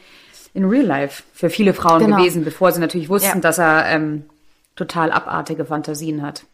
in 0.53 0.65
Real 0.65 0.85
Life 0.85 1.23
für 1.33 1.49
viele 1.51 1.73
Frauen 1.75 2.01
Genau. 2.05 2.17
gewesen, 2.19 2.45
bevor 2.45 2.73
sie 2.73 2.81
natürlich 2.81 3.09
wussten, 3.09 3.37
Ja. 3.39 3.41
dass 3.41 3.59
er 3.59 3.87
ähm, 3.87 4.25
total 4.77 5.13
abartige 5.13 5.65
Fantasien 5.65 6.23
hat. 6.23 6.45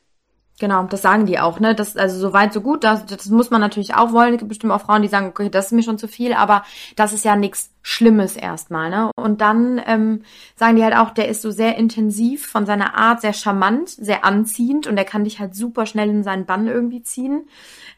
Genau, 0.58 0.84
das 0.84 1.02
sagen 1.02 1.26
die 1.26 1.38
auch, 1.38 1.60
ne? 1.60 1.74
Das, 1.74 1.98
also 1.98 2.18
so 2.18 2.32
weit, 2.32 2.54
so 2.54 2.62
gut, 2.62 2.82
das, 2.82 3.04
das 3.04 3.26
muss 3.26 3.50
man 3.50 3.60
natürlich 3.60 3.94
auch 3.94 4.12
wollen. 4.12 4.32
Es 4.32 4.38
gibt 4.38 4.48
bestimmt 4.48 4.72
auch 4.72 4.80
Frauen, 4.80 5.02
die 5.02 5.08
sagen, 5.08 5.26
okay, 5.26 5.50
das 5.50 5.66
ist 5.66 5.72
mir 5.72 5.82
schon 5.82 5.98
zu 5.98 6.08
viel, 6.08 6.32
aber 6.32 6.64
das 6.96 7.12
ist 7.12 7.26
ja 7.26 7.36
nichts 7.36 7.70
Schlimmes 7.82 8.36
erstmal, 8.36 8.88
ne? 8.88 9.10
Und 9.16 9.42
dann 9.42 9.80
ähm, 9.86 10.22
sagen 10.54 10.76
die 10.76 10.82
halt 10.84 10.96
auch, 10.96 11.10
der 11.10 11.28
ist 11.28 11.42
so 11.42 11.50
sehr 11.50 11.76
intensiv 11.76 12.46
von 12.46 12.64
seiner 12.64 12.96
Art, 12.96 13.20
sehr 13.20 13.34
charmant, 13.34 13.90
sehr 13.90 14.24
anziehend 14.24 14.86
und 14.86 14.96
der 14.96 15.04
kann 15.04 15.24
dich 15.24 15.40
halt 15.40 15.54
super 15.54 15.84
schnell 15.84 16.08
in 16.08 16.22
seinen 16.22 16.46
Bann 16.46 16.66
irgendwie 16.66 17.02
ziehen. 17.02 17.46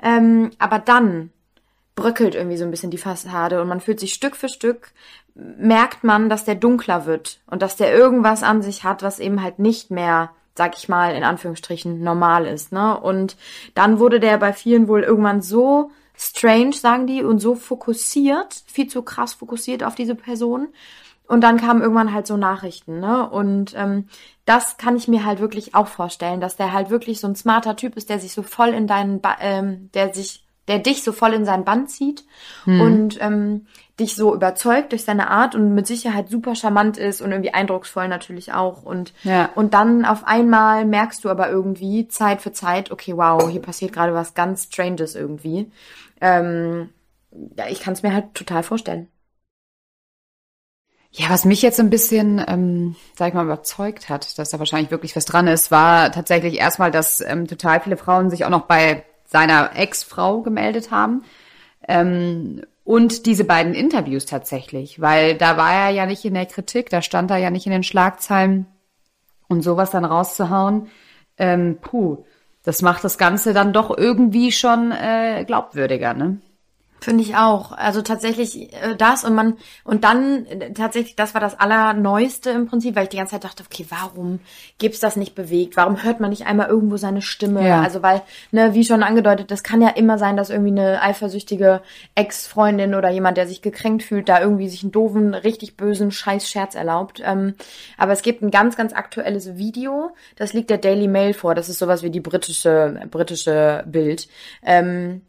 Ähm, 0.02 0.50
aber 0.58 0.80
dann 0.80 1.30
bröckelt 1.94 2.34
irgendwie 2.34 2.56
so 2.56 2.64
ein 2.64 2.70
bisschen 2.72 2.90
die 2.90 2.98
Fassade 2.98 3.60
und 3.60 3.68
man 3.68 3.80
fühlt 3.80 4.00
sich 4.00 4.14
Stück 4.14 4.34
für 4.34 4.48
Stück, 4.48 4.92
merkt 5.34 6.02
man, 6.02 6.28
dass 6.28 6.44
der 6.44 6.56
dunkler 6.56 7.06
wird 7.06 7.40
und 7.46 7.62
dass 7.62 7.76
der 7.76 7.94
irgendwas 7.94 8.42
an 8.42 8.62
sich 8.62 8.82
hat, 8.82 9.02
was 9.02 9.20
eben 9.20 9.42
halt 9.42 9.60
nicht 9.60 9.90
mehr, 9.90 10.30
sag 10.58 10.76
ich 10.76 10.90
mal, 10.90 11.14
in 11.14 11.24
Anführungsstrichen 11.24 12.02
normal 12.02 12.44
ist, 12.46 12.72
ne? 12.72 13.00
Und 13.00 13.36
dann 13.74 13.98
wurde 13.98 14.20
der 14.20 14.36
bei 14.36 14.52
vielen 14.52 14.88
wohl 14.88 15.02
irgendwann 15.02 15.40
so 15.40 15.90
strange, 16.14 16.74
sagen 16.74 17.06
die, 17.06 17.22
und 17.22 17.38
so 17.38 17.54
fokussiert, 17.54 18.62
viel 18.66 18.88
zu 18.88 19.02
krass 19.02 19.34
fokussiert 19.34 19.82
auf 19.84 19.94
diese 19.94 20.14
Person. 20.14 20.68
Und 21.26 21.42
dann 21.42 21.58
kamen 21.58 21.82
irgendwann 21.82 22.12
halt 22.12 22.26
so 22.26 22.36
Nachrichten, 22.36 23.00
ne? 23.00 23.28
Und 23.30 23.74
ähm, 23.76 24.08
das 24.44 24.78
kann 24.78 24.96
ich 24.96 25.08
mir 25.08 25.24
halt 25.24 25.40
wirklich 25.40 25.74
auch 25.74 25.86
vorstellen, 25.86 26.40
dass 26.40 26.56
der 26.56 26.72
halt 26.72 26.90
wirklich 26.90 27.20
so 27.20 27.28
ein 27.28 27.36
smarter 27.36 27.76
Typ 27.76 27.96
ist, 27.96 28.10
der 28.10 28.18
sich 28.18 28.32
so 28.32 28.42
voll 28.42 28.70
in 28.70 28.86
deinen, 28.86 29.20
ba 29.20 29.36
ähm, 29.40 29.90
der 29.94 30.12
sich, 30.12 30.44
der 30.68 30.78
dich 30.78 31.02
so 31.02 31.12
voll 31.12 31.32
in 31.32 31.44
seinen 31.44 31.64
Band 31.64 31.90
zieht 31.90 32.24
und 32.66 33.18
ähm, 33.20 33.66
dich 33.98 34.14
so 34.14 34.34
überzeugt 34.34 34.92
durch 34.92 35.04
seine 35.04 35.30
Art 35.30 35.54
und 35.54 35.74
mit 35.74 35.86
Sicherheit 35.86 36.28
super 36.28 36.54
charmant 36.54 36.96
ist 36.96 37.20
und 37.20 37.32
irgendwie 37.32 37.52
eindrucksvoll 37.52 38.06
natürlich 38.08 38.52
auch. 38.52 38.82
Und, 38.84 39.12
Ja. 39.24 39.50
und 39.54 39.74
dann 39.74 40.04
auf 40.04 40.24
einmal 40.24 40.84
merkst 40.84 41.24
du 41.24 41.30
aber 41.30 41.48
irgendwie 41.48 42.06
Zeit 42.08 42.40
für 42.40 42.52
Zeit, 42.52 42.90
okay, 42.90 43.16
wow, 43.16 43.48
hier 43.50 43.62
passiert 43.62 43.92
gerade 43.92 44.14
was 44.14 44.34
ganz 44.34 44.64
Stranges 44.64 45.16
irgendwie. 45.16 45.70
Ähm, 46.20 46.90
ja, 47.56 47.66
ich 47.68 47.80
kann 47.80 47.94
es 47.94 48.02
mir 48.02 48.12
halt 48.12 48.34
total 48.34 48.62
vorstellen. 48.62 49.08
Ja, 51.10 51.30
was 51.30 51.44
mich 51.44 51.62
jetzt 51.62 51.80
ein 51.80 51.90
bisschen, 51.90 52.44
ähm, 52.46 52.94
sag 53.16 53.28
ich 53.28 53.34
mal, 53.34 53.44
überzeugt 53.44 54.08
hat, 54.10 54.38
dass 54.38 54.50
da 54.50 54.58
wahrscheinlich 54.58 54.90
wirklich 54.90 55.16
was 55.16 55.24
dran 55.24 55.48
ist, 55.48 55.70
war 55.70 56.12
tatsächlich 56.12 56.58
erstmal, 56.58 56.90
dass 56.90 57.20
ähm, 57.22 57.46
total 57.46 57.80
viele 57.80 57.96
Frauen 57.96 58.28
sich 58.30 58.44
auch 58.44 58.50
noch 58.50 58.66
bei 58.66 59.04
seiner 59.28 59.76
Ex-Frau 59.76 60.42
gemeldet 60.42 60.90
haben. 60.90 61.22
Ähm, 61.86 62.62
Und 62.84 63.26
diese 63.26 63.44
beiden 63.44 63.74
Interviews 63.74 64.24
tatsächlich, 64.24 64.98
weil 64.98 65.36
da 65.36 65.58
war 65.58 65.72
er 65.72 65.90
ja 65.90 66.06
nicht 66.06 66.24
in 66.24 66.32
der 66.32 66.46
Kritik, 66.46 66.88
da 66.88 67.02
stand 67.02 67.30
er 67.30 67.36
ja 67.36 67.50
nicht 67.50 67.66
in 67.66 67.72
den 67.72 67.82
Schlagzeilen 67.82 68.66
und 69.46 69.62
sowas 69.62 69.90
dann 69.90 70.06
rauszuhauen, 70.06 70.88
ähm, 71.36 71.76
puh, 71.82 72.24
das 72.64 72.80
macht 72.80 73.04
das 73.04 73.18
Ganze 73.18 73.52
dann 73.52 73.74
doch 73.74 73.96
irgendwie 73.96 74.52
schon 74.52 74.92
äh, 74.92 75.44
glaubwürdiger, 75.46 76.14
ne? 76.14 76.38
Finde 77.00 77.22
ich 77.22 77.36
auch. 77.36 77.72
Also 77.72 78.02
tatsächlich 78.02 78.72
äh, 78.72 78.96
das 78.96 79.22
und 79.22 79.34
man 79.34 79.56
und 79.84 80.02
dann 80.02 80.46
äh, 80.46 80.72
tatsächlich, 80.72 81.14
das 81.14 81.32
war 81.32 81.40
das 81.40 81.58
Allerneueste 81.58 82.50
im 82.50 82.66
Prinzip, 82.66 82.96
weil 82.96 83.04
ich 83.04 83.08
die 83.10 83.18
ganze 83.18 83.32
Zeit 83.32 83.44
dachte, 83.44 83.62
okay, 83.64 83.86
warum 83.88 84.40
gibt's 84.78 84.98
das 84.98 85.14
nicht 85.14 85.36
bewegt? 85.36 85.76
Warum 85.76 86.02
hört 86.02 86.18
man 86.18 86.30
nicht 86.30 86.46
einmal 86.46 86.68
irgendwo 86.68 86.96
seine 86.96 87.22
Stimme? 87.22 87.66
Ja. 87.66 87.82
Also 87.82 88.02
weil, 88.02 88.22
ne, 88.50 88.74
wie 88.74 88.84
schon 88.84 89.04
angedeutet, 89.04 89.50
das 89.52 89.62
kann 89.62 89.80
ja 89.80 89.90
immer 89.90 90.18
sein, 90.18 90.36
dass 90.36 90.50
irgendwie 90.50 90.72
eine 90.72 91.00
eifersüchtige 91.00 91.82
Ex-Freundin 92.16 92.96
oder 92.96 93.10
jemand, 93.10 93.36
der 93.36 93.46
sich 93.46 93.62
gekränkt 93.62 94.02
fühlt, 94.02 94.28
da 94.28 94.40
irgendwie 94.40 94.68
sich 94.68 94.82
einen 94.82 94.92
doofen, 94.92 95.34
richtig 95.34 95.76
bösen 95.76 96.10
Scheiß-Scherz 96.10 96.74
erlaubt. 96.74 97.22
Ähm, 97.24 97.54
aber 97.96 98.12
es 98.12 98.22
gibt 98.22 98.42
ein 98.42 98.50
ganz, 98.50 98.76
ganz 98.76 98.92
aktuelles 98.92 99.56
Video, 99.56 100.10
das 100.34 100.52
liegt 100.52 100.70
der 100.70 100.78
Daily 100.78 101.06
Mail 101.06 101.32
vor. 101.32 101.54
Das 101.54 101.68
ist 101.68 101.78
sowas 101.78 102.02
wie 102.02 102.10
die 102.10 102.20
britische, 102.20 103.00
britische 103.10 103.84
Bild. 103.86 104.28
Ähm, 104.64 105.22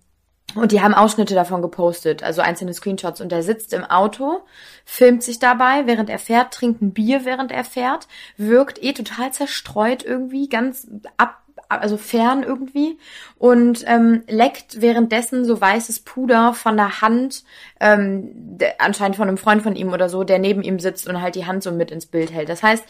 und 0.56 0.72
die 0.72 0.82
haben 0.82 0.94
Ausschnitte 0.94 1.36
davon 1.36 1.62
gepostet, 1.62 2.24
also 2.24 2.42
einzelne 2.42 2.74
Screenshots. 2.74 3.22
Und 3.22 3.32
er 3.32 3.44
sitzt 3.44 3.74
im 3.74 3.84
Auto, 3.84 4.42
filmt 4.84 5.24
sich 5.24 5.40
dabei, 5.40 5.86
während 5.86 6.10
er 6.10 6.20
fährt, 6.20 6.54
trinkt 6.54 6.82
ein 6.82 6.94
Bier, 6.94 7.26
während 7.26 7.52
er 7.52 7.64
fährt, 7.64 8.08
wirkt 8.38 8.82
eh 8.84 8.94
total 8.94 9.32
zerstreut 9.32 10.04
irgendwie, 10.04 10.50
ganz 10.50 10.88
ab, 11.18 11.44
also 11.68 11.98
fern 11.98 12.42
irgendwie 12.42 12.98
und 13.38 13.84
ähm, 13.86 14.24
leckt 14.28 14.82
währenddessen 14.82 15.46
so 15.46 15.62
weißes 15.62 16.00
Puder 16.00 16.54
von 16.56 16.76
der 16.76 17.02
Hand, 17.02 17.44
ähm, 17.80 18.32
der, 18.58 18.82
anscheinend 18.82 19.18
von 19.18 19.28
einem 19.28 19.38
Freund 19.38 19.62
von 19.62 19.76
ihm 19.76 19.94
oder 19.94 20.10
so, 20.10 20.24
der 20.24 20.40
neben 20.40 20.64
ihm 20.64 20.80
sitzt 20.80 21.08
und 21.08 21.22
halt 21.22 21.36
die 21.36 21.46
Hand 21.46 21.62
so 21.62 21.72
mit 21.72 21.92
ins 21.92 22.08
Bild 22.08 22.32
hält. 22.32 22.50
Das 22.50 22.64
heißt, 22.64 22.84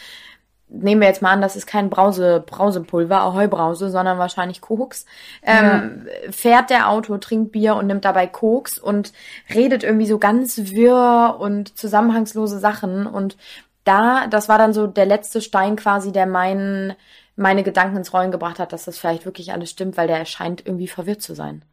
nehmen 0.70 1.02
wir 1.02 1.08
jetzt 1.08 1.22
mal 1.22 1.32
an, 1.32 1.42
das 1.42 1.56
ist 1.56 1.66
kein 1.66 1.90
Brause, 1.90 2.44
Brausepulver, 2.46 3.22
Ahoi-Brause, 3.22 3.90
sondern 3.90 4.18
wahrscheinlich 4.18 4.62
Koks, 4.62 5.06
ähm, 5.44 6.06
ja. 6.06 6.32
fährt 6.32 6.70
der 6.70 6.90
Auto, 6.90 7.18
trinkt 7.18 7.52
Bier 7.52 7.76
und 7.76 7.88
nimmt 7.88 8.06
dabei 8.06 8.28
Koks 8.28 8.78
und 8.78 9.12
redet 9.54 9.84
irgendwie 9.84 10.06
so 10.06 10.20
ganz 10.20 10.58
wirr 10.58 11.38
und 11.40 11.78
zusammenhangslose 11.78 12.60
Sachen 12.60 13.08
und 13.08 13.38
da, 13.84 14.28
das 14.28 14.50
war 14.50 14.58
dann 14.58 14.74
so 14.74 14.88
der 14.88 15.06
letzte 15.06 15.42
Stein 15.42 15.76
quasi, 15.76 16.12
der 16.12 16.28
meinen, 16.28 16.94
meine 17.36 17.64
Gedanken 17.64 17.98
ins 17.98 18.14
Rollen 18.14 18.32
gebracht 18.32 18.60
hat, 18.60 18.72
dass 18.72 18.86
das 18.86 19.00
vielleicht 19.00 19.26
wirklich 19.26 19.52
alles 19.52 19.72
stimmt, 19.72 19.98
weil 19.98 20.08
der 20.08 20.18
erscheint 20.18 20.64
irgendwie 20.66 20.88
verwirrt 20.88 21.22
zu 21.22 21.34
sein. 21.34 21.64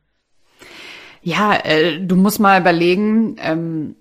Ja, 1.22 1.56
äh, 1.56 1.98
du 2.00 2.16
musst 2.16 2.40
mal 2.40 2.60
überlegen, 2.60 3.36
ähm, 3.40 3.96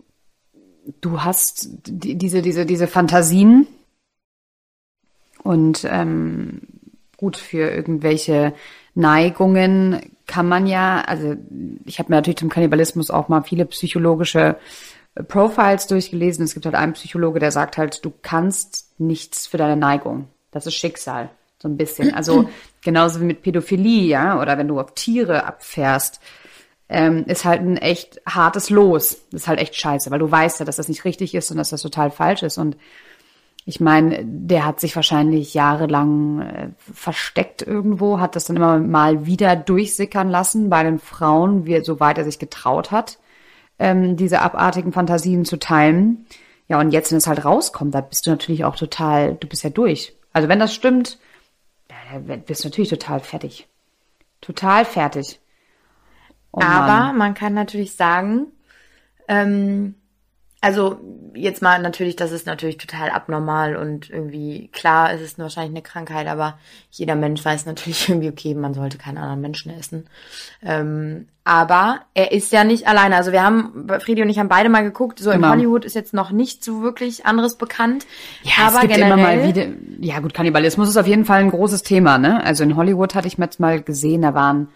du 1.01 1.23
hast 1.23 1.67
die, 1.85 2.15
diese, 2.15 2.41
diese, 2.41 2.65
diese 2.65 2.87
Fantasien, 2.87 3.67
und 5.45 5.87
ähm, 5.87 6.61
gut, 7.17 7.37
für 7.37 7.69
irgendwelche 7.69 8.53
Neigungen 8.95 10.01
kann 10.25 10.47
man 10.47 10.65
ja, 10.65 11.01
also 11.01 11.35
ich 11.85 11.99
habe 11.99 12.09
mir 12.09 12.15
natürlich 12.15 12.39
zum 12.39 12.49
Kannibalismus 12.49 13.11
auch 13.11 13.29
mal 13.29 13.43
viele 13.43 13.65
psychologische 13.67 14.57
äh, 15.13 15.21
Profiles 15.21 15.85
durchgelesen. 15.85 16.45
Es 16.45 16.55
gibt 16.55 16.65
halt 16.65 16.73
einen 16.73 16.93
Psychologe, 16.93 17.39
der 17.39 17.51
sagt 17.51 17.77
halt, 17.77 18.03
du 18.03 18.11
kannst 18.23 18.89
nichts 18.97 19.45
für 19.45 19.57
deine 19.57 19.77
Neigung. 19.77 20.29
Das 20.49 20.65
ist 20.65 20.73
Schicksal, 20.73 21.29
so 21.59 21.67
ein 21.67 21.77
bisschen. 21.77 22.15
Also 22.15 22.49
genauso 22.83 23.21
wie 23.21 23.25
mit 23.25 23.43
Pädophilie, 23.43 24.07
ja, 24.07 24.41
oder 24.41 24.57
wenn 24.57 24.67
du 24.67 24.79
auf 24.79 24.95
Tiere 24.95 25.45
abfährst, 25.45 26.19
ähm, 26.89 27.25
ist 27.27 27.45
halt 27.45 27.61
ein 27.61 27.77
echt 27.77 28.19
hartes 28.25 28.71
Los. 28.71 29.19
Ist 29.31 29.47
halt 29.47 29.59
echt 29.59 29.75
scheiße, 29.75 30.09
weil 30.09 30.19
du 30.19 30.31
weißt 30.31 30.59
ja, 30.59 30.65
dass 30.65 30.77
das 30.77 30.89
nicht 30.89 31.05
richtig 31.05 31.35
ist 31.35 31.51
und 31.51 31.57
dass 31.57 31.69
das 31.69 31.83
total 31.83 32.09
falsch 32.09 32.41
ist. 32.41 32.57
Und 32.57 32.77
ich 33.67 33.79
meine, 33.79 34.23
der 34.23 34.63
hat 34.63 34.79
sich 34.79 34.95
wahrscheinlich 34.95 35.55
jahrelang 35.55 36.41
äh, 36.41 36.69
versteckt 36.77 37.63
irgendwo, 37.63 38.19
hat 38.19 38.35
das 38.35 38.45
dann 38.45 38.57
immer 38.57 38.77
mal 38.77 39.25
wieder 39.25 39.55
durchsickern 39.55 40.29
lassen 40.29 40.69
bei 40.69 40.83
den 40.83 40.99
Frauen, 40.99 41.65
wie, 41.65 41.83
soweit 41.83 42.19
er 42.19 42.25
sich 42.25 42.37
getraut 42.37 42.91
hat, 42.91 43.17
ähm, 43.79 44.17
diese 44.17 44.41
abartigen 44.41 44.93
Fantasien 44.93 45.45
zu 45.45 45.57
teilen. 45.57 46.27
Ja, 46.67 46.79
und 46.79 46.91
jetzt, 46.91 47.11
wenn 47.11 47.17
es 47.17 47.25
halt 47.25 47.43
rauskommt, 47.43 47.95
da 47.95 48.01
bist 48.01 48.27
du 48.27 48.29
natürlich 48.29 48.65
auch 48.65 48.75
total, 48.75 49.33
du 49.35 49.47
bist 49.47 49.63
ja 49.63 49.71
durch. 49.71 50.15
Also 50.31 50.47
wenn 50.47 50.59
das 50.59 50.73
stimmt, 50.73 51.17
dann 51.87 52.41
bist 52.43 52.63
du 52.63 52.67
natürlich 52.67 52.89
total 52.89 53.19
fertig. 53.19 53.67
Total 54.41 54.85
fertig. 54.85 55.39
Oh 56.51 56.61
Aber 56.61 57.13
man 57.13 57.33
kann 57.33 57.55
natürlich 57.55 57.95
sagen, 57.95 58.47
ähm, 59.27 59.95
also 60.65 60.97
jetzt 61.35 61.61
mal 61.61 61.79
natürlich, 61.79 62.15
das 62.15 62.31
ist 62.31 62.47
natürlich 62.47 62.77
total 62.77 63.11
abnormal 63.11 63.75
und 63.75 64.09
irgendwie 64.09 64.69
klar, 64.73 65.13
es 65.13 65.21
ist 65.21 65.37
wahrscheinlich 65.37 65.73
eine 65.73 65.83
Krankheit, 65.83 66.25
aber 66.25 66.57
jeder 66.89 67.13
Mensch 67.13 67.45
weiß 67.45 67.67
natürlich 67.67 68.09
irgendwie, 68.09 68.29
okay, 68.29 68.55
man 68.55 68.73
sollte 68.73 68.97
keinen 68.97 69.19
anderen 69.19 69.41
Menschen 69.41 69.71
essen. 69.77 70.07
Ähm, 70.63 71.27
aber 71.43 71.99
er 72.15 72.31
ist 72.31 72.51
ja 72.51 72.63
nicht 72.63 72.87
alleine. 72.87 73.15
Also 73.15 73.31
wir 73.31 73.43
haben, 73.43 73.87
Friedi 73.99 74.23
und 74.23 74.29
ich 74.29 74.39
haben 74.39 74.49
beide 74.49 74.69
mal 74.69 74.81
geguckt, 74.81 75.19
so 75.19 75.29
genau. 75.29 75.49
in 75.49 75.53
Hollywood 75.53 75.85
ist 75.85 75.93
jetzt 75.93 76.15
noch 76.15 76.31
nicht 76.31 76.63
so 76.63 76.81
wirklich 76.81 77.27
anderes 77.27 77.59
bekannt. 77.59 78.07
Ja, 78.41 78.69
aber 78.69 78.77
es 78.77 78.81
gibt 78.81 78.93
generell, 78.95 79.13
immer 79.13 79.21
mal 79.21 79.47
wieder, 79.47 79.67
ja 79.99 80.19
gut, 80.19 80.33
Kannibalismus 80.33 80.89
ist 80.89 80.97
auf 80.97 81.05
jeden 81.05 81.25
Fall 81.25 81.41
ein 81.41 81.51
großes 81.51 81.83
Thema, 81.83 82.17
ne? 82.17 82.43
Also 82.43 82.63
in 82.63 82.75
Hollywood 82.75 83.13
hatte 83.13 83.27
ich 83.27 83.37
mir 83.37 83.45
jetzt 83.45 83.59
mal 83.59 83.83
gesehen, 83.83 84.23
da 84.23 84.33
waren 84.33 84.69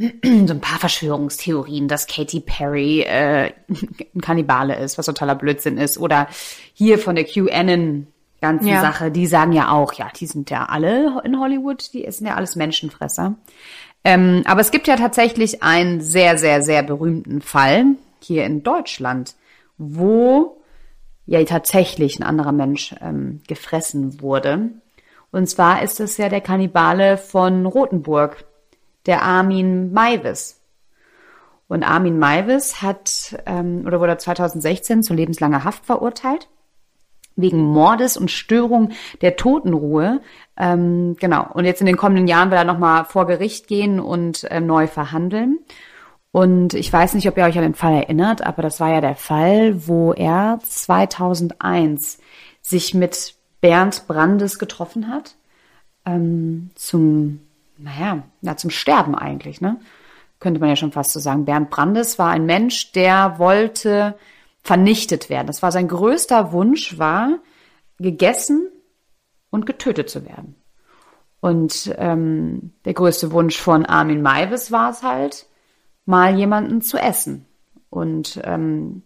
so 0.24 0.54
ein 0.54 0.60
paar 0.60 0.78
Verschwörungstheorien, 0.78 1.86
dass 1.86 2.06
Katy 2.06 2.40
Perry 2.40 3.02
äh, 3.02 3.52
ein 4.14 4.20
Kannibale 4.20 4.76
ist, 4.76 4.96
was 4.98 5.06
totaler 5.06 5.34
Blödsinn 5.34 5.76
ist. 5.78 5.98
Oder 5.98 6.28
hier 6.72 6.98
von 6.98 7.14
der 7.14 7.24
QAnon 7.24 8.06
ganzen 8.40 8.68
ja. 8.68 8.80
Sache, 8.80 9.10
die 9.10 9.26
sagen 9.26 9.52
ja 9.52 9.70
auch, 9.70 9.92
ja, 9.92 10.08
die 10.18 10.26
sind 10.26 10.48
ja 10.48 10.64
alle 10.66 11.20
in 11.24 11.38
Hollywood, 11.38 11.92
die 11.92 12.06
essen 12.06 12.26
ja 12.26 12.36
alles 12.36 12.56
Menschenfresser. 12.56 13.34
Ähm, 14.02 14.42
aber 14.46 14.62
es 14.62 14.70
gibt 14.70 14.88
ja 14.88 14.96
tatsächlich 14.96 15.62
einen 15.62 16.00
sehr, 16.00 16.38
sehr, 16.38 16.62
sehr 16.62 16.82
berühmten 16.82 17.42
Fall 17.42 17.84
hier 18.22 18.44
in 18.44 18.62
Deutschland, 18.62 19.34
wo 19.76 20.56
ja 21.26 21.44
tatsächlich 21.44 22.18
ein 22.18 22.22
anderer 22.22 22.52
Mensch 22.52 22.94
ähm, 23.02 23.42
gefressen 23.46 24.22
wurde. 24.22 24.70
Und 25.30 25.48
zwar 25.48 25.82
ist 25.82 26.00
es 26.00 26.16
ja 26.16 26.28
der 26.30 26.40
Kannibale 26.40 27.18
von 27.18 27.66
Rothenburg, 27.66 28.44
der 29.06 29.22
Armin 29.22 29.92
Maivis. 29.92 30.60
Und 31.68 31.84
Armin 31.84 32.18
Maivis 32.18 32.82
hat 32.82 33.40
ähm, 33.46 33.84
oder 33.86 34.00
wurde 34.00 34.16
2016 34.16 35.02
zu 35.02 35.14
lebenslanger 35.14 35.64
Haft 35.64 35.86
verurteilt 35.86 36.48
wegen 37.36 37.62
Mordes 37.62 38.16
und 38.16 38.30
Störung 38.30 38.90
der 39.22 39.36
Totenruhe. 39.36 40.20
Ähm, 40.56 41.16
genau. 41.18 41.46
Und 41.52 41.64
jetzt 41.64 41.80
in 41.80 41.86
den 41.86 41.96
kommenden 41.96 42.26
Jahren 42.26 42.50
will 42.50 42.58
er 42.58 42.64
nochmal 42.64 43.04
vor 43.04 43.26
Gericht 43.26 43.66
gehen 43.66 44.00
und 44.00 44.44
äh, 44.44 44.60
neu 44.60 44.86
verhandeln. 44.86 45.58
Und 46.32 46.74
ich 46.74 46.92
weiß 46.92 47.14
nicht, 47.14 47.28
ob 47.28 47.36
ihr 47.36 47.44
euch 47.44 47.56
an 47.56 47.64
den 47.64 47.74
Fall 47.74 47.94
erinnert, 47.94 48.42
aber 48.46 48.62
das 48.62 48.78
war 48.78 48.92
ja 48.92 49.00
der 49.00 49.16
Fall, 49.16 49.88
wo 49.88 50.12
er 50.12 50.60
2001 50.62 52.18
sich 52.62 52.94
mit 52.94 53.34
Bernd 53.60 54.06
Brandes 54.06 54.58
getroffen 54.58 55.08
hat 55.08 55.34
ähm, 56.06 56.70
zum 56.76 57.40
naja, 57.82 58.22
ja, 58.42 58.56
zum 58.56 58.70
Sterben 58.70 59.14
eigentlich, 59.14 59.60
ne? 59.60 59.80
Könnte 60.38 60.60
man 60.60 60.70
ja 60.70 60.76
schon 60.76 60.92
fast 60.92 61.12
so 61.12 61.20
sagen. 61.20 61.44
Bernd 61.44 61.70
Brandes 61.70 62.18
war 62.18 62.30
ein 62.30 62.46
Mensch, 62.46 62.92
der 62.92 63.38
wollte 63.38 64.16
vernichtet 64.62 65.28
werden. 65.28 65.46
Das 65.46 65.62
war 65.62 65.72
sein 65.72 65.88
größter 65.88 66.52
Wunsch, 66.52 66.98
war 66.98 67.38
gegessen 67.98 68.68
und 69.50 69.66
getötet 69.66 70.08
zu 70.08 70.24
werden. 70.24 70.54
Und 71.40 71.94
ähm, 71.98 72.72
der 72.84 72.94
größte 72.94 73.32
Wunsch 73.32 73.58
von 73.58 73.86
Armin 73.86 74.22
Maivis 74.22 74.70
war 74.70 74.90
es 74.90 75.02
halt, 75.02 75.46
mal 76.04 76.36
jemanden 76.36 76.82
zu 76.82 76.98
essen 76.98 77.46
und 77.88 78.40
ähm, 78.44 79.02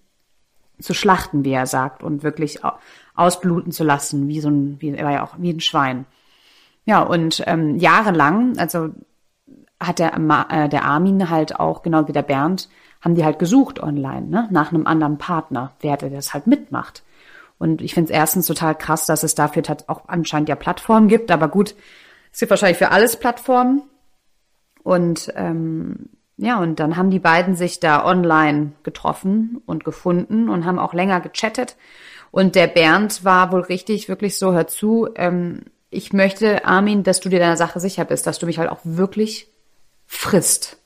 zu 0.81 0.95
schlachten, 0.95 1.45
wie 1.45 1.53
er 1.53 1.67
sagt, 1.67 2.03
und 2.03 2.23
wirklich 2.23 2.61
ausbluten 3.15 3.73
zu 3.73 3.85
lassen, 3.85 4.29
wie 4.29 4.41
so 4.41 4.49
ein, 4.49 4.81
wie 4.81 4.91
er 4.91 5.05
war 5.05 5.13
ja 5.13 5.25
auch 5.25 5.37
wie 5.39 5.51
ein 5.51 5.61
Schwein. 5.61 6.07
Ja, 6.85 7.03
und 7.03 7.43
ähm, 7.47 7.79
jahrelang, 7.79 8.59
also 8.59 8.91
hat 9.81 9.99
der, 9.99 10.15
äh, 10.51 10.69
der 10.69 10.85
Armin 10.85 11.31
halt 11.31 11.59
auch, 11.59 11.83
genau 11.83 12.09
wie 12.09 12.13
der 12.13 12.23
Bernd, 12.23 12.69
haben 13.01 13.15
die 13.15 13.25
halt 13.25 13.39
gesucht 13.39 13.83
online, 13.83 14.27
ne, 14.27 14.49
nach 14.51 14.73
einem 14.73 14.87
anderen 14.87 15.19
Partner, 15.19 15.73
wer 15.81 15.97
der 15.97 16.11
das 16.11 16.33
halt 16.33 16.47
mitmacht. 16.47 17.03
Und 17.59 17.83
ich 17.83 17.95
finde 17.95 18.13
es 18.13 18.17
erstens 18.17 18.47
total 18.47 18.75
krass, 18.75 19.07
dass 19.07 19.23
es 19.23 19.35
dafür 19.35 19.63
auch 19.87 20.03
anscheinend 20.09 20.49
ja 20.49 20.57
Plattformen 20.57 21.09
gibt, 21.09 21.31
aber 21.31 21.49
gut, 21.49 21.75
es 22.33 22.41
gibt 22.41 22.51
wahrscheinlich 22.51 22.79
für 22.79 22.91
alles 22.91 23.17
Plattformen. 23.17 23.83
Und 24.83 25.33
ähm, 25.37 26.11
ja, 26.37 26.59
und 26.59 26.81
dann 26.81 26.97
haben 26.97 27.11
die 27.11 27.21
beiden 27.21 27.55
sich 27.55 27.79
da 27.79 28.05
online 28.05 28.73
getroffen 28.83 29.63
und 29.67 29.85
gefunden 29.85 30.49
und 30.49 30.67
haben 30.67 30.79
auch 30.79 30.95
länger 30.95 31.21
gechattet. 31.21 31.77
Und 32.33 32.57
der 32.57 32.67
Bernd 32.67 33.25
war 33.25 33.53
wohl 33.53 33.61
richtig, 33.61 34.09
wirklich 34.09 34.37
so, 34.39 34.53
hör 34.53 34.67
zu, 34.67 35.09
ähm, 35.15 35.63
ich 35.95 36.13
möchte, 36.13 36.65
Armin, 36.65 37.03
dass 37.03 37.21
du 37.21 37.29
dir 37.29 37.39
deiner 37.39 37.57
Sache 37.57 37.81
sicher 37.81 38.05
bist, 38.05 38.27
dass 38.27 38.39
du 38.39 38.47
mich 38.47 38.59
halt 38.59 38.71
auch 38.71 38.81
wirklich 38.85 39.49
frisst. 40.07 40.79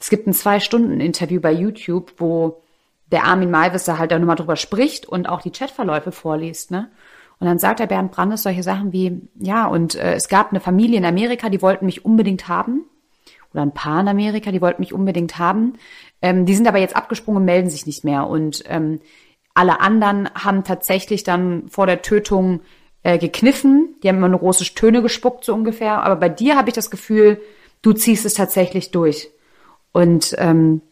Es 0.00 0.10
gibt 0.10 0.26
ein 0.26 0.32
Zwei-Stunden-Interview 0.32 1.40
bei 1.40 1.52
YouTube, 1.52 2.12
wo 2.18 2.62
der 3.10 3.24
Armin 3.24 3.52
da 3.52 3.98
halt 3.98 4.12
da 4.12 4.18
nochmal 4.18 4.36
drüber 4.36 4.56
spricht 4.56 5.06
und 5.06 5.28
auch 5.28 5.42
die 5.42 5.50
Chatverläufe 5.50 6.12
vorliest, 6.12 6.70
ne? 6.70 6.90
Und 7.40 7.46
dann 7.46 7.58
sagt 7.58 7.78
der 7.78 7.86
Bernd 7.86 8.10
Brandes 8.10 8.42
solche 8.42 8.64
Sachen 8.64 8.92
wie, 8.92 9.20
ja, 9.38 9.66
und 9.66 9.94
äh, 9.94 10.14
es 10.14 10.28
gab 10.28 10.50
eine 10.50 10.60
Familie 10.60 10.98
in 10.98 11.04
Amerika, 11.04 11.48
die 11.48 11.62
wollten 11.62 11.86
mich 11.86 12.04
unbedingt 12.04 12.48
haben. 12.48 12.84
Oder 13.52 13.62
ein 13.62 13.72
Paar 13.72 14.00
in 14.00 14.08
Amerika, 14.08 14.50
die 14.50 14.60
wollten 14.60 14.82
mich 14.82 14.92
unbedingt 14.92 15.38
haben. 15.38 15.74
Ähm, 16.20 16.46
die 16.46 16.54
sind 16.54 16.66
aber 16.66 16.78
jetzt 16.78 16.96
abgesprungen 16.96 17.38
und 17.38 17.44
melden 17.44 17.70
sich 17.70 17.86
nicht 17.86 18.02
mehr. 18.02 18.26
Und 18.26 18.64
ähm, 18.66 19.00
alle 19.54 19.80
anderen 19.80 20.28
haben 20.34 20.64
tatsächlich 20.64 21.22
dann 21.22 21.68
vor 21.68 21.86
der 21.86 22.02
Tötung 22.02 22.60
äh, 23.02 23.18
gekniffen. 23.18 23.94
Die 24.02 24.08
haben 24.08 24.16
immer 24.16 24.28
nur 24.28 24.40
große 24.40 24.64
Töne 24.74 25.02
gespuckt, 25.02 25.44
so 25.44 25.54
ungefähr. 25.54 26.02
Aber 26.02 26.16
bei 26.16 26.28
dir 26.28 26.56
habe 26.56 26.68
ich 26.68 26.74
das 26.74 26.90
Gefühl, 26.90 27.40
du 27.82 27.92
ziehst 27.92 28.24
es 28.24 28.34
tatsächlich 28.34 28.90
durch. 28.90 29.30
Und 29.92 30.34
ähm, 30.38 30.82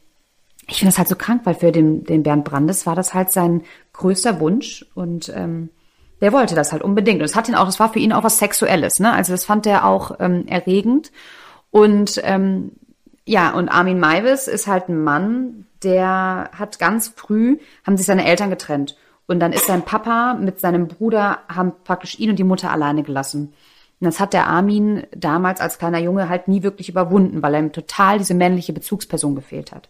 ich 0.68 0.78
finde 0.78 0.90
das 0.90 0.98
halt 0.98 1.08
so 1.08 1.16
krank, 1.16 1.42
weil 1.44 1.54
für 1.54 1.72
den, 1.72 2.04
den 2.04 2.22
Bernd 2.22 2.44
Brandes 2.44 2.86
war 2.86 2.96
das 2.96 3.14
halt 3.14 3.30
sein 3.30 3.62
größter 3.92 4.40
Wunsch. 4.40 4.84
Und 4.94 5.32
ähm, 5.34 5.70
der 6.20 6.32
wollte 6.32 6.54
das 6.54 6.72
halt 6.72 6.82
unbedingt. 6.82 7.20
Und 7.20 7.26
es 7.26 7.36
hat 7.36 7.48
ihn 7.48 7.54
auch, 7.54 7.66
das 7.66 7.80
war 7.80 7.92
für 7.92 7.98
ihn 7.98 8.12
auch 8.12 8.24
was 8.24 8.38
Sexuelles, 8.38 9.00
ne? 9.00 9.12
Also 9.12 9.32
das 9.32 9.44
fand 9.44 9.66
er 9.66 9.86
auch 9.86 10.16
ähm, 10.18 10.46
erregend. 10.46 11.12
Und 11.70 12.20
ähm, 12.24 12.72
ja, 13.26 13.52
und 13.52 13.68
Armin 13.68 13.98
Maivis 13.98 14.46
ist 14.46 14.66
halt 14.66 14.88
ein 14.88 15.02
Mann, 15.02 15.66
der 15.82 16.50
hat 16.52 16.78
ganz 16.78 17.08
früh, 17.08 17.58
haben 17.86 17.96
sich 17.96 18.06
seine 18.06 18.24
Eltern 18.24 18.50
getrennt. 18.50 18.96
Und 19.26 19.40
dann 19.40 19.52
ist 19.52 19.66
sein 19.66 19.82
Papa 19.82 20.34
mit 20.34 20.60
seinem 20.60 20.88
Bruder, 20.88 21.40
haben 21.48 21.72
praktisch 21.84 22.18
ihn 22.18 22.30
und 22.30 22.38
die 22.38 22.44
Mutter 22.44 22.70
alleine 22.70 23.02
gelassen. 23.02 23.54
Und 24.00 24.04
das 24.04 24.20
hat 24.20 24.32
der 24.32 24.46
Armin 24.46 25.04
damals 25.16 25.60
als 25.60 25.78
kleiner 25.78 25.98
Junge 25.98 26.28
halt 26.28 26.48
nie 26.48 26.62
wirklich 26.62 26.88
überwunden, 26.88 27.42
weil 27.42 27.54
er 27.54 27.60
ihm 27.60 27.72
total 27.72 28.18
diese 28.18 28.34
männliche 28.34 28.72
Bezugsperson 28.72 29.34
gefehlt 29.34 29.72
hat. 29.72 29.88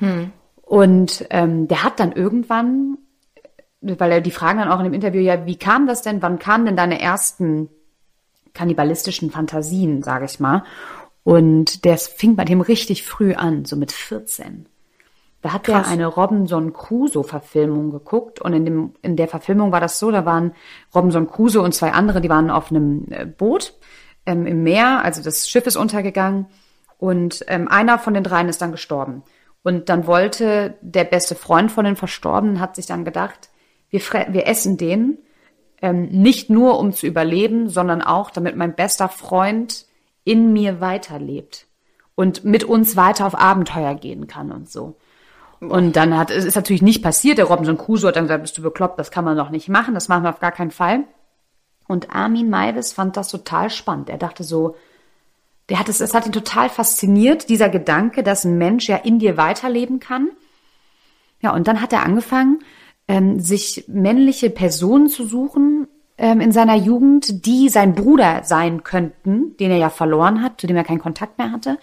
Hm. 0.00 0.32
Und 0.62 1.26
ähm, 1.30 1.66
der 1.66 1.82
hat 1.82 1.98
dann 1.98 2.12
irgendwann 2.12 2.98
weil 3.80 4.12
er 4.12 4.20
die 4.20 4.30
fragen 4.30 4.58
dann 4.58 4.70
auch 4.70 4.78
in 4.78 4.84
dem 4.84 4.94
Interview, 4.94 5.20
ja, 5.20 5.46
wie 5.46 5.56
kam 5.56 5.86
das 5.86 6.02
denn, 6.02 6.22
wann 6.22 6.38
kamen 6.38 6.66
denn 6.66 6.76
deine 6.76 7.00
ersten 7.00 7.68
kannibalistischen 8.54 9.30
Fantasien, 9.30 10.02
sage 10.02 10.24
ich 10.24 10.40
mal. 10.40 10.64
Und 11.22 11.84
der 11.84 11.98
fing 11.98 12.36
bei 12.36 12.44
dem 12.44 12.60
richtig 12.60 13.04
früh 13.04 13.34
an, 13.34 13.64
so 13.64 13.76
mit 13.76 13.92
14. 13.92 14.66
Da 15.40 15.52
hat 15.52 15.64
Krass. 15.64 15.86
er 15.86 15.92
eine 15.92 16.06
Robinson 16.06 16.72
Crusoe-Verfilmung 16.72 17.90
geguckt 17.90 18.40
und 18.40 18.52
in, 18.52 18.64
dem, 18.64 18.94
in 19.02 19.16
der 19.16 19.28
Verfilmung 19.28 19.70
war 19.70 19.80
das 19.80 19.98
so, 19.98 20.10
da 20.10 20.24
waren 20.24 20.52
Robinson 20.94 21.28
Crusoe 21.28 21.62
und 21.62 21.74
zwei 21.74 21.92
andere, 21.92 22.20
die 22.20 22.28
waren 22.28 22.50
auf 22.50 22.70
einem 22.70 23.06
äh, 23.10 23.24
Boot 23.24 23.74
ähm, 24.26 24.46
im 24.46 24.64
Meer, 24.64 25.04
also 25.04 25.22
das 25.22 25.48
Schiff 25.48 25.66
ist 25.66 25.76
untergegangen 25.76 26.46
und 26.98 27.44
ähm, 27.46 27.68
einer 27.68 27.98
von 27.98 28.14
den 28.14 28.24
dreien 28.24 28.48
ist 28.48 28.60
dann 28.60 28.72
gestorben. 28.72 29.22
Und 29.62 29.88
dann 29.88 30.06
wollte 30.06 30.76
der 30.80 31.04
beste 31.04 31.34
Freund 31.34 31.70
von 31.70 31.84
den 31.84 31.96
Verstorbenen, 31.96 32.60
hat 32.60 32.74
sich 32.74 32.86
dann 32.86 33.04
gedacht, 33.04 33.50
wir, 33.90 34.00
wir 34.00 34.46
essen 34.46 34.76
den 34.76 35.18
ähm, 35.80 36.06
nicht 36.06 36.50
nur 36.50 36.78
um 36.78 36.92
zu 36.92 37.06
überleben, 37.06 37.68
sondern 37.68 38.02
auch, 38.02 38.30
damit 38.30 38.56
mein 38.56 38.74
bester 38.74 39.08
Freund 39.08 39.86
in 40.24 40.52
mir 40.52 40.80
weiterlebt 40.80 41.66
und 42.14 42.44
mit 42.44 42.64
uns 42.64 42.96
weiter 42.96 43.26
auf 43.26 43.38
Abenteuer 43.38 43.94
gehen 43.94 44.26
kann 44.26 44.50
und 44.50 44.68
so. 44.68 44.96
Und 45.60 45.96
dann 45.96 46.16
hat, 46.16 46.30
es 46.30 46.44
ist 46.44 46.54
natürlich 46.54 46.82
nicht 46.82 47.02
passiert. 47.02 47.38
Der 47.38 47.46
Robinson 47.46 47.78
Crusoe 47.78 48.08
hat 48.08 48.16
dann 48.16 48.24
gesagt, 48.24 48.42
bist 48.42 48.58
du 48.58 48.62
bekloppt, 48.62 48.98
das 48.98 49.10
kann 49.10 49.24
man 49.24 49.36
doch 49.36 49.50
nicht 49.50 49.68
machen, 49.68 49.94
das 49.94 50.08
machen 50.08 50.22
wir 50.22 50.30
auf 50.30 50.40
gar 50.40 50.52
keinen 50.52 50.70
Fall. 50.70 51.04
Und 51.88 52.14
Armin 52.14 52.50
Maivis 52.50 52.92
fand 52.92 53.16
das 53.16 53.28
total 53.28 53.70
spannend. 53.70 54.10
Er 54.10 54.18
dachte 54.18 54.44
so, 54.44 54.76
der 55.68 55.78
hat 55.78 55.88
es, 55.88 56.00
es 56.00 56.14
hat 56.14 56.26
ihn 56.26 56.32
total 56.32 56.68
fasziniert, 56.68 57.48
dieser 57.48 57.68
Gedanke, 57.68 58.22
dass 58.22 58.44
ein 58.44 58.58
Mensch 58.58 58.88
ja 58.88 58.96
in 58.96 59.18
dir 59.18 59.36
weiterleben 59.36 60.00
kann. 60.00 60.30
Ja, 61.40 61.54
und 61.54 61.66
dann 61.66 61.80
hat 61.80 61.92
er 61.92 62.04
angefangen, 62.04 62.60
ähm, 63.06 63.40
sich 63.40 63.84
männliche 63.88 64.50
Personen 64.50 65.08
zu 65.08 65.26
suchen 65.26 65.88
ähm, 66.18 66.40
in 66.40 66.52
seiner 66.52 66.76
Jugend, 66.76 67.46
die 67.46 67.68
sein 67.68 67.94
Bruder 67.94 68.42
sein 68.44 68.82
könnten, 68.82 69.56
den 69.56 69.70
er 69.70 69.78
ja 69.78 69.90
verloren 69.90 70.42
hat, 70.42 70.60
zu 70.60 70.66
dem 70.66 70.76
er 70.76 70.84
keinen 70.84 70.98
Kontakt 70.98 71.38
mehr 71.38 71.52
hatte, 71.52 71.78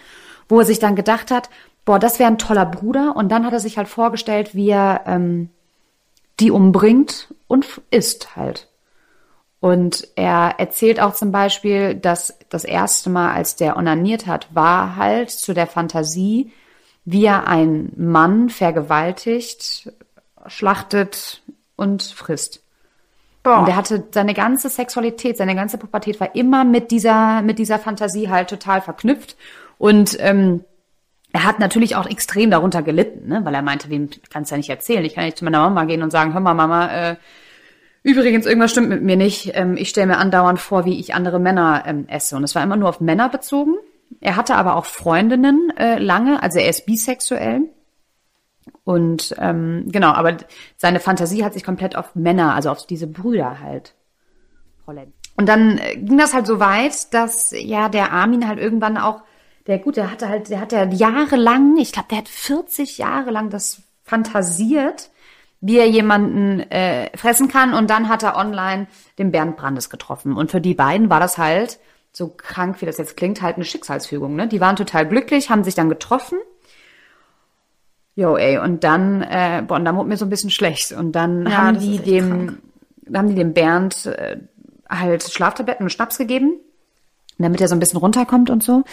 wo 0.49 0.59
er 0.59 0.65
sich 0.65 0.79
dann 0.79 0.95
gedacht 0.95 1.31
hat, 1.31 1.49
boah, 1.85 1.99
das 1.99 2.19
wäre 2.19 2.29
ein 2.29 2.37
toller 2.37 2.65
Bruder. 2.65 3.15
Und 3.15 3.29
dann 3.29 3.45
hat 3.45 3.53
er 3.53 3.59
sich 3.59 3.77
halt 3.77 3.87
vorgestellt, 3.87 4.55
wie 4.55 4.69
er 4.69 5.03
ähm, 5.05 5.49
die 6.39 6.51
umbringt 6.51 7.33
und 7.47 7.81
isst 7.91 8.35
halt. 8.35 8.67
Und 9.59 10.07
er 10.15 10.55
erzählt 10.57 10.99
auch 10.99 11.13
zum 11.13 11.31
Beispiel, 11.31 11.95
dass 11.95 12.37
das 12.49 12.65
erste 12.65 13.09
Mal, 13.09 13.33
als 13.33 13.55
der 13.55 13.77
onaniert 13.77 14.27
hat, 14.27 14.53
war 14.53 14.95
halt 14.95 15.31
zu 15.31 15.53
der 15.53 15.65
Fantasie, 15.65 16.51
wie 17.05 17.25
er 17.25 17.47
einen 17.47 17.93
Mann 17.95 18.49
vergewaltigt, 18.49 19.91
schlachtet 20.47 21.41
und 21.75 22.03
frisst. 22.03 22.61
Boah. 23.41 23.59
Und 23.59 23.69
er 23.69 23.75
hatte 23.75 24.03
seine 24.11 24.33
ganze 24.33 24.69
Sexualität, 24.69 25.37
seine 25.37 25.55
ganze 25.55 25.77
Pubertät 25.77 26.19
war 26.19 26.35
immer 26.35 26.63
mit 26.63 26.91
dieser, 26.91 27.41
mit 27.41 27.59
dieser 27.59 27.79
Fantasie 27.79 28.29
halt 28.29 28.49
total 28.49 28.81
verknüpft. 28.81 29.35
Und 29.77 30.17
ähm, 30.19 30.63
er 31.35 31.43
hat 31.43 31.59
natürlich 31.59 31.97
auch 31.97 32.07
extrem 32.07 32.49
darunter 32.49 32.81
gelitten, 32.81 33.27
ne? 33.27 33.43
weil 33.43 33.53
er 33.53 33.61
meinte, 33.61 33.89
wem 33.89 34.07
kannst 34.29 34.51
ja 34.51 34.57
nicht 34.57 34.69
erzählen. 34.69 35.03
Ich 35.03 35.15
kann 35.15 35.25
nicht 35.25 35.35
zu 35.35 35.43
meiner 35.43 35.59
Mama 35.59 35.83
gehen 35.83 36.01
und 36.01 36.09
sagen, 36.09 36.33
hör 36.33 36.39
mal, 36.39 36.53
Mama, 36.53 36.87
äh, 36.87 37.15
übrigens, 38.03 38.45
irgendwas 38.45 38.71
stimmt 38.71 38.87
mit 38.87 39.03
mir 39.03 39.17
nicht. 39.17 39.51
Ähm, 39.53 39.75
ich 39.75 39.89
stelle 39.89 40.07
mir 40.07 40.17
andauernd 40.17 40.61
vor, 40.61 40.85
wie 40.85 40.97
ich 40.97 41.13
andere 41.13 41.41
Männer 41.41 41.83
ähm, 41.87 42.07
esse. 42.07 42.37
Und 42.37 42.45
es 42.45 42.55
war 42.55 42.63
immer 42.63 42.77
nur 42.77 42.87
auf 42.87 43.01
Männer 43.01 43.27
bezogen. 43.27 43.75
Er 44.21 44.37
hatte 44.37 44.55
aber 44.55 44.77
auch 44.77 44.85
Freundinnen 44.85 45.73
äh, 45.75 45.99
lange, 45.99 46.41
also 46.41 46.57
er 46.57 46.69
ist 46.69 46.85
bisexuell. 46.85 47.63
Und 48.85 49.35
ähm, 49.37 49.87
genau, 49.87 50.13
aber 50.13 50.37
seine 50.77 51.01
Fantasie 51.01 51.43
hat 51.43 51.51
sich 51.51 51.65
komplett 51.65 51.97
auf 51.97 52.15
Männer, 52.15 52.55
also 52.55 52.69
auf 52.69 52.87
diese 52.87 53.07
Brüder 53.07 53.59
halt. 53.59 53.93
Und 55.35 55.49
dann 55.49 55.79
äh, 55.79 55.97
ging 55.97 56.17
das 56.17 56.33
halt 56.33 56.47
so 56.47 56.61
weit, 56.61 57.13
dass 57.13 57.51
ja 57.51 57.89
der 57.89 58.13
Armin 58.13 58.47
halt 58.47 58.57
irgendwann 58.57 58.97
auch, 58.97 59.23
der 59.67 59.80
gut, 59.80 59.97
der 59.97 60.12
hatte 60.12 60.30
halt, 60.30 60.49
der 60.49 60.60
hat 60.60 60.71
ja 60.71 60.86
jahrelang, 60.86 61.78
ich 61.78 61.91
glaube, 61.91 62.08
der 62.10 62.19
hat 62.19 62.30
40 62.30 62.97
Jahre 62.97 63.32
lang 63.32 63.49
das 63.49 63.82
fantasiert, 64.04 65.10
wie 65.62 65.78
er 65.78 65.88
jemanden 65.88 66.60
äh, 66.71 67.15
fressen 67.17 67.47
kann. 67.47 67.73
Und 67.73 67.89
dann 67.89 68.08
hat 68.10 68.23
er 68.23 68.38
online 68.38 68.88
den 69.17 69.32
Bernd 69.32 69.58
Brandes 69.58 69.89
getroffen. 69.89 70.36
Und 70.36 70.51
für 70.51 70.62
die 70.62 70.75
beiden 70.75 71.10
war 71.10 71.19
das 71.19 71.38
halt, 71.38 71.80
so 72.12 72.30
krank 72.30 72.82
wie 72.82 72.86
das 72.86 72.97
jetzt 72.97 73.17
klingt, 73.17 73.41
halt 73.41 73.56
eine 73.56 73.65
Schicksalsfügung. 73.65 74.36
Ne? 74.36 74.47
Die 74.47 74.62
waren 74.62 74.75
total 74.75 75.08
glücklich, 75.08 75.49
haben 75.49 75.63
sich 75.63 75.75
dann 75.75 75.89
getroffen 75.89 76.38
Jo, 78.15 78.38
ey, 78.38 78.58
und 78.58 78.86
dann, 78.86 79.21
äh, 79.21 79.62
boah, 79.67 79.75
und 79.75 79.84
dann 79.84 79.97
wurde 79.97 80.08
mir 80.08 80.17
so 80.17 80.25
ein 80.25 80.30
bisschen 80.30 80.49
schlecht. 80.49 80.93
Und 80.93 81.12
dann 81.12 81.45
ja, 81.45 81.58
haben 81.58 81.80
die 81.80 81.99
dem, 81.99 82.30
krank. 82.47 82.60
haben 83.13 83.28
die 83.28 83.36
dem 83.36 83.54
Bernd 83.54 84.06
äh, 84.06 84.38
halt 84.89 85.23
Schlaftabletten 85.23 85.86
und 85.86 85.89
Schnaps 85.89 86.17
gegeben, 86.17 86.54
damit 87.38 87.60
er 87.60 87.67
so 87.67 87.75
ein 87.75 87.80
bisschen 87.80 87.99
runterkommt 87.99 88.49
und 88.49 88.63
so. 88.63 88.84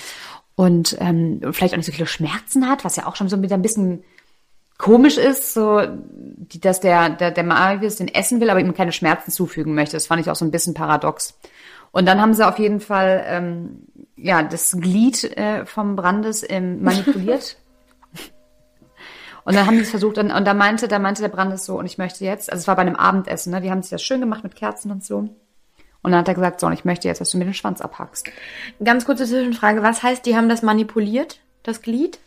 Und 0.55 0.97
ähm, 1.01 1.41
vielleicht 1.53 1.73
auch 1.75 1.79
nicht 1.79 1.87
so 1.87 1.93
viele 1.93 2.07
Schmerzen 2.07 2.69
hat, 2.69 2.85
was 2.85 2.97
ja 2.97 3.07
auch 3.07 3.17
schon 3.17 3.29
so 3.29 3.37
ein 3.37 3.63
bisschen 3.63 4.05
komisch 4.79 5.17
ist, 5.17 5.55
so 5.55 5.81
die, 5.87 6.61
dass 6.61 6.81
der, 6.81 7.11
der, 7.11 7.31
der 7.31 7.45
Marius 7.45 7.97
den 7.97 8.09
essen 8.09 8.41
will, 8.41 8.51
aber 8.51 8.61
ihm 8.61 8.75
keine 8.75 8.93
Schmerzen 8.93 9.31
zufügen 9.31 9.75
möchte. 9.75 9.97
Das 9.97 10.07
fand 10.07 10.21
ich 10.21 10.31
auch 10.31 10.37
so 10.37 10.45
ein 10.45 10.51
bisschen 10.51 10.75
paradox. 10.75 11.39
Und 11.91 12.07
dann 12.07 12.21
haben 12.21 12.35
sie 12.35 12.47
auf 12.47 12.59
jeden 12.59 12.81
Fall 12.81 13.25
ähm, 13.27 13.87
ja 14.17 14.43
das 14.43 14.73
Glied 14.73 15.37
äh, 15.37 15.65
vom 15.67 15.97
Brandes 15.97 16.45
ähm, 16.49 16.83
manipuliert 16.83 17.57
Und 19.45 19.57
dann 19.57 19.67
haben 19.67 19.77
die 19.77 19.83
es 19.83 19.91
versucht 19.91 20.19
und, 20.19 20.31
und 20.31 20.45
da 20.45 20.55
meinte, 20.55 20.89
da 20.89 20.99
meinte 20.99 21.23
der 21.23 21.29
Brandes 21.29 21.65
so, 21.65 21.79
und 21.79 21.87
ich 21.87 21.99
möchte 21.99 22.25
jetzt, 22.25 22.51
also 22.51 22.63
es 22.63 22.69
war 22.69 22.77
bei 22.77 22.83
einem 22.83 22.97
Abendessen, 22.97 23.53
ne, 23.53 23.61
die 23.61 23.71
haben 23.71 23.83
sich 23.83 23.91
das 23.91 24.03
schön 24.03 24.21
gemacht 24.21 24.45
mit 24.45 24.55
Kerzen 24.55 24.91
und 24.91 25.05
so. 25.05 25.29
Und 26.03 26.11
dann 26.11 26.21
hat 26.21 26.29
er 26.29 26.35
gesagt, 26.35 26.61
so, 26.61 26.67
und 26.67 26.73
ich 26.73 26.85
möchte 26.85 27.09
jetzt, 27.09 27.21
dass 27.21 27.31
du 27.31 27.39
mir 27.39 27.45
den 27.45 27.55
Schwanz 27.55 27.81
abhackst. 27.81 28.29
Ganz 28.83 29.05
kurze 29.05 29.25
Zwischenfrage, 29.25 29.83
was 29.83 30.03
heißt, 30.03 30.27
die 30.27 30.37
haben 30.37 30.49
das 30.49 30.63
manipuliert, 30.63 31.39
das 31.63 31.81
Glied? 31.83 32.19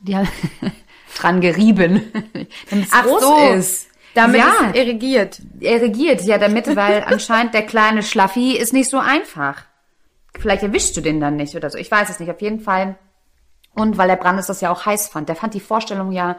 Die 0.00 0.16
haben 0.16 0.28
dran 1.16 1.40
gerieben, 1.40 2.12
damit 2.70 2.86
es 2.86 2.90
groß 2.90 3.22
so. 3.22 3.48
ist. 3.54 3.88
Damit 4.14 4.40
ja, 4.40 4.52
es 4.70 4.76
erregiert. 4.76 5.40
Erregiert, 5.60 6.22
ja, 6.22 6.38
damit, 6.38 6.74
weil 6.76 7.02
anscheinend 7.04 7.52
der 7.52 7.66
kleine 7.66 8.04
Schlaffi 8.04 8.56
ist 8.56 8.72
nicht 8.72 8.88
so 8.88 8.98
einfach. 8.98 9.64
Vielleicht 10.38 10.62
erwischst 10.62 10.96
du 10.96 11.00
den 11.00 11.20
dann 11.20 11.34
nicht 11.34 11.56
oder 11.56 11.68
so. 11.68 11.78
Ich 11.78 11.90
weiß 11.90 12.10
es 12.10 12.20
nicht. 12.20 12.30
Auf 12.30 12.40
jeden 12.40 12.60
Fall. 12.60 12.96
Und 13.74 13.98
weil 13.98 14.06
der 14.06 14.16
Brandes 14.16 14.46
das 14.46 14.60
ja 14.60 14.70
auch 14.70 14.86
heiß 14.86 15.08
fand. 15.08 15.28
Der 15.28 15.36
fand 15.36 15.54
die 15.54 15.60
Vorstellung 15.60 16.12
ja 16.12 16.38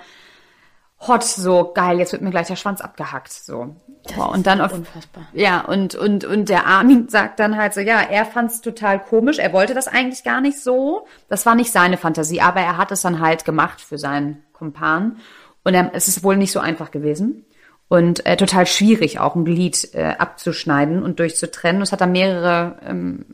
hot, 0.99 1.23
so 1.23 1.71
geil, 1.73 1.99
jetzt 1.99 2.13
wird 2.13 2.21
mir 2.21 2.31
gleich 2.31 2.47
der 2.47 2.55
Schwanz 2.55 2.81
abgehackt, 2.81 3.31
so. 3.31 3.75
Boah, 4.15 4.29
und 4.29 4.45
dann 4.45 4.62
auf, 4.62 4.73
unfassbar. 4.73 5.27
Ja, 5.34 5.62
und, 5.62 5.95
und, 5.95 6.25
und 6.25 6.49
der 6.49 6.67
Armin 6.67 7.10
sagt 7.10 7.39
dann 7.39 7.58
halt 7.58 7.73
so, 7.73 7.81
ja, 7.81 8.01
er 8.01 8.25
fand's 8.25 8.62
total 8.62 8.99
komisch, 8.99 9.39
er 9.39 9.51
wollte 9.51 9.73
das 9.73 9.88
eigentlich 9.88 10.23
gar 10.23 10.41
nicht 10.41 10.60
so. 10.60 11.08
Das 11.27 11.45
war 11.45 11.55
nicht 11.55 11.71
seine 11.71 11.97
Fantasie, 11.97 12.41
aber 12.41 12.62
er 12.62 12.77
hat 12.77 12.91
es 12.91 13.01
dann 13.01 13.19
halt 13.19 13.45
gemacht 13.45 13.81
für 13.81 13.97
seinen 13.97 14.43
Kumpan. 14.53 15.17
Und 15.63 15.73
er, 15.73 15.91
es 15.93 16.08
ist 16.08 16.23
wohl 16.23 16.38
nicht 16.38 16.51
so 16.51 16.60
einfach 16.60 16.91
gewesen. 16.91 17.45
Und 17.88 18.25
äh, 18.25 18.38
total 18.38 18.65
schwierig, 18.67 19.19
auch 19.19 19.36
ein 19.36 19.45
Glied 19.45 19.93
äh, 19.93 20.15
abzuschneiden 20.17 21.03
und 21.03 21.19
durchzutrennen. 21.19 21.81
Es 21.81 21.91
hat 21.91 22.01
dann 22.01 22.12
mehrere 22.12 22.77
ähm, 22.86 23.25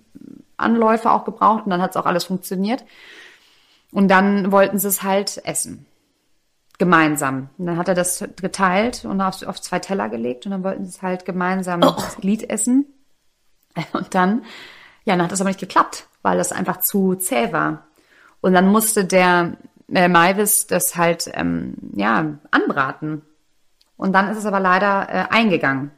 Anläufe 0.58 1.12
auch 1.12 1.26
gebraucht 1.26 1.65
und 1.65 1.71
dann 1.71 1.82
hat's 1.82 1.97
auch 1.97 2.06
alles 2.06 2.26
funktioniert. 2.26 2.84
Und 3.91 4.08
dann 4.08 4.52
wollten 4.52 4.78
sie 4.78 4.88
es 4.88 5.04
halt 5.04 5.41
essen 5.45 5.86
gemeinsam. 6.82 7.50
Und 7.60 7.67
dann 7.67 7.78
hat 7.78 7.88
er 7.89 7.94
das 7.94 8.26
geteilt 8.41 9.06
und 9.06 9.22
auf, 9.22 9.44
auf 9.44 9.62
zwei 9.62 9.78
Teller 9.78 10.10
gelegt 10.10 10.48
und 10.48 10.52
dann 10.52 10.63
wollten 10.63 10.84
sie 10.84 10.89
es 10.89 11.04
halt 11.04 11.26
gemeinsam 11.26 11.82
Oh. 11.84 11.91
das 11.96 12.17
Glied 12.17 12.50
essen. 12.50 12.88
Und 13.94 14.15
dann, 14.15 14.41
ja, 15.06 15.13
dann 15.15 15.24
hat 15.24 15.32
das 15.32 15.39
aber 15.39 15.52
nicht 15.52 15.60
geklappt, 15.60 16.08
weil 16.24 16.38
das 16.38 16.52
einfach 16.52 16.82
zu 16.82 17.13
zäh 17.13 17.54
war. 17.54 17.86
Und 18.41 18.54
dann 18.54 18.67
musste 18.67 19.06
der 19.06 19.58
äh, 19.94 20.08
Maivis 20.10 20.65
das 20.65 20.98
halt, 20.98 21.30
ähm, 21.36 21.76
ja, 21.96 22.39
anbraten. 22.50 23.22
Und 23.96 24.12
dann 24.13 24.28
ist 24.30 24.38
es 24.39 24.46
aber 24.46 24.60
leider 24.60 25.08
äh, 25.08 25.26
eingegangen. 25.30 25.91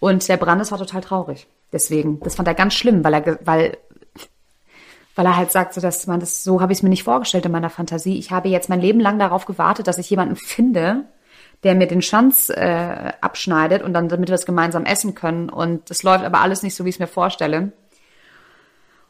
Und 0.00 0.28
der 0.28 0.36
Brandes 0.36 0.70
war 0.70 0.78
total 0.78 1.00
traurig. 1.00 1.48
Deswegen, 1.72 2.20
das 2.20 2.34
fand 2.36 2.46
er 2.46 2.54
ganz 2.54 2.74
schlimm, 2.74 3.02
weil 3.02 3.14
er, 3.14 3.38
weil, 3.44 3.78
weil 5.14 5.26
er 5.26 5.36
halt 5.36 5.52
sagt, 5.52 5.74
so, 5.74 5.80
dass 5.80 6.06
man 6.06 6.20
das, 6.20 6.42
so 6.42 6.60
habe 6.60 6.72
ich 6.72 6.78
es 6.78 6.82
mir 6.82 6.88
nicht 6.88 7.04
vorgestellt 7.04 7.46
in 7.46 7.52
meiner 7.52 7.70
Fantasie. 7.70 8.18
Ich 8.18 8.30
habe 8.30 8.48
jetzt 8.48 8.68
mein 8.68 8.80
Leben 8.80 9.00
lang 9.00 9.18
darauf 9.18 9.44
gewartet, 9.44 9.86
dass 9.86 9.98
ich 9.98 10.10
jemanden 10.10 10.36
finde, 10.36 11.04
der 11.62 11.74
mir 11.74 11.86
den 11.86 12.02
Schwanz 12.02 12.50
äh, 12.50 13.12
abschneidet 13.20 13.82
und 13.82 13.94
dann, 13.94 14.08
damit 14.08 14.28
wir 14.28 14.34
es 14.34 14.46
gemeinsam 14.46 14.84
essen 14.84 15.14
können. 15.14 15.48
Und 15.48 15.88
das 15.88 16.02
läuft 16.02 16.24
aber 16.24 16.40
alles 16.40 16.62
nicht 16.62 16.74
so, 16.74 16.84
wie 16.84 16.90
ich 16.90 16.96
es 16.96 17.00
mir 17.00 17.06
vorstelle. 17.06 17.72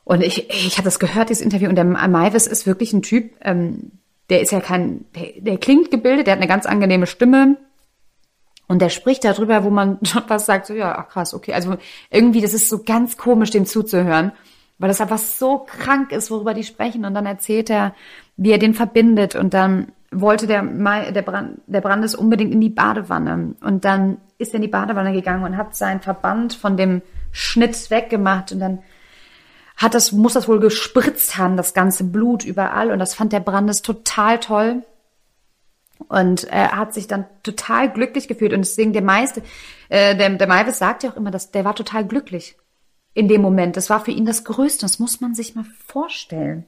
Und 0.04 0.22
ich, 0.22 0.50
ich 0.50 0.76
habe 0.76 0.84
das 0.84 0.98
gehört, 0.98 1.30
dieses 1.30 1.42
Interview, 1.42 1.68
und 1.68 1.76
der 1.76 1.84
Maivis 1.84 2.46
ist 2.46 2.66
wirklich 2.66 2.92
ein 2.92 3.02
Typ, 3.02 3.32
ähm, 3.40 3.92
der 4.30 4.40
ist 4.42 4.52
ja 4.52 4.60
kein, 4.60 5.06
der, 5.14 5.40
der 5.40 5.58
klingt 5.58 5.90
gebildet, 5.90 6.26
der 6.26 6.32
hat 6.32 6.40
eine 6.40 6.48
ganz 6.48 6.66
angenehme 6.66 7.06
Stimme. 7.06 7.56
Und 8.66 8.80
der 8.80 8.88
spricht 8.88 9.24
darüber, 9.24 9.64
wo 9.64 9.70
man 9.70 9.98
schon 10.04 10.24
fast 10.24 10.46
sagt, 10.46 10.66
so, 10.66 10.74
ja, 10.74 10.96
ach 10.98 11.08
krass, 11.08 11.34
okay. 11.34 11.54
Also 11.54 11.76
irgendwie, 12.10 12.42
das 12.42 12.54
ist 12.54 12.68
so 12.68 12.82
ganz 12.82 13.16
komisch, 13.16 13.50
dem 13.50 13.64
zuzuhören, 13.64 14.32
weil 14.78 14.88
das 14.88 15.00
einfach 15.00 15.18
so 15.18 15.58
krank 15.58 16.12
ist, 16.12 16.30
worüber 16.30 16.54
die 16.54 16.64
sprechen. 16.64 17.04
Und 17.04 17.14
dann 17.14 17.26
erzählt 17.26 17.70
er, 17.70 17.94
wie 18.36 18.50
er 18.50 18.58
den 18.58 18.74
verbindet. 18.74 19.34
Und 19.34 19.54
dann 19.54 19.92
wollte 20.10 20.46
der, 20.46 20.62
der, 20.62 21.22
Brand, 21.22 21.60
der 21.66 21.80
Brandes 21.80 22.14
unbedingt 22.14 22.52
in 22.52 22.60
die 22.60 22.70
Badewanne. 22.70 23.54
Und 23.60 23.84
dann 23.84 24.18
ist 24.38 24.52
er 24.52 24.56
in 24.56 24.62
die 24.62 24.68
Badewanne 24.68 25.12
gegangen 25.12 25.44
und 25.44 25.56
hat 25.56 25.76
seinen 25.76 26.00
Verband 26.00 26.54
von 26.54 26.76
dem 26.76 27.02
Schnitt 27.30 27.90
weggemacht. 27.90 28.52
Und 28.52 28.60
dann 28.60 28.80
hat 29.76 29.94
das, 29.94 30.12
muss 30.12 30.34
das 30.34 30.48
wohl 30.48 30.60
gespritzt 30.60 31.36
haben, 31.36 31.56
das 31.56 31.74
ganze 31.74 32.04
Blut 32.04 32.44
überall. 32.44 32.90
Und 32.90 32.98
das 32.98 33.14
fand 33.14 33.32
der 33.32 33.40
Brandes 33.40 33.82
total 33.82 34.40
toll. 34.40 34.82
Und 36.08 36.44
er 36.44 36.76
hat 36.76 36.92
sich 36.92 37.06
dann 37.06 37.26
total 37.44 37.92
glücklich 37.92 38.26
gefühlt. 38.26 38.52
Und 38.52 38.60
deswegen 38.60 38.92
der 38.92 39.02
meiste, 39.02 39.42
äh, 39.88 40.16
der, 40.16 40.30
der 40.30 40.48
Maivis 40.48 40.78
sagt 40.78 41.04
ja 41.04 41.10
auch 41.10 41.16
immer, 41.16 41.30
dass 41.30 41.52
der 41.52 41.64
war 41.64 41.76
total 41.76 42.04
glücklich 42.04 42.56
in 43.14 43.28
dem 43.28 43.40
Moment. 43.40 43.76
Das 43.76 43.88
war 43.90 44.04
für 44.04 44.10
ihn 44.10 44.26
das 44.26 44.44
Größte. 44.44 44.82
Das 44.84 44.98
muss 44.98 45.20
man 45.20 45.34
sich 45.34 45.54
mal 45.54 45.64
vorstellen. 45.86 46.66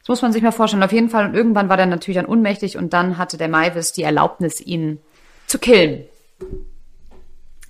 Das 0.00 0.08
muss 0.08 0.22
man 0.22 0.32
sich 0.32 0.42
mal 0.42 0.52
vorstellen. 0.52 0.82
Auf 0.82 0.92
jeden 0.92 1.10
Fall. 1.10 1.26
Und 1.26 1.34
irgendwann 1.34 1.68
war 1.68 1.76
der 1.76 1.86
natürlich 1.86 2.16
dann 2.16 2.26
unmächtig. 2.26 2.76
Und 2.78 2.92
dann 2.92 3.18
hatte 3.18 3.36
der 3.36 3.48
Maivis 3.48 3.92
die 3.92 4.04
Erlaubnis, 4.04 4.60
ihn 4.60 5.00
zu 5.46 5.58
killen. 5.58 6.04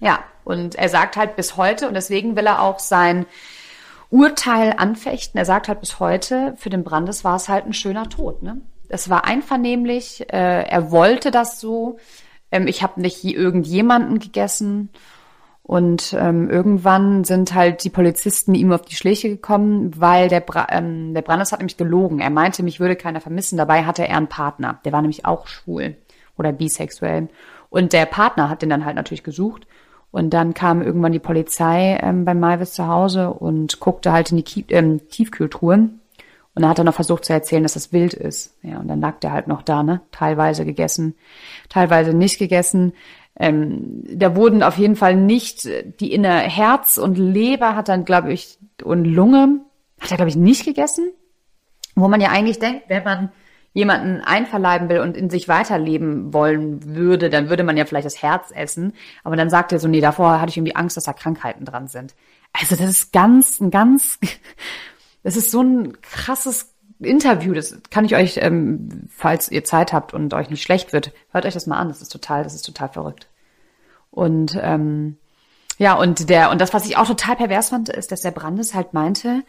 Ja. 0.00 0.22
Und 0.44 0.76
er 0.76 0.88
sagt 0.88 1.16
halt 1.16 1.36
bis 1.36 1.56
heute, 1.56 1.88
und 1.88 1.94
deswegen 1.94 2.34
will 2.36 2.46
er 2.46 2.62
auch 2.62 2.78
sein 2.78 3.26
Urteil 4.10 4.74
anfechten. 4.78 5.36
Er 5.38 5.44
sagt 5.44 5.68
halt 5.68 5.80
bis 5.80 6.00
heute, 6.00 6.54
für 6.56 6.70
den 6.70 6.84
Brandes 6.84 7.22
war 7.22 7.36
es 7.36 7.48
halt 7.50 7.66
ein 7.66 7.74
schöner 7.74 8.08
Tod. 8.08 8.42
Ne? 8.42 8.60
Es 8.88 9.10
war 9.10 9.26
einvernehmlich, 9.26 10.32
äh, 10.32 10.62
er 10.62 10.90
wollte 10.90 11.30
das 11.30 11.60
so. 11.60 11.98
Ähm, 12.50 12.66
ich 12.66 12.82
habe 12.82 13.00
nicht 13.02 13.22
je- 13.22 13.34
irgendjemanden 13.34 14.18
gegessen. 14.20 14.88
Und 15.68 16.16
ähm, 16.18 16.48
irgendwann 16.48 17.24
sind 17.24 17.52
halt 17.52 17.84
die 17.84 17.90
Polizisten 17.90 18.54
ihm 18.54 18.72
auf 18.72 18.80
die 18.80 18.94
Schläge 18.94 19.28
gekommen, 19.28 19.92
weil 20.00 20.30
der, 20.30 20.40
Bra 20.40 20.66
ähm, 20.70 21.12
der 21.12 21.20
Brandes 21.20 21.52
hat 21.52 21.60
nämlich 21.60 21.76
gelogen. 21.76 22.20
Er 22.20 22.30
meinte, 22.30 22.62
mich 22.62 22.80
würde 22.80 22.96
keiner 22.96 23.20
vermissen. 23.20 23.58
Dabei 23.58 23.84
hatte 23.84 24.08
er 24.08 24.16
einen 24.16 24.28
Partner. 24.28 24.80
Der 24.86 24.92
war 24.92 25.02
nämlich 25.02 25.26
auch 25.26 25.46
schwul 25.46 25.98
oder 26.38 26.52
bisexuell. 26.52 27.28
Und 27.68 27.92
der 27.92 28.06
Partner 28.06 28.48
hat 28.48 28.62
den 28.62 28.70
dann 28.70 28.86
halt 28.86 28.96
natürlich 28.96 29.22
gesucht. 29.22 29.66
Und 30.10 30.30
dann 30.30 30.54
kam 30.54 30.80
irgendwann 30.80 31.12
die 31.12 31.18
Polizei 31.18 31.98
ähm, 32.02 32.24
bei 32.24 32.32
Malvis 32.32 32.72
zu 32.72 32.88
Hause 32.88 33.28
und 33.28 33.78
guckte 33.78 34.10
halt 34.10 34.30
in 34.30 34.38
die 34.38 34.44
Kie 34.44 34.64
ähm, 34.70 35.06
Tiefkühltruhe. 35.10 35.74
Und 35.74 36.62
dann 36.62 36.70
hat 36.70 36.78
er 36.78 36.84
noch 36.84 36.94
versucht 36.94 37.26
zu 37.26 37.34
erzählen, 37.34 37.62
dass 37.62 37.74
das 37.74 37.92
wild 37.92 38.14
ist. 38.14 38.56
Ja, 38.62 38.78
und 38.78 38.88
dann 38.88 39.02
lag 39.02 39.20
der 39.20 39.32
halt 39.32 39.48
noch 39.48 39.60
da, 39.60 39.82
ne? 39.82 40.00
Teilweise 40.12 40.64
gegessen, 40.64 41.14
teilweise 41.68 42.14
nicht 42.14 42.38
gegessen. 42.38 42.94
Ähm, 43.38 44.02
da 44.04 44.34
wurden 44.34 44.62
auf 44.62 44.78
jeden 44.78 44.96
Fall 44.96 45.14
nicht 45.14 45.64
äh, 45.64 45.84
die 46.00 46.12
inner 46.12 46.38
Herz 46.38 46.98
und 46.98 47.16
Leber 47.16 47.76
hat 47.76 47.88
dann, 47.88 48.04
glaube 48.04 48.32
ich, 48.32 48.58
und 48.82 49.04
Lunge 49.04 49.60
hat 50.00 50.10
er, 50.10 50.16
glaube 50.16 50.30
ich, 50.30 50.36
nicht 50.36 50.64
gegessen. 50.64 51.10
Wo 51.94 52.08
man 52.08 52.20
ja 52.20 52.30
eigentlich 52.30 52.58
denkt, 52.58 52.84
wenn 52.88 53.04
man 53.04 53.32
jemanden 53.72 54.20
einverleiben 54.20 54.88
will 54.88 55.00
und 55.00 55.16
in 55.16 55.30
sich 55.30 55.46
weiterleben 55.46 56.32
wollen 56.32 56.96
würde, 56.96 57.30
dann 57.30 57.48
würde 57.48 57.62
man 57.62 57.76
ja 57.76 57.84
vielleicht 57.84 58.06
das 58.06 58.22
Herz 58.22 58.50
essen. 58.52 58.92
Aber 59.22 59.36
dann 59.36 59.50
sagt 59.50 59.72
er 59.72 59.78
so, 59.78 59.86
nee, 59.86 60.00
davor 60.00 60.40
hatte 60.40 60.50
ich 60.50 60.56
irgendwie 60.56 60.76
Angst, 60.76 60.96
dass 60.96 61.04
da 61.04 61.12
Krankheiten 61.12 61.64
dran 61.64 61.86
sind. 61.86 62.14
Also 62.52 62.74
das 62.74 62.88
ist 62.88 63.12
ganz, 63.12 63.60
ein 63.60 63.70
ganz, 63.70 64.18
das 65.22 65.36
ist 65.36 65.52
so 65.52 65.62
ein 65.62 66.00
krasses 66.02 66.74
Interview. 67.00 67.54
Das 67.54 67.78
kann 67.90 68.04
ich 68.04 68.14
euch, 68.16 68.38
ähm, 68.42 69.08
falls 69.08 69.50
ihr 69.50 69.64
Zeit 69.64 69.92
habt 69.92 70.14
und 70.14 70.34
euch 70.34 70.50
nicht 70.50 70.62
schlecht 70.62 70.92
wird, 70.92 71.12
hört 71.30 71.46
euch 71.46 71.54
das 71.54 71.66
mal 71.66 71.78
an. 71.78 71.88
Das 71.88 72.02
ist 72.02 72.10
total, 72.10 72.44
das 72.44 72.54
ist 72.54 72.62
total 72.62 72.88
verrückt. 72.88 73.28
Und 74.10 74.58
ähm, 74.60 75.16
ja, 75.78 75.94
und 75.94 76.28
der, 76.28 76.50
und 76.50 76.60
das, 76.60 76.74
was 76.74 76.86
ich 76.86 76.96
auch 76.96 77.06
total 77.06 77.36
pervers 77.36 77.68
fand, 77.68 77.88
ist, 77.88 78.10
dass 78.10 78.22
der 78.22 78.32
Brandes 78.32 78.74
halt 78.74 78.94
meinte, 78.94 79.42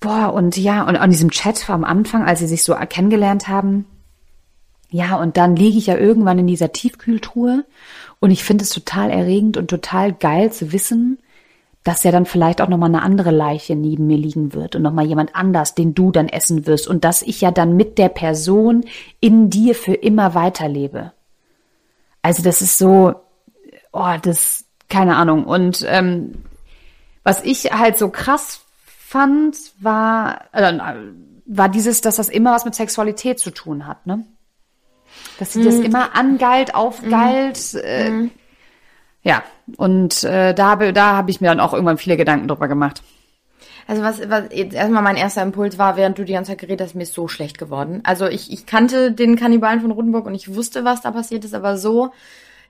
Boah, 0.00 0.32
und 0.32 0.56
ja, 0.56 0.82
und 0.88 0.96
an 0.96 1.10
diesem 1.10 1.30
Chat 1.30 1.68
am 1.68 1.84
Anfang, 1.84 2.24
als 2.24 2.38
sie 2.38 2.46
sich 2.46 2.64
so 2.64 2.74
kennengelernt 2.74 3.48
haben, 3.48 3.84
ja, 4.88 5.16
und 5.16 5.36
dann 5.36 5.54
liege 5.54 5.78
ich 5.78 5.86
ja 5.86 5.96
irgendwann 5.96 6.38
in 6.38 6.46
dieser 6.46 6.72
Tiefkühltruhe 6.72 7.66
und 8.18 8.30
ich 8.30 8.42
finde 8.42 8.64
es 8.64 8.70
total 8.70 9.10
erregend 9.10 9.58
und 9.58 9.68
total 9.68 10.12
geil 10.12 10.52
zu 10.52 10.72
wissen, 10.72 11.18
dass 11.84 12.02
ja 12.02 12.12
dann 12.12 12.26
vielleicht 12.26 12.60
auch 12.60 12.68
nochmal 12.68 12.90
eine 12.90 13.02
andere 13.02 13.30
Leiche 13.30 13.74
neben 13.74 14.06
mir 14.06 14.18
liegen 14.18 14.52
wird 14.52 14.76
und 14.76 14.82
nochmal 14.82 15.06
jemand 15.06 15.34
anders, 15.34 15.74
den 15.74 15.94
du 15.94 16.12
dann 16.12 16.28
essen 16.28 16.66
wirst 16.66 16.86
und 16.86 17.04
dass 17.04 17.22
ich 17.22 17.40
ja 17.40 17.50
dann 17.50 17.76
mit 17.76 17.96
der 17.96 18.10
Person 18.10 18.84
in 19.20 19.48
dir 19.48 19.74
für 19.74 19.94
immer 19.94 20.34
weiterlebe. 20.34 21.12
Also 22.22 22.42
das 22.42 22.60
ist 22.60 22.76
so, 22.76 23.14
oh, 23.92 24.14
das, 24.20 24.66
keine 24.90 25.16
Ahnung. 25.16 25.44
Und 25.44 25.84
ähm, 25.88 26.44
was 27.22 27.42
ich 27.44 27.72
halt 27.72 27.96
so 27.96 28.10
krass 28.10 28.60
fand, 28.84 29.56
war, 29.80 30.42
äh, 30.52 30.78
war 31.46 31.68
dieses, 31.70 32.02
dass 32.02 32.16
das 32.16 32.28
immer 32.28 32.52
was 32.52 32.66
mit 32.66 32.74
Sexualität 32.74 33.38
zu 33.38 33.50
tun 33.50 33.86
hat, 33.86 34.06
ne? 34.06 34.24
Dass 35.38 35.54
sie 35.54 35.64
das 35.64 35.74
immer 35.74 36.14
angeilt, 36.14 36.74
aufgeilt. 36.74 37.74
Äh, 37.74 38.28
ja, 39.22 39.42
und 39.76 40.24
äh, 40.24 40.54
da 40.54 40.70
habe 40.70 40.92
da 40.92 41.16
hab 41.16 41.28
ich 41.28 41.40
mir 41.40 41.48
dann 41.48 41.60
auch 41.60 41.74
irgendwann 41.74 41.98
viele 41.98 42.16
Gedanken 42.16 42.48
drüber 42.48 42.68
gemacht. 42.68 43.02
Also 43.86 44.02
was, 44.02 44.20
was 44.30 44.44
jetzt 44.52 44.74
erstmal 44.74 45.02
mein 45.02 45.16
erster 45.16 45.42
Impuls 45.42 45.76
war, 45.76 45.96
während 45.96 46.16
du 46.16 46.24
die 46.24 46.32
ganze 46.32 46.52
Zeit 46.52 46.60
geredet 46.60 46.86
hast, 46.86 46.94
mir 46.94 47.02
ist 47.02 47.12
so 47.12 47.26
schlecht 47.26 47.58
geworden. 47.58 48.00
Also 48.04 48.28
ich, 48.28 48.52
ich 48.52 48.64
kannte 48.64 49.12
den 49.12 49.36
Kannibalen 49.36 49.80
von 49.80 49.90
Rotenburg 49.90 50.26
und 50.26 50.34
ich 50.34 50.54
wusste, 50.54 50.84
was 50.84 51.00
da 51.02 51.10
passiert 51.10 51.44
ist, 51.44 51.54
aber 51.54 51.76
so, 51.76 52.12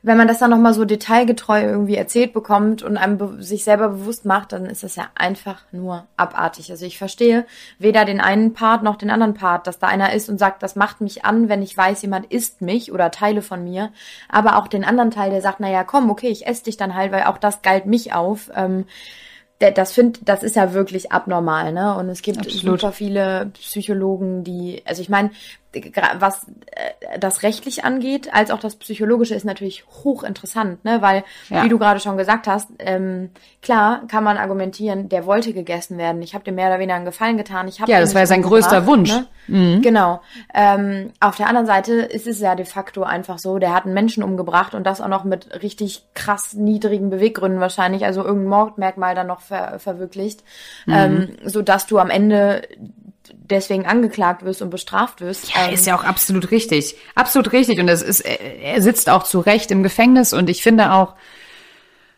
wenn 0.03 0.17
man 0.17 0.29
das 0.29 0.39
dann 0.39 0.51
nochmal 0.51 0.73
so 0.73 0.87
detailgetreu 0.87 1.63
irgendwie 1.63 1.97
erzählt 1.97 2.33
bekommt 2.33 2.83
und 2.83 2.97
einem 2.97 3.43
sich 3.43 3.65
selber 3.65 3.91
bewusst 3.91 4.25
macht, 4.25 4.53
dann 4.53 4.65
ist 4.65 4.83
das 4.83 4.97
ja 4.97 5.09
einfach 5.15 5.63
nur 5.73 6.07
abartig. 6.17 6.71
Also 6.71 6.87
ich 6.87 6.97
verstehe 6.97 7.45
weder 7.79 8.07
den 8.07 8.21
einen 8.21 8.55
Part 8.55 8.83
noch 8.83 8.97
den 8.97 9.11
anderen 9.11 9.35
Part, 9.35 9.67
dass 9.67 9.79
da 9.79 9.89
einer 9.89 10.15
ist 10.15 10.31
und 10.31 10.39
sagt, 10.39 10.63
das 10.63 10.75
macht 10.75 11.03
mich 11.03 11.25
an, 11.27 11.51
wenn 11.51 11.63
ich 11.63 11.77
weiß, 11.77 12.01
jemand 12.01 12.33
isst 12.33 12.63
mich 12.63 12.93
oder 12.93 13.11
Teile 13.11 13.43
von 13.43 13.63
mir, 13.63 13.91
aber 14.29 14.57
auch 14.57 14.69
den 14.69 14.85
anderen 14.85 15.11
Teil, 15.11 15.31
der 15.31 15.43
sagt, 15.43 15.61
naja, 15.61 15.85
komm, 15.85 16.09
okay, 16.11 16.29
ich 16.29 16.47
esse 16.47 16.65
dich 16.65 16.79
dann 16.79 16.95
halt, 16.95 17.13
weil 17.13 17.25
auch 17.25 17.39
das 17.39 17.61
galt 17.61 17.85
mich 17.85 18.15
auf. 18.15 18.51
Ähm, 18.55 18.87
das 19.59 19.93
find, 19.93 20.21
das 20.25 20.43
ist 20.43 20.57
ja 20.57 20.73
wirklich 20.73 21.13
abnormal, 21.13 21.73
ne? 21.73 21.95
Und 21.95 22.09
es 22.09 22.23
gibt 22.23 22.39
Absolut. 22.39 22.81
super 22.81 22.93
viele 22.93 23.51
Psychologen, 23.53 24.43
die, 24.43 24.83
also 24.87 25.03
ich 25.03 25.11
meine, 25.11 25.33
was 26.19 26.47
äh, 26.73 27.19
das 27.19 27.43
rechtlich 27.43 27.85
angeht, 27.85 28.33
als 28.35 28.51
auch 28.51 28.59
das 28.59 28.77
psychologische 28.77 29.35
ist 29.35 29.45
natürlich 29.45 29.85
hochinteressant, 30.05 30.85
ne? 30.85 31.01
Weil, 31.03 31.25
Ja. 31.49 31.65
wie 31.65 31.69
du 31.69 31.79
gerade 31.79 32.01
schon 32.01 32.17
gesagt 32.17 32.47
hast, 32.47 32.69
ähm, 32.79 33.31
klar 33.63 34.03
kann 34.09 34.25
man 34.25 34.37
argumentieren, 34.37 35.09
der 35.09 35.27
wollte 35.27 35.53
gegessen 35.53 35.99
werden. 35.99 36.23
Ich 36.23 36.35
habe 36.35 36.45
dem 36.45 36.57
mehr 36.57 36.69
oder 36.69 36.79
weniger 36.79 36.97
einen 36.97 37.05
Gefallen 37.05 37.37
getan. 37.37 37.69
Ich 37.69 37.79
Ja, 37.79 38.01
das 38.01 38.15
war 38.15 38.23
ja 38.23 38.27
sein 38.27 38.43
größter 38.43 38.87
Wunsch. 38.87 39.11
Ne? 39.11 39.27
Genau. 39.83 40.21
Ähm, 40.55 41.11
auf 41.19 41.37
der 41.37 41.49
anderen 41.49 41.67
Seite 41.67 41.95
ist 41.95 42.27
es 42.27 42.41
ja 42.41 42.55
de 42.55 42.65
facto 42.65 43.03
einfach 43.03 43.39
so, 43.39 43.59
der 43.59 43.75
hat 43.75 43.85
einen 43.85 43.95
Menschen 43.95 44.23
umgebracht 44.23 44.75
und 44.75 44.85
das 44.85 45.01
auch 45.01 45.09
noch 45.09 45.25
mit 45.25 45.63
richtig 45.63 46.07
krass 46.15 46.55
niedrigen 46.55 47.11
Beweggründen 47.11 47.61
wahrscheinlich, 47.61 48.05
also 48.05 48.23
irgendein 48.23 48.49
Mordmerkmal 48.51 49.15
dann 49.15 49.27
noch 49.27 49.41
ver 49.41 49.79
verwirklicht, 49.79 50.45
ähm, 50.87 51.31
so 51.45 51.63
dass 51.63 51.87
du 51.87 51.99
am 51.99 52.11
Ende 52.11 52.63
deswegen 53.35 53.87
angeklagt 53.87 54.45
wirst 54.45 54.63
und 54.63 54.71
bestraft 54.71 55.21
wirst. 55.21 55.55
Ja, 55.55 55.67
ähm, 55.67 55.75
ist 55.75 55.87
ja 55.87 55.97
auch 55.97 56.05
absolut 56.05 56.51
richtig. 56.51 56.97
Absolut 57.15 57.53
richtig. 57.53 57.79
Und 57.81 57.89
es 57.89 58.03
ist, 58.03 58.21
er 58.21 58.81
sitzt 58.83 59.09
auch 59.09 59.25
zu 59.25 59.41
Recht 59.41 59.71
im 59.71 59.83
Gefängnis 59.83 60.33
und 60.33 60.51
ich 60.51 60.63
finde 60.63 60.93
auch 60.93 61.15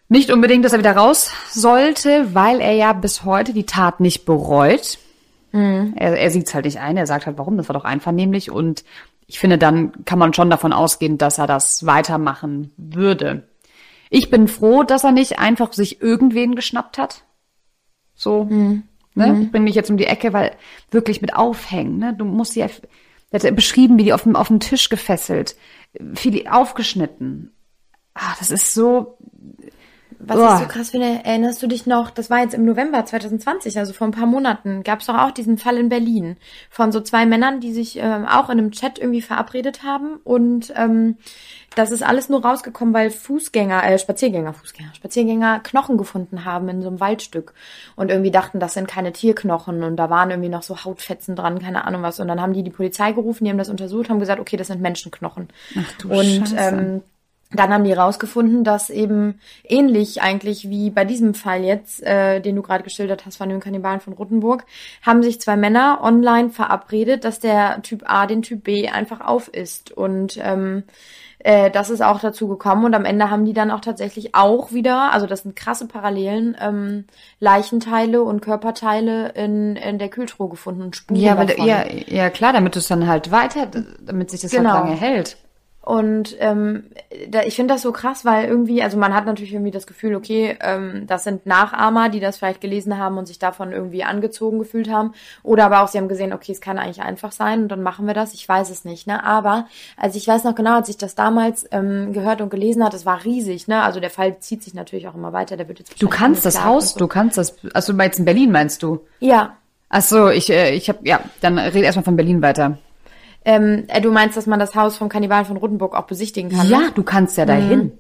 nicht 0.09 0.31
unbedingt, 0.31 0.65
dass 0.65 0.73
er 0.73 0.79
wieder 0.79 0.97
raus 0.97 1.31
sollte, 1.51 2.35
weil 2.35 2.61
er 2.61 2.73
ja 2.73 2.93
bis 2.93 3.25
heute 3.25 3.53
die 3.53 3.67
Tat 3.67 4.01
nicht 4.01 4.25
bereut. 4.25 4.99
Er, 5.55 6.19
er 6.19 6.31
sieht 6.31 6.49
es 6.49 6.55
halt 6.55 6.65
nicht 6.65 6.81
ein. 6.81 6.97
Er 6.97 7.07
sagt 7.07 7.27
halt, 7.27 7.37
warum? 7.37 7.59
Das 7.59 7.69
war 7.69 7.75
doch 7.75 7.85
einvernehmlich 7.85 8.51
und 8.51 8.85
ich 9.27 9.39
finde, 9.39 9.59
dann 9.59 10.05
kann 10.05 10.19
man 10.19 10.35
schon 10.35 10.51
davon 10.51 10.73
ausgehen, 10.73 11.19
dass 11.19 11.39
er 11.39 11.47
das 11.47 11.87
weitermachen 11.87 12.73
würde. 12.77 13.49
Ich 14.11 14.31
bin 14.31 14.49
froh, 14.49 14.83
dass 14.83 15.05
er 15.05 15.13
nicht 15.13 15.39
einfach 15.39 15.73
sich 15.73 16.03
irgendwen 16.03 16.55
geschnappt 16.55 16.99
hat. 16.99 17.25
So, 18.15 18.45
mhm. 18.45 18.83
Ne? 19.15 19.33
Mhm. 19.33 19.51
Bring 19.51 19.65
mich 19.65 19.75
jetzt 19.75 19.91
um 19.91 19.97
die 19.97 20.07
Ecke, 20.07 20.33
weil 20.33 20.53
wirklich 20.91 21.21
mit 21.21 21.35
aufhängen, 21.35 21.99
ne? 21.99 22.15
Du 22.15 22.25
musst 22.25 22.57
ja, 22.57 22.67
er 23.31 23.41
hat 23.41 23.57
beschrieben, 23.57 23.99
wie 23.99 24.05
die 24.05 24.13
auf 24.13 24.25
dem, 24.25 24.37
auf 24.37 24.49
dem 24.49 24.61
Tisch 24.61 24.89
gefesselt, 24.89 25.57
viel 26.15 26.47
aufgeschnitten. 26.49 27.53
Ah, 28.15 28.35
das 28.39 28.51
ist 28.51 28.75
so, 28.75 29.17
was 30.27 30.39
oh. 30.39 30.55
ich 30.55 30.61
so 30.61 30.67
krass 30.67 30.91
finde, 30.91 31.21
erinnerst 31.25 31.63
du 31.63 31.67
dich 31.67 31.87
noch, 31.87 32.11
das 32.11 32.31
war 32.31 32.41
jetzt 32.41 32.55
im 32.55 32.65
November 32.65 33.05
2020, 33.05 33.79
also 33.79 33.93
vor 33.93 34.07
ein 34.07 34.13
paar 34.13 34.27
Monaten, 34.27 34.83
gab 34.83 35.01
es 35.01 35.07
doch 35.07 35.19
auch 35.19 35.31
diesen 35.31 35.59
Fall 35.59 35.77
in 35.77 35.89
Berlin 35.89 36.37
von 36.71 36.93
so 36.93 37.01
zwei 37.01 37.27
Männern, 37.27 37.61
die 37.61 37.73
sich 37.73 37.99
ähm, 37.99 38.27
auch 38.27 38.49
in 38.49 38.59
einem 38.59 38.71
Chat 38.73 38.99
irgendwie 38.99 39.23
verabredet 39.23 39.83
haben 39.83 40.17
und 40.25 40.73
ähm, 40.77 41.17
das 41.75 41.91
ist 41.91 42.03
alles 42.03 42.29
nur 42.29 42.45
rausgekommen, 42.45 42.93
weil 42.93 43.11
Fußgänger, 43.11 43.85
äh, 43.85 43.99
Spaziergänger, 43.99 44.53
Fußgänger, 44.53 44.95
Spaziergänger 44.95 45.61
Knochen 45.61 45.97
gefunden 45.97 46.45
haben 46.45 46.69
in 46.69 46.83
so 46.83 46.89
einem 46.89 47.01
Waldstück 47.01 47.55
und 47.97 48.11
irgendwie 48.11 48.31
dachten, 48.31 48.61
das 48.61 48.75
sind 48.75 48.89
keine 48.89 49.13
Tierknochen 49.13 49.83
und 49.83 49.97
da 49.97 50.11
waren 50.11 50.31
irgendwie 50.31 50.49
noch 50.49 50.63
so 50.63 50.85
Hautfetzen 50.85 51.37
dran, 51.37 51.61
keine 51.61 51.85
Ahnung 51.85 52.03
was. 52.03 52.21
Und 52.21 52.29
dann 52.29 52.41
haben 52.41 52.53
die 52.53 52.63
die 52.63 52.71
Polizei 52.71 53.13
gerufen, 53.13 53.45
die 53.45 53.51
haben 53.51 53.59
das 53.59 53.71
untersucht, 53.71 54.11
haben 54.11 54.21
gesagt, 54.21 54.41
okay, 54.41 54.57
das 54.57 54.67
sind 54.67 54.81
Menschenknochen. 54.81 55.49
Ach 55.79 55.93
du 55.99 56.11
und 56.11 56.49
Scheiße. 56.49 56.57
ähm, 56.59 57.03
dann 57.55 57.73
haben 57.73 57.85
die 57.85 57.93
rausgefunden, 57.93 58.65
dass 58.65 58.91
eben 58.91 59.41
ähnlich 59.65 60.23
eigentlich 60.23 60.69
wie 60.69 60.91
bei 60.91 61.05
diesem 61.05 61.35
Fall 61.35 61.65
jetzt, 61.65 62.03
äh, 62.03 62.41
den 62.41 62.57
du 62.57 62.63
gerade 62.63 62.85
geschildert 62.85 63.27
hast 63.27 63.37
von 63.37 63.49
den 63.49 63.61
Kannibalen 63.61 64.01
von 64.01 64.13
Rothenburg, 64.13 64.65
haben 65.03 65.23
sich 65.23 65.41
zwei 65.41 65.57
Männer 65.57 66.01
online 66.03 66.51
verabredet, 66.51 67.25
dass 67.25 67.41
der 67.41 67.83
Typ 67.83 68.05
A 68.07 68.27
den 68.27 68.43
Typ 68.43 68.65
B 68.65 68.89
einfach 68.89 69.21
aufisst. 69.21 69.93
Und 69.93 70.39
ähm, 70.43 70.85
äh, 71.45 71.71
das 71.71 71.91
ist 71.91 72.03
auch 72.03 72.21
dazu 72.21 72.49
gekommen. 72.49 72.85
Und 72.85 72.95
am 72.95 73.05
Ende 73.05 73.31
haben 73.31 73.45
die 73.45 73.53
dann 73.53 73.71
auch 73.71 73.81
tatsächlich 73.81 74.35
auch 74.35 74.73
wieder, 74.73 75.13
also 75.13 75.27
das 75.27 75.43
sind 75.43 75.57
krasse 75.57 75.87
Parallelen, 75.87 76.57
ähm, 76.61 77.05
Leichenteile 77.41 78.23
und 78.23 78.41
Körperteile 78.41 79.31
in, 79.31 79.77
in 79.77 79.99
der 79.99 80.09
Kühltruhe 80.09 80.49
gefunden 80.49 80.83
und 80.83 80.97
Spuren 80.97 81.21
ja, 81.21 81.37
weil, 81.37 81.51
ja, 81.67 81.85
ja, 81.89 82.31
klar, 82.31 82.53
damit 82.53 82.77
es 82.77 82.89
dann 82.89 83.07
halt 83.07 83.31
weiter, 83.31 83.67
damit 84.01 84.31
sich 84.31 84.41
das 84.41 84.53
halt 84.53 84.63
genau. 84.63 84.75
halt 84.75 84.85
lange 84.85 84.97
hält. 84.97 85.37
Und 85.85 86.37
ähm, 86.39 86.85
da, 87.29 87.43
ich 87.43 87.57
finde 87.57 87.75
das 87.75 87.83
so 87.83 87.91
krass, 87.91 88.25
weil 88.25 88.49
irgendwie, 88.49 88.85
also 88.85 88.97
man 88.97 89.13
hat 89.13 89.27
natürlich 89.27 89.53
irgendwie 89.53 89.73
das 89.73 89.89
Gefühl, 89.89 90.15
okay, 90.15 90.57
ähm, 90.61 91.09
das 91.09 91.25
sind 91.25 91.45
Nachahmer, 91.45 92.09
die 92.09 92.21
das 92.21 92.37
vielleicht 92.37 92.61
gelesen 92.61 92.99
haben 92.99 93.19
und 93.19 93.27
sich 93.27 93.41
davon 93.41 93.73
irgendwie 93.73 94.05
angezogen 94.05 94.61
gefühlt 94.61 94.89
haben. 94.89 95.13
Oder 95.43 95.65
aber 95.67 95.83
auch 95.83 95.89
sie 95.89 95.99
haben 95.99 96.07
gesehen, 96.07 96.33
okay, 96.33 96.53
es 96.53 96.61
kann 96.61 96.79
eigentlich 96.79 97.03
einfach 97.03 97.33
sein 97.33 97.63
und 97.63 97.69
dann 97.69 97.83
machen 97.83 98.07
wir 98.07 98.15
das. 98.15 98.33
Ich 98.33 98.49
weiß 98.49 98.71
es 98.71 98.85
nicht, 98.85 99.09
ne? 99.09 99.25
Aber 99.25 99.67
also 99.97 100.17
ich 100.17 100.29
weiß 100.29 100.45
noch 100.45 100.55
genau, 100.55 100.77
als 100.77 100.89
ich 100.89 100.99
das 100.99 101.17
damals 101.17 101.67
ähm, 101.73 102.13
gehört 102.13 102.41
und 102.41 102.51
gelesen 102.51 102.85
hat, 102.85 102.95
es 102.95 103.05
war 103.05 103.25
riesig, 103.25 103.67
ne? 103.67 103.83
Also 103.83 103.99
der 103.99 104.11
Fall 104.11 104.39
zieht 104.39 104.63
sich 104.63 104.75
natürlich 104.75 105.09
auch 105.09 105.17
immer 105.17 105.33
weiter. 105.33 105.57
Der 105.57 105.67
wird 105.67 105.81
jetzt 105.81 106.01
Du 106.01 106.09
kannst 106.09 106.47
das 106.47 106.65
Haus, 106.65 106.93
so. 106.93 107.01
du 107.01 107.09
kannst 107.09 107.39
das. 107.39 107.57
Also 107.75 107.93
jetzt 107.95 108.21
in 108.21 108.25
Berlin 108.25 108.53
meinst 108.53 108.85
du? 108.85 109.01
Ja. 109.19 109.57
Ach 109.89 110.03
so, 110.03 110.29
ich 110.29 110.49
äh, 110.49 110.77
ich 110.77 110.89
habe 110.89 111.01
ja, 111.03 111.21
dann 111.41 111.59
rede 111.59 111.87
erstmal 111.87 112.05
von 112.05 112.17
Berlin 112.17 112.41
weiter. 112.41 112.79
Ähm, 113.45 113.85
äh, 113.89 114.01
du 114.01 114.11
meinst, 114.13 114.37
dass 114.37 114.47
man 114.47 114.59
das 114.59 114.75
Haus 114.75 114.97
vom 114.97 115.09
Kannibalen 115.09 115.45
von 115.45 115.57
Rotenburg 115.57 115.95
auch 115.95 116.07
besichtigen 116.07 116.51
kann? 116.51 116.69
Ja, 116.69 116.79
ne? 116.79 116.93
du 116.95 117.03
kannst 117.03 117.37
ja 117.37 117.45
dahin. 117.45 117.79
Mhm. 117.79 117.93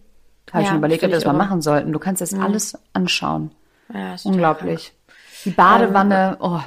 Habe 0.50 0.58
ja, 0.58 0.60
ich 0.60 0.68
schon 0.68 0.78
überlegt, 0.78 1.02
ob 1.02 1.10
wir 1.10 1.16
das 1.16 1.24
mal 1.24 1.32
machen 1.32 1.62
sollten. 1.62 1.92
Du 1.92 1.98
kannst 1.98 2.20
das 2.20 2.32
mhm. 2.32 2.42
alles 2.42 2.78
anschauen. 2.92 3.50
Ja, 3.92 4.16
Unglaublich. 4.24 4.92
Die 5.44 5.50
Badewanne, 5.50 6.36
ähm, 6.40 6.46
oh. 6.46 6.60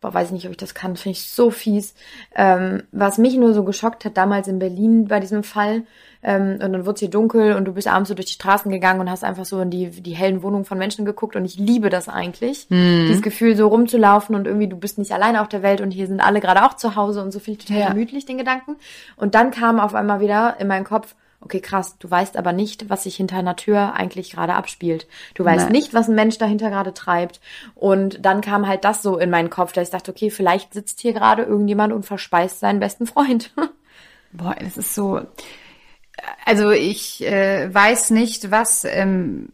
Boah, 0.00 0.14
weiß 0.14 0.28
ich 0.28 0.32
nicht, 0.32 0.46
ob 0.46 0.52
ich 0.52 0.56
das 0.56 0.74
kann, 0.74 0.96
finde 0.96 1.18
ich 1.18 1.28
so 1.28 1.50
fies. 1.50 1.94
Ähm, 2.34 2.82
was 2.92 3.18
mich 3.18 3.36
nur 3.36 3.54
so 3.54 3.64
geschockt 3.64 4.04
hat, 4.04 4.16
damals 4.16 4.48
in 4.48 4.58
Berlin 4.58 5.08
bei 5.08 5.20
diesem 5.20 5.42
Fall, 5.42 5.82
ähm, 6.22 6.58
und 6.62 6.72
dann 6.72 6.84
wurde 6.84 6.94
es 6.94 7.00
hier 7.00 7.10
dunkel 7.10 7.54
und 7.54 7.64
du 7.64 7.72
bist 7.72 7.86
abends 7.86 8.08
so 8.08 8.14
durch 8.14 8.26
die 8.26 8.32
Straßen 8.32 8.70
gegangen 8.70 9.00
und 9.00 9.10
hast 9.10 9.22
einfach 9.22 9.44
so 9.44 9.60
in 9.60 9.70
die, 9.70 9.90
die 9.90 10.14
hellen 10.16 10.42
Wohnungen 10.42 10.64
von 10.64 10.78
Menschen 10.78 11.04
geguckt 11.04 11.36
und 11.36 11.44
ich 11.44 11.58
liebe 11.58 11.90
das 11.90 12.08
eigentlich. 12.08 12.66
Mhm. 12.70 13.06
Dieses 13.06 13.22
Gefühl, 13.22 13.56
so 13.56 13.68
rumzulaufen 13.68 14.34
und 14.34 14.46
irgendwie 14.46 14.66
du 14.66 14.76
bist 14.76 14.98
nicht 14.98 15.12
alleine 15.12 15.40
auf 15.40 15.48
der 15.48 15.62
Welt 15.62 15.80
und 15.80 15.92
hier 15.92 16.06
sind 16.06 16.20
alle 16.20 16.40
gerade 16.40 16.64
auch 16.64 16.74
zu 16.74 16.96
Hause 16.96 17.22
und 17.22 17.30
so 17.30 17.38
finde 17.38 17.60
ich 17.60 17.66
total 17.66 17.80
ja. 17.80 17.88
gemütlich, 17.90 18.26
den 18.26 18.38
Gedanken. 18.38 18.76
Und 19.16 19.34
dann 19.34 19.50
kam 19.50 19.78
auf 19.78 19.94
einmal 19.94 20.20
wieder 20.20 20.56
in 20.58 20.66
meinen 20.66 20.84
Kopf, 20.84 21.14
okay, 21.40 21.60
krass, 21.60 21.96
du 21.98 22.10
weißt 22.10 22.36
aber 22.36 22.52
nicht, 22.52 22.90
was 22.90 23.04
sich 23.04 23.16
hinter 23.16 23.36
einer 23.36 23.56
Tür 23.56 23.94
eigentlich 23.94 24.32
gerade 24.32 24.54
abspielt. 24.54 25.06
Du 25.34 25.44
weißt 25.44 25.66
Nein. 25.66 25.72
nicht, 25.72 25.94
was 25.94 26.08
ein 26.08 26.14
Mensch 26.14 26.38
dahinter 26.38 26.70
gerade 26.70 26.94
treibt. 26.94 27.40
Und 27.74 28.24
dann 28.24 28.40
kam 28.40 28.66
halt 28.66 28.84
das 28.84 29.02
so 29.02 29.18
in 29.18 29.30
meinen 29.30 29.50
Kopf, 29.50 29.72
dass 29.72 29.88
ich 29.88 29.92
dachte, 29.92 30.10
okay, 30.10 30.30
vielleicht 30.30 30.74
sitzt 30.74 31.00
hier 31.00 31.12
gerade 31.12 31.42
irgendjemand 31.42 31.92
und 31.92 32.04
verspeist 32.04 32.60
seinen 32.60 32.80
besten 32.80 33.06
Freund. 33.06 33.52
Boah, 34.32 34.56
das 34.58 34.76
ist 34.76 34.94
so, 34.94 35.20
also 36.44 36.70
ich 36.70 37.24
äh, 37.24 37.72
weiß 37.72 38.10
nicht, 38.10 38.50
was. 38.50 38.84
Ähm, 38.84 39.50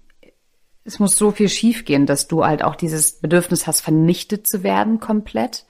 es 0.86 0.98
muss 0.98 1.16
so 1.16 1.30
viel 1.30 1.48
schiefgehen, 1.48 2.04
dass 2.04 2.28
du 2.28 2.44
halt 2.44 2.62
auch 2.62 2.76
dieses 2.76 3.12
Bedürfnis 3.12 3.66
hast, 3.66 3.80
vernichtet 3.80 4.46
zu 4.46 4.62
werden 4.62 5.00
komplett. 5.00 5.64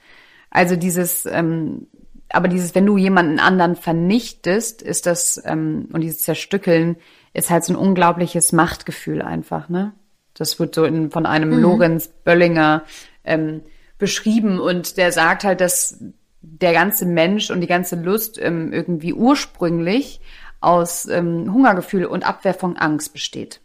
Also 0.49 0.75
dieses, 0.75 1.25
ähm, 1.25 1.87
aber 2.35 2.49
dieses, 2.49 2.75
wenn 2.75 2.85
du 2.85 2.97
jemanden 2.97 3.39
anderen 3.39 3.75
vernichtest, 3.75 4.81
ist 4.81 5.05
das 5.05 5.41
ähm, 5.45 5.87
und 5.93 6.01
dieses 6.01 6.21
Zerstückeln 6.21 6.97
ist 7.33 7.49
halt 7.49 7.63
so 7.63 7.73
ein 7.73 7.77
unglaubliches 7.77 8.51
Machtgefühl 8.51 9.21
einfach, 9.21 9.69
ne? 9.69 9.93
Das 10.33 10.59
wird 10.59 10.75
so 10.75 10.83
in, 10.83 11.11
von 11.11 11.25
einem 11.25 11.51
mhm. 11.51 11.61
Lorenz 11.61 12.09
Böllinger 12.09 12.83
ähm, 13.23 13.61
beschrieben 13.97 14.59
und 14.59 14.97
der 14.97 15.13
sagt 15.13 15.45
halt, 15.45 15.61
dass 15.61 16.03
der 16.41 16.73
ganze 16.73 17.05
Mensch 17.05 17.49
und 17.51 17.61
die 17.61 17.67
ganze 17.67 17.95
Lust 17.95 18.37
ähm, 18.41 18.73
irgendwie 18.73 19.13
ursprünglich 19.13 20.19
aus 20.59 21.07
ähm, 21.07 21.53
Hungergefühl 21.53 22.05
und 22.05 22.27
Abwehr 22.27 22.53
von 22.53 22.75
Angst 22.75 23.13
besteht. 23.13 23.61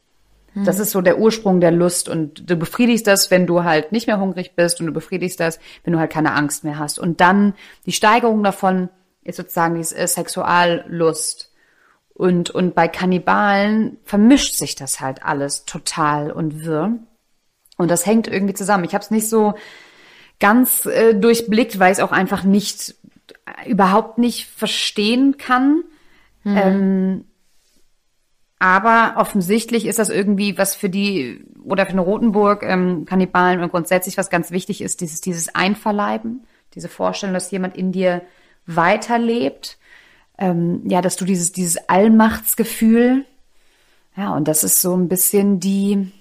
Hm. 0.55 0.65
Das 0.65 0.79
ist 0.79 0.91
so 0.91 1.01
der 1.01 1.19
Ursprung 1.19 1.61
der 1.61 1.71
Lust 1.71 2.09
und 2.09 2.49
du 2.49 2.57
befriedigst 2.57 3.07
das, 3.07 3.31
wenn 3.31 3.47
du 3.47 3.65
halt 3.65 3.93
nicht 3.93 4.07
mehr 4.07 4.21
hungrig 4.21 4.55
bist 4.57 4.81
und 4.81 4.87
du 4.87 4.93
befriedigst 4.93 5.39
das, 5.41 5.61
wenn 5.85 5.93
du 5.93 5.99
halt 5.99 6.13
keine 6.13 6.35
Angst 6.35 6.65
mehr 6.65 6.79
hast. 6.79 6.99
Und 6.99 7.21
dann 7.21 7.55
die 7.87 7.93
Steigerung 7.93 8.43
davon 8.43 8.89
ist 9.23 9.37
sozusagen 9.37 9.75
die 9.75 9.85
Sexuallust. 9.85 11.53
Und, 12.15 12.51
und 12.51 12.75
bei 12.75 12.87
Kannibalen 12.87 13.97
vermischt 14.05 14.55
sich 14.55 14.75
das 14.75 15.01
halt 15.01 15.23
alles 15.23 15.65
total 15.65 16.31
und 16.31 16.65
wirr. 16.65 16.99
Und 17.79 17.91
das 17.91 18.05
hängt 18.05 18.29
irgendwie 18.29 18.53
zusammen. 18.53 18.85
Ich 18.85 18.93
habe 18.93 19.03
es 19.03 19.11
nicht 19.11 19.29
so 19.29 19.55
ganz 20.39 20.85
äh, 20.85 21.15
durchblickt, 21.15 21.79
weil 21.79 21.93
ich 21.93 21.99
es 21.99 22.05
auch 22.05 22.13
einfach 22.13 22.45
nicht 22.45 22.95
überhaupt 23.67 24.19
nicht 24.19 24.47
verstehen 24.47 25.39
kann. 25.39 25.85
Mhm. 26.45 26.57
Ähm, 26.57 27.25
aber 28.61 29.15
offensichtlich 29.17 29.87
ist 29.87 29.99
das 29.99 30.11
irgendwie 30.11 30.57
was 30.57 30.77
für 30.77 30.91
die 30.91 31.45
oder 31.65 31.87
für 31.87 31.93
eine 31.93 32.03
Rotenburg 32.03 32.63
ähm, 32.63 33.07
Kannibalen 33.07 33.63
und 33.63 33.71
grundsätzlich 33.71 34.19
was 34.19 34.31
ganz 34.31 34.51
wichtig 34.51 34.83
ist, 34.83 35.01
dieses 35.01 35.23
dieses 35.23 35.55
Einverleiben, 35.55 36.45
diese 36.75 36.89
Vorstellung, 36.89 37.35
dass 37.35 37.51
jemand 37.51 37.77
in 37.77 37.91
dir 37.91 38.21
weiterlebt, 38.67 39.79
ähm, 40.39 40.83
ja, 40.85 41.01
dass 41.01 41.17
du 41.17 41.25
dieses 41.25 41.53
dieses 41.53 41.89
Allmachtsgefühl, 41.89 43.25
ja, 44.15 44.35
und 44.35 44.47
das 44.47 44.63
ist 44.63 44.83
so 44.83 44.95
ein 44.95 45.09
bisschen 45.09 45.59
die 45.59 46.13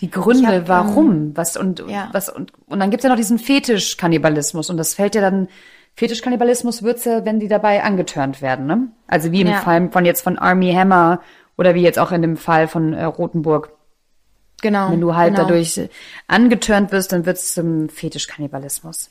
die 0.00 0.10
Gründe, 0.10 0.58
hab, 0.58 0.68
warum, 0.68 1.10
ähm, 1.10 1.32
was 1.36 1.56
und 1.56 1.82
ja. 1.88 2.10
was 2.12 2.28
und 2.28 2.52
und 2.66 2.80
dann 2.80 2.90
gibt's 2.90 3.04
ja 3.04 3.08
noch 3.08 3.16
diesen 3.16 3.38
Fetisch-Kannibalismus 3.38 4.68
und 4.68 4.76
das 4.76 4.92
fällt 4.92 5.14
ja 5.14 5.22
dann 5.22 5.48
Fetischkannibalismus 5.94 6.82
wird's 6.82 7.06
ja, 7.06 7.24
wenn 7.24 7.40
die 7.40 7.48
dabei 7.48 7.82
angetörnt 7.82 8.42
werden, 8.42 8.66
ne? 8.66 8.88
Also 9.06 9.32
wie 9.32 9.40
im 9.40 9.48
ja. 9.48 9.60
Fall 9.62 9.90
von 9.90 10.04
jetzt 10.04 10.20
von 10.20 10.36
Army 10.36 10.70
Hammer 10.74 11.22
oder 11.56 11.74
wie 11.74 11.82
jetzt 11.82 11.98
auch 11.98 12.12
in 12.12 12.22
dem 12.22 12.36
Fall 12.36 12.68
von 12.68 12.92
äh, 12.92 13.04
Rotenburg. 13.04 13.72
Genau. 14.62 14.90
Wenn 14.90 15.00
du 15.00 15.14
halt 15.14 15.34
genau. 15.34 15.48
dadurch 15.48 15.80
angetörnt 16.28 16.92
wirst, 16.92 17.12
dann 17.12 17.26
wird's 17.26 17.54
zum 17.54 17.88
Fetischkannibalismus. 17.88 19.10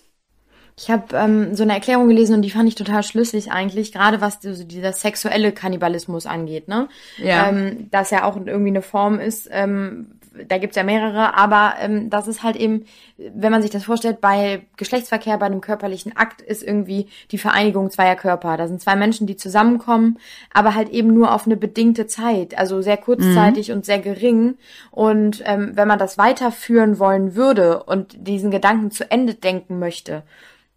Ich 0.77 0.91
habe 0.91 1.15
ähm, 1.15 1.55
so 1.55 1.63
eine 1.63 1.73
Erklärung 1.73 2.09
gelesen 2.09 2.35
und 2.35 2.41
die 2.41 2.49
fand 2.49 2.67
ich 2.67 2.75
total 2.75 3.01
schlüssig 3.03 3.51
eigentlich, 3.51 3.93
gerade 3.93 4.19
was 4.19 4.39
so 4.41 4.63
dieser 4.63 4.91
sexuelle 4.91 5.53
Kannibalismus 5.53 6.25
angeht, 6.25 6.67
ne? 6.67 6.89
Ja. 7.17 7.49
Ähm, 7.49 7.87
das 7.91 8.11
ja 8.11 8.25
auch 8.25 8.35
irgendwie 8.35 8.71
eine 8.71 8.81
Form 8.81 9.19
ist, 9.19 9.47
ähm, 9.51 10.19
da 10.47 10.57
gibt's 10.57 10.75
ja 10.75 10.83
mehrere, 10.83 11.35
aber 11.35 11.75
ähm, 11.79 12.09
das 12.09 12.27
ist 12.27 12.43
halt 12.43 12.55
eben, 12.55 12.85
wenn 13.17 13.51
man 13.51 13.61
sich 13.61 13.71
das 13.71 13.85
vorstellt, 13.85 14.21
bei 14.21 14.65
Geschlechtsverkehr, 14.77 15.37
bei 15.37 15.45
einem 15.45 15.61
körperlichen 15.61 16.15
Akt 16.15 16.41
ist 16.41 16.63
irgendwie 16.63 17.07
die 17.31 17.37
Vereinigung 17.37 17.89
zweier 17.89 18.15
Körper. 18.15 18.57
Da 18.57 18.67
sind 18.67 18.81
zwei 18.81 18.95
Menschen, 18.95 19.27
die 19.27 19.37
zusammenkommen, 19.37 20.19
aber 20.53 20.75
halt 20.75 20.89
eben 20.89 21.13
nur 21.13 21.33
auf 21.33 21.45
eine 21.45 21.57
bedingte 21.57 22.07
Zeit, 22.07 22.57
also 22.57 22.81
sehr 22.81 22.97
kurzzeitig 22.97 23.69
mhm. 23.69 23.75
und 23.75 23.85
sehr 23.85 23.99
gering. 23.99 24.55
Und 24.91 25.43
ähm, 25.45 25.71
wenn 25.73 25.87
man 25.87 25.99
das 25.99 26.17
weiterführen 26.17 26.99
wollen 26.99 27.35
würde 27.35 27.83
und 27.83 28.15
diesen 28.27 28.51
Gedanken 28.51 28.91
zu 28.91 29.09
Ende 29.09 29.33
denken 29.33 29.79
möchte, 29.79 30.23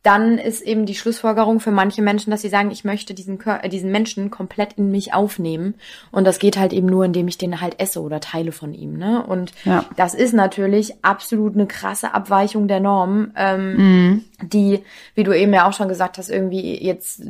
dann 0.04 0.38
ist 0.38 0.62
eben 0.62 0.86
die 0.86 0.94
Schlussfolgerung 0.94 1.58
für 1.58 1.72
manche 1.72 2.02
Menschen, 2.02 2.30
dass 2.30 2.42
sie 2.42 2.48
sagen, 2.48 2.70
ich 2.70 2.84
möchte 2.84 3.14
diesen, 3.14 3.38
Kör 3.38 3.64
äh, 3.64 3.68
diesen 3.68 3.90
Menschen 3.90 4.30
komplett 4.30 4.74
in 4.74 4.90
mich 4.92 5.12
aufnehmen. 5.12 5.74
Und 6.12 6.24
das 6.24 6.38
geht 6.38 6.56
halt 6.56 6.72
eben 6.72 6.86
nur, 6.86 7.04
indem 7.04 7.26
ich 7.26 7.36
den 7.36 7.60
halt 7.60 7.80
esse 7.80 8.00
oder 8.00 8.20
Teile 8.20 8.52
von 8.52 8.74
ihm. 8.74 8.96
Ne? 8.96 9.24
Und 9.26 9.52
Ja. 9.64 9.84
das 9.96 10.14
ist 10.14 10.34
natürlich 10.34 10.94
absolut 11.02 11.54
eine 11.54 11.66
krasse 11.66 12.14
Abweichung 12.14 12.68
der 12.68 12.78
Norm, 12.80 13.32
ähm, 13.36 13.76
Mhm. 13.76 14.24
die, 14.42 14.84
wie 15.16 15.24
du 15.24 15.32
eben 15.36 15.52
ja 15.52 15.68
auch 15.68 15.72
schon 15.72 15.88
gesagt 15.88 16.16
hast, 16.16 16.30
irgendwie 16.30 16.80
jetzt 16.82 17.20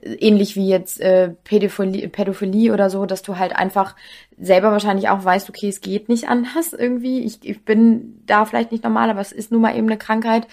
äh, 0.00 0.14
ähnlich 0.14 0.54
wie 0.54 0.68
jetzt 0.68 1.00
äh, 1.00 1.30
Pädophilie, 1.42 2.08
Pädophilie 2.08 2.72
oder 2.72 2.90
so, 2.90 3.06
dass 3.06 3.22
du 3.22 3.38
halt 3.38 3.56
einfach 3.56 3.96
selber 4.38 4.70
wahrscheinlich 4.72 5.08
auch 5.08 5.24
weißt, 5.24 5.48
okay, 5.48 5.68
es 5.68 5.80
geht 5.80 6.08
nicht 6.08 6.28
anders 6.28 6.72
irgendwie. 6.72 7.20
Ich, 7.24 7.38
ich 7.42 7.64
bin 7.64 8.20
da 8.26 8.44
vielleicht 8.44 8.70
nicht 8.72 8.84
normal, 8.84 9.10
aber 9.10 9.20
es 9.20 9.32
ist 9.32 9.50
nun 9.52 9.60
mal 9.62 9.76
eben 9.76 9.86
eine 9.88 9.98
Krankheit. 9.98 10.46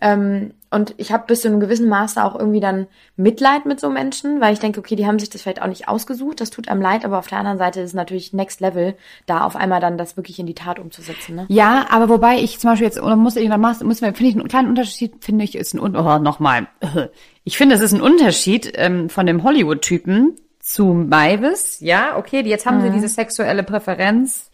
Ähm, 0.00 0.52
und 0.70 0.94
ich 0.98 1.12
habe 1.12 1.24
bis 1.26 1.40
zu 1.42 1.48
einem 1.48 1.60
gewissen 1.60 1.88
Maße 1.88 2.22
auch 2.22 2.34
irgendwie 2.38 2.60
dann 2.60 2.86
Mitleid 3.16 3.64
mit 3.64 3.80
so 3.80 3.88
Menschen, 3.88 4.40
weil 4.40 4.52
ich 4.52 4.58
denke, 4.58 4.80
okay, 4.80 4.96
die 4.96 5.06
haben 5.06 5.18
sich 5.18 5.30
das 5.30 5.42
vielleicht 5.42 5.62
auch 5.62 5.66
nicht 5.66 5.88
ausgesucht, 5.88 6.40
das 6.40 6.50
tut 6.50 6.68
einem 6.68 6.82
leid, 6.82 7.04
aber 7.04 7.18
auf 7.18 7.26
der 7.26 7.38
anderen 7.38 7.58
Seite 7.58 7.80
ist 7.80 7.90
es 7.90 7.94
natürlich 7.94 8.32
Next 8.32 8.60
Level, 8.60 8.94
da 9.26 9.44
auf 9.44 9.56
einmal 9.56 9.80
dann 9.80 9.96
das 9.96 10.16
wirklich 10.16 10.38
in 10.38 10.46
die 10.46 10.54
Tat 10.54 10.78
umzusetzen. 10.78 11.36
Ne? 11.36 11.46
Ja, 11.48 11.86
aber 11.90 12.08
wobei 12.08 12.38
ich 12.38 12.58
zum 12.58 12.70
Beispiel 12.70 12.86
jetzt, 12.86 13.00
oder 13.00 13.16
muss 13.16 13.36
ich, 13.36 13.48
da 13.48 13.56
machst- 13.56 13.82
müssen 13.82 14.04
wir, 14.04 14.14
finde 14.14 14.30
ich, 14.30 14.36
einen 14.36 14.48
kleinen 14.48 14.68
Unterschied, 14.68 15.24
finde 15.24 15.44
ich, 15.44 15.54
ist 15.54 15.74
ein, 15.74 15.80
oh, 15.80 16.18
nochmal. 16.18 16.68
Ich 17.44 17.56
finde, 17.56 17.76
es 17.76 17.80
ist 17.80 17.94
ein 17.94 18.02
Unterschied 18.02 18.72
ähm, 18.74 19.08
von 19.08 19.24
dem 19.24 19.42
Hollywood-Typen 19.42 20.36
zu 20.60 20.84
Mavis. 20.88 21.80
Ja, 21.80 22.18
okay, 22.18 22.42
jetzt 22.44 22.66
haben 22.66 22.82
sie 22.82 22.90
diese 22.90 23.08
sexuelle 23.08 23.62
Präferenz, 23.62 24.50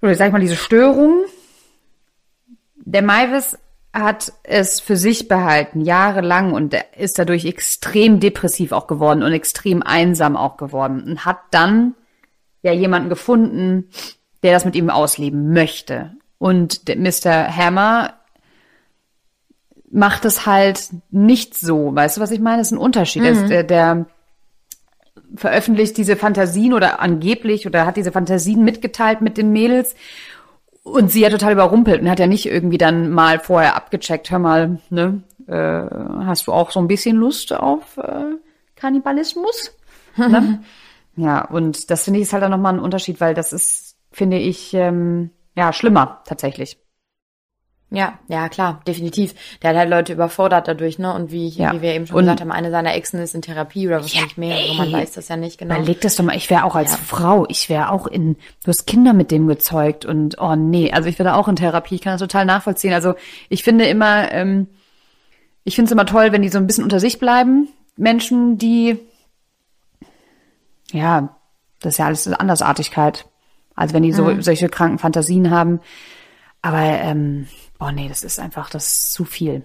oder 0.00 0.14
sag 0.14 0.26
ich 0.28 0.32
mal, 0.32 0.38
diese 0.38 0.54
Störung. 0.54 1.24
Der 2.76 3.02
Mavis 3.02 3.58
hat 3.94 4.32
es 4.42 4.80
für 4.80 4.96
sich 4.96 5.28
behalten, 5.28 5.80
jahrelang, 5.80 6.52
und 6.52 6.74
ist 6.98 7.18
dadurch 7.18 7.44
extrem 7.44 8.18
depressiv 8.18 8.72
auch 8.72 8.88
geworden 8.88 9.22
und 9.22 9.32
extrem 9.32 9.82
einsam 9.82 10.36
auch 10.36 10.56
geworden 10.56 11.04
und 11.04 11.24
hat 11.24 11.38
dann 11.52 11.94
ja 12.62 12.72
jemanden 12.72 13.08
gefunden, 13.08 13.88
der 14.42 14.52
das 14.52 14.64
mit 14.64 14.74
ihm 14.74 14.90
ausleben 14.90 15.52
möchte. 15.52 16.12
Und 16.38 16.82
Mr. 16.88 17.56
Hammer 17.56 18.14
macht 19.90 20.24
es 20.24 20.44
halt 20.44 20.88
nicht 21.10 21.54
so. 21.54 21.94
Weißt 21.94 22.16
du, 22.16 22.20
was 22.20 22.32
ich 22.32 22.40
meine? 22.40 22.58
Das 22.58 22.68
ist 22.68 22.72
ein 22.72 22.78
Unterschied. 22.78 23.22
Er 23.22 23.30
ist, 23.30 23.48
der, 23.48 23.62
der 23.62 24.06
veröffentlicht 25.36 25.96
diese 25.96 26.16
Fantasien 26.16 26.72
oder 26.72 27.00
angeblich 27.00 27.66
oder 27.66 27.86
hat 27.86 27.96
diese 27.96 28.10
Fantasien 28.10 28.64
mitgeteilt 28.64 29.20
mit 29.20 29.36
den 29.38 29.52
Mädels 29.52 29.94
und 30.84 31.10
sie 31.10 31.22
ja 31.22 31.30
total 31.30 31.54
überrumpelt 31.54 32.00
und 32.00 32.10
hat 32.10 32.20
ja 32.20 32.26
nicht 32.26 32.46
irgendwie 32.46 32.78
dann 32.78 33.10
mal 33.10 33.40
vorher 33.40 33.74
abgecheckt, 33.74 34.30
hör 34.30 34.38
mal, 34.38 34.78
ne, 34.90 35.22
äh, 35.48 36.24
hast 36.24 36.46
du 36.46 36.52
auch 36.52 36.70
so 36.70 36.78
ein 36.78 36.88
bisschen 36.88 37.16
Lust 37.16 37.52
auf 37.52 37.96
äh, 37.96 38.36
Kannibalismus? 38.76 39.76
ne? 40.16 40.62
Ja, 41.16 41.44
und 41.46 41.90
das 41.90 42.04
finde 42.04 42.20
ich 42.20 42.24
ist 42.24 42.32
halt 42.32 42.42
dann 42.42 42.50
nochmal 42.50 42.74
ein 42.74 42.80
Unterschied, 42.80 43.20
weil 43.20 43.34
das 43.34 43.52
ist, 43.52 43.96
finde 44.12 44.38
ich, 44.38 44.74
ähm, 44.74 45.30
ja, 45.56 45.72
schlimmer 45.72 46.22
tatsächlich. 46.26 46.78
Ja, 47.94 48.18
ja, 48.28 48.48
klar, 48.48 48.80
definitiv. 48.86 49.34
Der 49.62 49.70
hat 49.70 49.76
halt 49.76 49.88
Leute 49.90 50.12
überfordert 50.12 50.68
dadurch, 50.68 50.98
ne? 50.98 51.14
Und 51.14 51.30
wie, 51.30 51.48
Ja. 51.48 51.72
wie 51.72 51.80
wir 51.82 51.94
eben 51.94 52.06
schon 52.06 52.16
Und- 52.16 52.22
gesagt 52.24 52.40
haben, 52.40 52.50
eine 52.52 52.70
seiner 52.70 52.94
Exen 52.94 53.20
ist 53.20 53.34
in 53.34 53.42
Therapie 53.42 53.86
oder 53.86 54.00
wahrscheinlich 54.00 54.36
mehrere, 54.36 54.74
man 54.76 54.88
ey. 54.88 54.92
weiß 54.92 55.12
das 55.12 55.28
ja 55.28 55.36
nicht 55.36 55.58
genau. 55.58 55.76
Überleg 55.76 56.00
das 56.00 56.16
doch 56.16 56.24
mal, 56.24 56.36
ich 56.36 56.50
wäre 56.50 56.64
auch 56.64 56.74
als 56.74 56.92
Ja. 56.92 56.98
Frau, 56.98 57.46
ich 57.48 57.68
wäre 57.68 57.90
auch 57.90 58.06
in, 58.06 58.34
du 58.64 58.68
hast 58.68 58.86
Kinder 58.86 59.12
mit 59.12 59.30
dem 59.30 59.46
gezeugt 59.46 60.04
und 60.04 60.38
oh 60.40 60.56
nee, 60.56 60.92
also 60.92 61.08
ich 61.08 61.18
wäre 61.18 61.34
auch 61.36 61.48
in 61.48 61.56
Therapie, 61.56 61.94
ich 61.94 62.00
kann 62.02 62.14
das 62.14 62.20
total 62.20 62.44
nachvollziehen. 62.44 62.92
Also 62.92 63.14
ich 63.48 63.62
finde 63.62 63.86
immer, 63.86 64.30
ähm, 64.32 64.66
ich 65.64 65.76
finde 65.76 65.86
es 65.86 65.92
immer 65.92 66.06
toll, 66.06 66.32
wenn 66.32 66.42
die 66.42 66.48
so 66.50 66.58
ein 66.58 66.66
bisschen 66.66 66.84
unter 66.84 67.00
sich 67.00 67.18
bleiben. 67.18 67.68
Menschen, 67.96 68.58
die, 68.58 68.98
ja, 70.92 71.34
das 71.80 71.94
ist 71.94 71.98
ja 71.98 72.06
alles 72.06 72.26
Andersartigkeit. 72.28 73.26
Also 73.76 73.94
wenn 73.94 74.02
die 74.02 74.12
so 74.12 74.40
solche 74.40 74.68
kranken 74.68 74.98
Fantasien 74.98 75.50
haben. 75.50 75.80
Aber, 76.62 76.80
ähm, 76.82 77.48
boah 77.84 77.92
nee, 77.92 78.08
das 78.08 78.22
ist 78.22 78.40
einfach, 78.40 78.70
das 78.70 78.86
ist 78.86 79.12
zu 79.12 79.26
viel. 79.26 79.62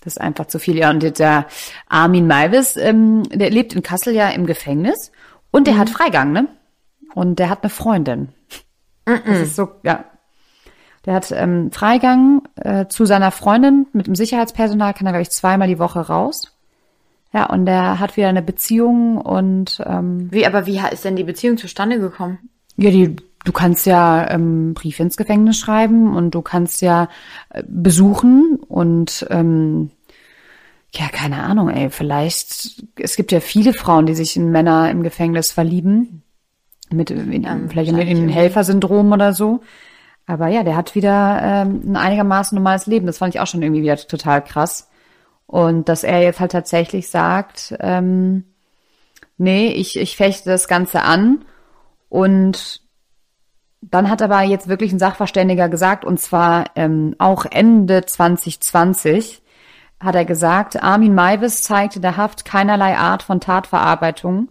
Das 0.00 0.14
ist 0.14 0.20
einfach 0.20 0.46
zu 0.46 0.58
viel. 0.58 0.76
Ja, 0.76 0.90
und 0.90 1.16
der 1.20 1.46
Armin 1.88 2.26
Maivis, 2.26 2.76
ähm, 2.76 3.22
der 3.32 3.50
lebt 3.50 3.72
in 3.72 3.84
Kassel 3.84 4.16
ja 4.16 4.30
im 4.30 4.46
Gefängnis 4.46 5.12
und 5.52 5.68
der 5.68 5.78
hat 5.78 5.88
Freigang, 5.88 6.32
ne? 6.32 6.48
Und 7.14 7.38
der 7.38 7.50
hat 7.50 7.62
eine 7.62 7.70
Freundin. 7.70 8.30
Das 9.04 9.38
ist 9.38 9.54
so, 9.54 9.68
ja. 9.84 10.04
Der 11.06 11.14
hat 11.14 11.30
ähm, 11.30 11.70
Freigang 11.70 12.42
äh, 12.56 12.86
zu 12.88 13.04
seiner 13.04 13.30
Freundin 13.30 13.86
mit 13.92 14.08
dem 14.08 14.16
Sicherheitspersonal, 14.16 14.92
kann 14.92 15.06
er, 15.06 15.12
glaube 15.12 15.22
ich, 15.22 15.30
zweimal 15.30 15.68
die 15.68 15.78
Woche 15.78 16.00
raus. 16.00 16.56
Ja, 17.32 17.46
und 17.46 17.66
der 17.66 18.00
hat 18.00 18.16
wieder 18.16 18.28
eine 18.28 18.42
Beziehung 18.42 19.18
und 19.18 19.80
ähm, 19.86 20.32
Wie, 20.32 20.46
aber 20.46 20.66
wie 20.66 20.80
ist 20.90 21.04
denn 21.04 21.14
die 21.14 21.22
Beziehung 21.22 21.58
zustande 21.58 22.00
gekommen? 22.00 22.50
ja, 22.76 22.90
die, 22.90 23.16
du 23.44 23.52
kannst 23.52 23.86
ja 23.86 24.30
ähm, 24.30 24.74
Briefe 24.74 25.02
ins 25.02 25.16
Gefängnis 25.16 25.58
schreiben 25.58 26.16
und 26.16 26.34
du 26.34 26.42
kannst 26.42 26.82
ja 26.82 27.08
äh, 27.50 27.62
besuchen 27.66 28.58
und 28.68 29.26
ähm, 29.30 29.90
ja, 30.94 31.08
keine 31.08 31.42
Ahnung, 31.42 31.70
ey, 31.70 31.88
vielleicht, 31.88 32.84
es 32.96 33.16
gibt 33.16 33.32
ja 33.32 33.40
viele 33.40 33.72
Frauen, 33.72 34.04
die 34.06 34.14
sich 34.14 34.36
in 34.36 34.50
Männer 34.50 34.90
im 34.90 35.02
Gefängnis 35.02 35.50
verlieben, 35.50 36.22
mit 36.90 37.10
in, 37.10 37.18
vielleicht 37.18 37.88
in, 37.88 37.96
wahrscheinlich 37.96 38.10
in 38.10 38.16
irgendwie. 38.16 38.34
Helfersyndrom 38.34 39.10
oder 39.12 39.32
so. 39.32 39.62
Aber 40.26 40.48
ja, 40.48 40.62
der 40.62 40.76
hat 40.76 40.94
wieder 40.94 41.40
ähm, 41.42 41.82
ein 41.84 41.96
einigermaßen 41.96 42.54
normales 42.54 42.86
Leben. 42.86 43.06
Das 43.06 43.18
fand 43.18 43.34
ich 43.34 43.40
auch 43.40 43.46
schon 43.46 43.62
irgendwie 43.62 43.82
wieder 43.82 43.96
total 43.96 44.44
krass. 44.44 44.90
Und 45.46 45.88
dass 45.88 46.04
er 46.04 46.22
jetzt 46.22 46.40
halt 46.40 46.52
tatsächlich 46.52 47.08
sagt, 47.08 47.74
ähm, 47.80 48.44
nee, 49.38 49.68
ich, 49.68 49.98
ich 49.98 50.16
fechte 50.16 50.50
das 50.50 50.68
Ganze 50.68 51.02
an 51.02 51.44
und 52.10 52.81
dann 53.82 54.08
hat 54.08 54.22
aber 54.22 54.42
jetzt 54.42 54.68
wirklich 54.68 54.92
ein 54.92 54.98
Sachverständiger 54.98 55.68
gesagt, 55.68 56.04
und 56.04 56.18
zwar 56.18 56.66
ähm, 56.76 57.14
auch 57.18 57.44
Ende 57.44 58.06
2020, 58.06 59.42
hat 60.00 60.14
er 60.14 60.24
gesagt, 60.24 60.82
Armin 60.82 61.14
Maivis 61.14 61.62
zeigte 61.62 62.00
der 62.00 62.16
Haft 62.16 62.44
keinerlei 62.44 62.96
Art 62.96 63.22
von 63.22 63.40
Tatverarbeitung. 63.40 64.48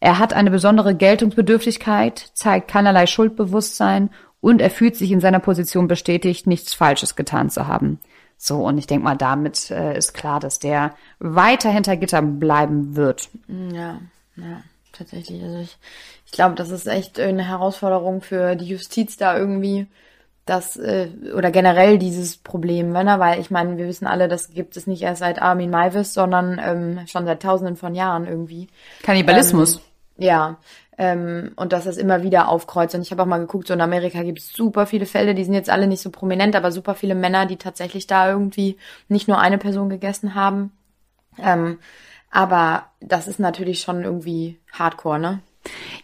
Er 0.00 0.18
hat 0.18 0.32
eine 0.32 0.50
besondere 0.50 0.94
Geltungsbedürftigkeit, 0.94 2.30
zeigt 2.34 2.68
keinerlei 2.68 3.06
Schuldbewusstsein 3.06 4.10
und 4.40 4.60
er 4.60 4.70
fühlt 4.70 4.96
sich 4.96 5.12
in 5.12 5.20
seiner 5.20 5.38
Position 5.38 5.86
bestätigt, 5.86 6.46
nichts 6.46 6.74
Falsches 6.74 7.14
getan 7.14 7.48
zu 7.48 7.68
haben. 7.68 8.00
So, 8.36 8.66
und 8.66 8.76
ich 8.76 8.88
denke 8.88 9.04
mal, 9.04 9.16
damit 9.16 9.70
äh, 9.70 9.96
ist 9.96 10.14
klar, 10.14 10.40
dass 10.40 10.58
der 10.58 10.94
weiter 11.20 11.70
hinter 11.70 11.96
Gittern 11.96 12.40
bleiben 12.40 12.96
wird. 12.96 13.30
Ja, 13.46 14.00
ja, 14.36 14.62
tatsächlich. 15.02 15.42
Also 15.42 15.58
ich, 15.58 15.76
ich 16.26 16.32
glaube, 16.32 16.54
das 16.54 16.70
ist 16.70 16.86
echt 16.86 17.18
eine 17.20 17.46
Herausforderung 17.46 18.22
für 18.22 18.56
die 18.56 18.66
Justiz 18.66 19.16
da 19.16 19.36
irgendwie, 19.36 19.86
das 20.44 20.76
äh, 20.76 21.08
oder 21.36 21.50
generell 21.50 21.98
dieses 21.98 22.36
Problem, 22.36 22.92
ne? 22.92 23.14
weil 23.18 23.40
ich 23.40 23.50
meine, 23.50 23.76
wir 23.78 23.86
wissen 23.86 24.06
alle, 24.06 24.28
das 24.28 24.52
gibt 24.52 24.76
es 24.76 24.86
nicht 24.86 25.02
erst 25.02 25.20
seit 25.20 25.40
Armin 25.40 25.70
Maivis, 25.70 26.14
sondern 26.14 26.60
ähm, 26.62 27.06
schon 27.06 27.26
seit 27.26 27.42
Tausenden 27.42 27.76
von 27.76 27.94
Jahren 27.94 28.26
irgendwie. 28.26 28.68
Kannibalismus. 29.02 29.80
Ja, 30.18 30.58
ähm, 30.98 31.52
und 31.56 31.72
dass 31.72 31.84
das 31.84 31.96
immer 31.96 32.22
wieder 32.22 32.48
aufkreuzt. 32.48 32.94
Und 32.94 33.02
ich 33.02 33.10
habe 33.10 33.22
auch 33.22 33.26
mal 33.26 33.38
geguckt, 33.38 33.68
so 33.68 33.74
in 33.74 33.80
Amerika 33.80 34.22
gibt 34.22 34.40
es 34.40 34.52
super 34.52 34.86
viele 34.86 35.06
Fälle, 35.06 35.34
die 35.34 35.44
sind 35.44 35.54
jetzt 35.54 35.70
alle 35.70 35.86
nicht 35.86 36.02
so 36.02 36.10
prominent, 36.10 36.54
aber 36.56 36.70
super 36.72 36.94
viele 36.94 37.14
Männer, 37.14 37.46
die 37.46 37.56
tatsächlich 37.56 38.06
da 38.06 38.28
irgendwie 38.28 38.76
nicht 39.08 39.28
nur 39.28 39.38
eine 39.38 39.58
Person 39.58 39.88
gegessen 39.88 40.34
haben. 40.34 40.72
Ähm, 41.38 41.78
aber 42.32 42.86
das 43.00 43.28
ist 43.28 43.38
natürlich 43.38 43.82
schon 43.82 44.02
irgendwie 44.02 44.58
Hardcore, 44.72 45.20
ne? 45.20 45.40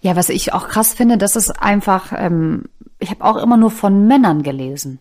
Ja, 0.00 0.14
was 0.14 0.28
ich 0.28 0.52
auch 0.52 0.68
krass 0.68 0.94
finde, 0.94 1.18
das 1.18 1.34
ist 1.34 1.50
einfach, 1.50 2.12
ähm, 2.16 2.66
ich 3.00 3.10
habe 3.10 3.24
auch 3.24 3.36
immer 3.36 3.56
nur 3.56 3.72
von 3.72 4.06
Männern 4.06 4.44
gelesen. 4.44 5.00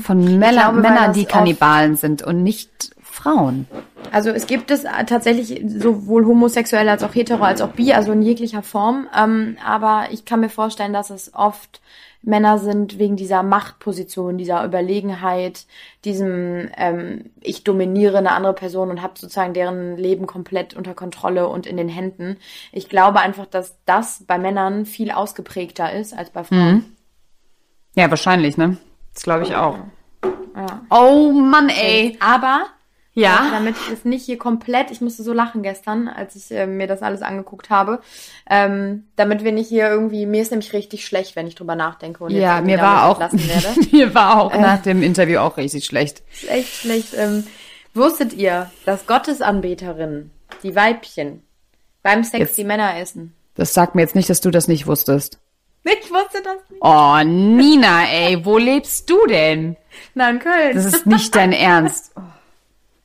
Von 0.00 0.38
Männer, 0.38 0.64
glaube, 0.64 0.80
Männern, 0.80 1.12
die 1.12 1.24
Kannibalen 1.24 1.96
sind 1.96 2.22
und 2.22 2.42
nicht 2.42 2.90
Frauen. 3.02 3.66
Also 4.10 4.30
es 4.30 4.46
gibt 4.46 4.70
es 4.70 4.84
tatsächlich 5.06 5.62
sowohl 5.66 6.26
homosexuell 6.26 6.88
als 6.88 7.02
auch 7.02 7.14
hetero 7.14 7.44
als 7.44 7.62
auch 7.62 7.70
bi, 7.70 7.92
also 7.92 8.12
in 8.12 8.22
jeglicher 8.22 8.62
Form. 8.62 9.06
Ähm, 9.16 9.56
aber 9.64 10.08
ich 10.10 10.24
kann 10.24 10.40
mir 10.40 10.48
vorstellen, 10.48 10.92
dass 10.92 11.10
es 11.10 11.32
oft 11.34 11.80
Männer 12.22 12.58
sind 12.58 12.98
wegen 12.98 13.16
dieser 13.16 13.42
Machtposition, 13.42 14.38
dieser 14.38 14.64
Überlegenheit, 14.64 15.66
diesem 16.04 16.70
ähm, 16.76 17.30
ich 17.40 17.64
dominiere 17.64 18.18
eine 18.18 18.32
andere 18.32 18.54
Person 18.54 18.90
und 18.90 19.02
habe 19.02 19.14
sozusagen 19.16 19.54
deren 19.54 19.96
Leben 19.96 20.26
komplett 20.26 20.74
unter 20.74 20.94
Kontrolle 20.94 21.48
und 21.48 21.66
in 21.66 21.76
den 21.76 21.88
Händen. 21.88 22.36
Ich 22.70 22.88
glaube 22.88 23.20
einfach, 23.20 23.46
dass 23.46 23.76
das 23.86 24.24
bei 24.26 24.38
Männern 24.38 24.86
viel 24.86 25.10
ausgeprägter 25.10 25.92
ist 25.92 26.16
als 26.16 26.30
bei 26.30 26.44
Frauen. 26.44 26.96
Ja, 27.94 28.08
wahrscheinlich, 28.08 28.56
ne? 28.56 28.76
Das 29.12 29.24
glaube 29.24 29.42
ich 29.42 29.54
auch. 29.56 29.76
Oh 30.90 31.32
Mann, 31.32 31.68
ey. 31.68 32.16
Aber 32.20 32.66
Ja. 33.14 33.48
Damit 33.52 33.74
es 33.92 34.04
nicht 34.06 34.24
hier 34.24 34.38
komplett, 34.38 34.90
ich 34.90 35.00
musste 35.02 35.22
so 35.22 35.32
lachen 35.34 35.62
gestern, 35.62 36.08
als 36.08 36.34
ich 36.34 36.50
äh, 36.50 36.66
mir 36.66 36.86
das 36.86 37.02
alles 37.02 37.20
angeguckt 37.20 37.68
habe, 37.68 38.00
ähm, 38.48 39.04
damit 39.16 39.44
wir 39.44 39.52
nicht 39.52 39.68
hier 39.68 39.88
irgendwie, 39.88 40.24
mir 40.24 40.40
ist 40.40 40.50
nämlich 40.50 40.72
richtig 40.72 41.04
schlecht, 41.04 41.36
wenn 41.36 41.46
ich 41.46 41.54
drüber 41.54 41.74
nachdenke. 41.76 42.24
Und 42.24 42.30
jetzt 42.30 42.40
Ja, 42.42 42.56
irgendwie 42.56 42.72
mir 42.76 42.82
war 42.82 43.04
auch, 43.06 43.32
mir 43.92 44.14
war 44.14 44.40
auch 44.40 44.54
nach 44.58 44.80
dem 44.82 45.02
Interview 45.02 45.40
auch 45.40 45.58
richtig 45.58 45.84
schlecht. 45.84 46.22
ist 46.32 46.48
echt 46.48 46.74
schlecht. 46.74 47.08
Ähm, 47.14 47.46
wusstet 47.92 48.32
ihr, 48.32 48.70
dass 48.86 49.06
Gottesanbeterinnen, 49.06 50.30
die 50.62 50.74
Weibchen, 50.74 51.42
beim 52.02 52.24
Sex 52.24 52.38
Jetzt- 52.38 52.58
die 52.58 52.64
Männer 52.64 52.96
essen? 52.98 53.34
Das 53.54 53.74
sagt 53.74 53.94
mir 53.94 54.00
jetzt 54.00 54.14
nicht, 54.14 54.30
dass 54.30 54.40
du 54.40 54.50
das 54.50 54.66
nicht 54.68 54.86
wusstest. 54.86 55.38
Ich 55.84 56.10
wusste 56.10 56.40
das 56.42 56.56
nicht. 56.70 56.80
Oh, 56.80 57.18
Nina, 57.22 58.04
ey, 58.10 58.42
wo 58.46 58.56
lebst 58.56 59.10
du 59.10 59.26
denn? 59.26 59.76
Nein, 60.14 60.38
Köln. 60.38 60.74
Das 60.74 60.86
ist 60.86 61.04
nicht 61.06 61.34
dein 61.36 61.52
Ernst. 61.52 62.12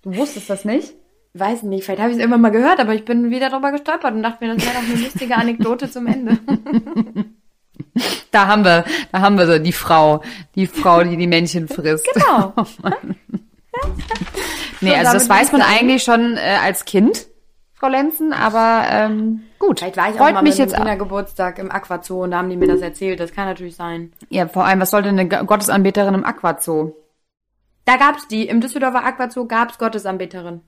Du 0.08 0.16
wusstest 0.16 0.50
das 0.50 0.64
nicht? 0.64 0.94
Weiß 1.34 1.64
nicht, 1.64 1.84
vielleicht 1.84 2.00
habe 2.00 2.12
ich 2.12 2.16
es 2.16 2.22
irgendwann 2.22 2.40
mal 2.40 2.50
gehört, 2.50 2.80
aber 2.80 2.94
ich 2.94 3.04
bin 3.04 3.30
wieder 3.30 3.50
drüber 3.50 3.72
gestolpert 3.74 4.14
und 4.14 4.24
dachte 4.24 4.46
mir, 4.46 4.56
das 4.56 4.66
wäre 4.66 4.76
doch 4.76 4.90
eine 4.90 5.02
lustige 5.04 5.36
Anekdote 5.36 5.92
zum 5.92 6.08
Ende. 6.08 6.38
Da 8.32 8.48
haben 8.48 8.64
wir, 8.64 8.86
da 9.12 9.22
haben 9.22 9.38
wir 9.38 9.46
so 9.48 9.58
die 9.60 9.72
Frau, 9.72 10.22
die 10.56 10.68
Frau, 10.68 11.04
die 11.04 11.16
die 11.16 11.28
Männchen 11.28 11.68
frisst. 11.68 12.08
Genau. 12.14 12.54
Nee, 14.82 14.90
So, 14.90 14.96
also 14.96 15.14
das 15.14 15.30
weiß 15.30 15.52
man 15.52 15.62
eigentlich 15.62 16.04
schon 16.04 16.38
äh, 16.38 16.58
als 16.64 16.86
Kind, 16.86 17.28
Frau 17.74 17.88
Lenzen, 17.88 18.34
aber 18.34 18.84
ähm, 18.90 19.44
gut. 19.60 19.80
Vielleicht 19.80 19.98
war 19.98 20.10
ich 20.10 20.16
auch 20.16 20.20
Freut 20.20 20.34
mal 20.34 20.42
mich 20.44 20.58
jetzt 20.58 20.74
auch. 20.74 20.80
Kindergeburtstag 20.80 21.60
im 21.60 21.72
Aquazoo 21.72 22.24
und 22.24 22.32
da 22.32 22.38
haben 22.38 22.50
die 22.50 22.58
mir 22.58 22.68
das 22.68 22.82
erzählt. 22.82 23.20
Das 23.20 23.34
kann 23.34 23.46
natürlich 23.46 23.76
sein. 23.76 24.12
Ja, 24.30 24.48
vor 24.48 24.66
allem, 24.66 24.80
was 24.80 24.90
sollte 24.92 25.10
eine 25.10 25.28
Gottesanbeterin 25.28 26.16
im 26.16 26.26
Aquazoo? 26.26 26.96
Da 27.88 27.96
gab's 27.96 28.28
die. 28.28 28.48
Im 28.48 28.60
Düsseldorfer 28.62 29.04
Aquazoo 29.06 29.46
gab's 29.46 29.78
Gottesanbeterin. 29.78 30.62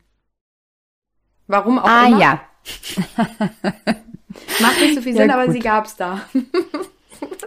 Warum 1.47 1.77
auch 1.79 1.87
Ah 1.87 2.07
immer. 2.07 2.19
ja. 2.19 2.41
Macht 4.61 4.79
nicht 4.81 4.95
so 4.95 5.01
viel 5.01 5.13
Ja, 5.15 5.21
Sinn, 5.23 5.31
aber 5.31 5.45
gut. 5.45 5.53
sie 5.53 5.59
gab's 5.59 5.95
da. 5.95 6.21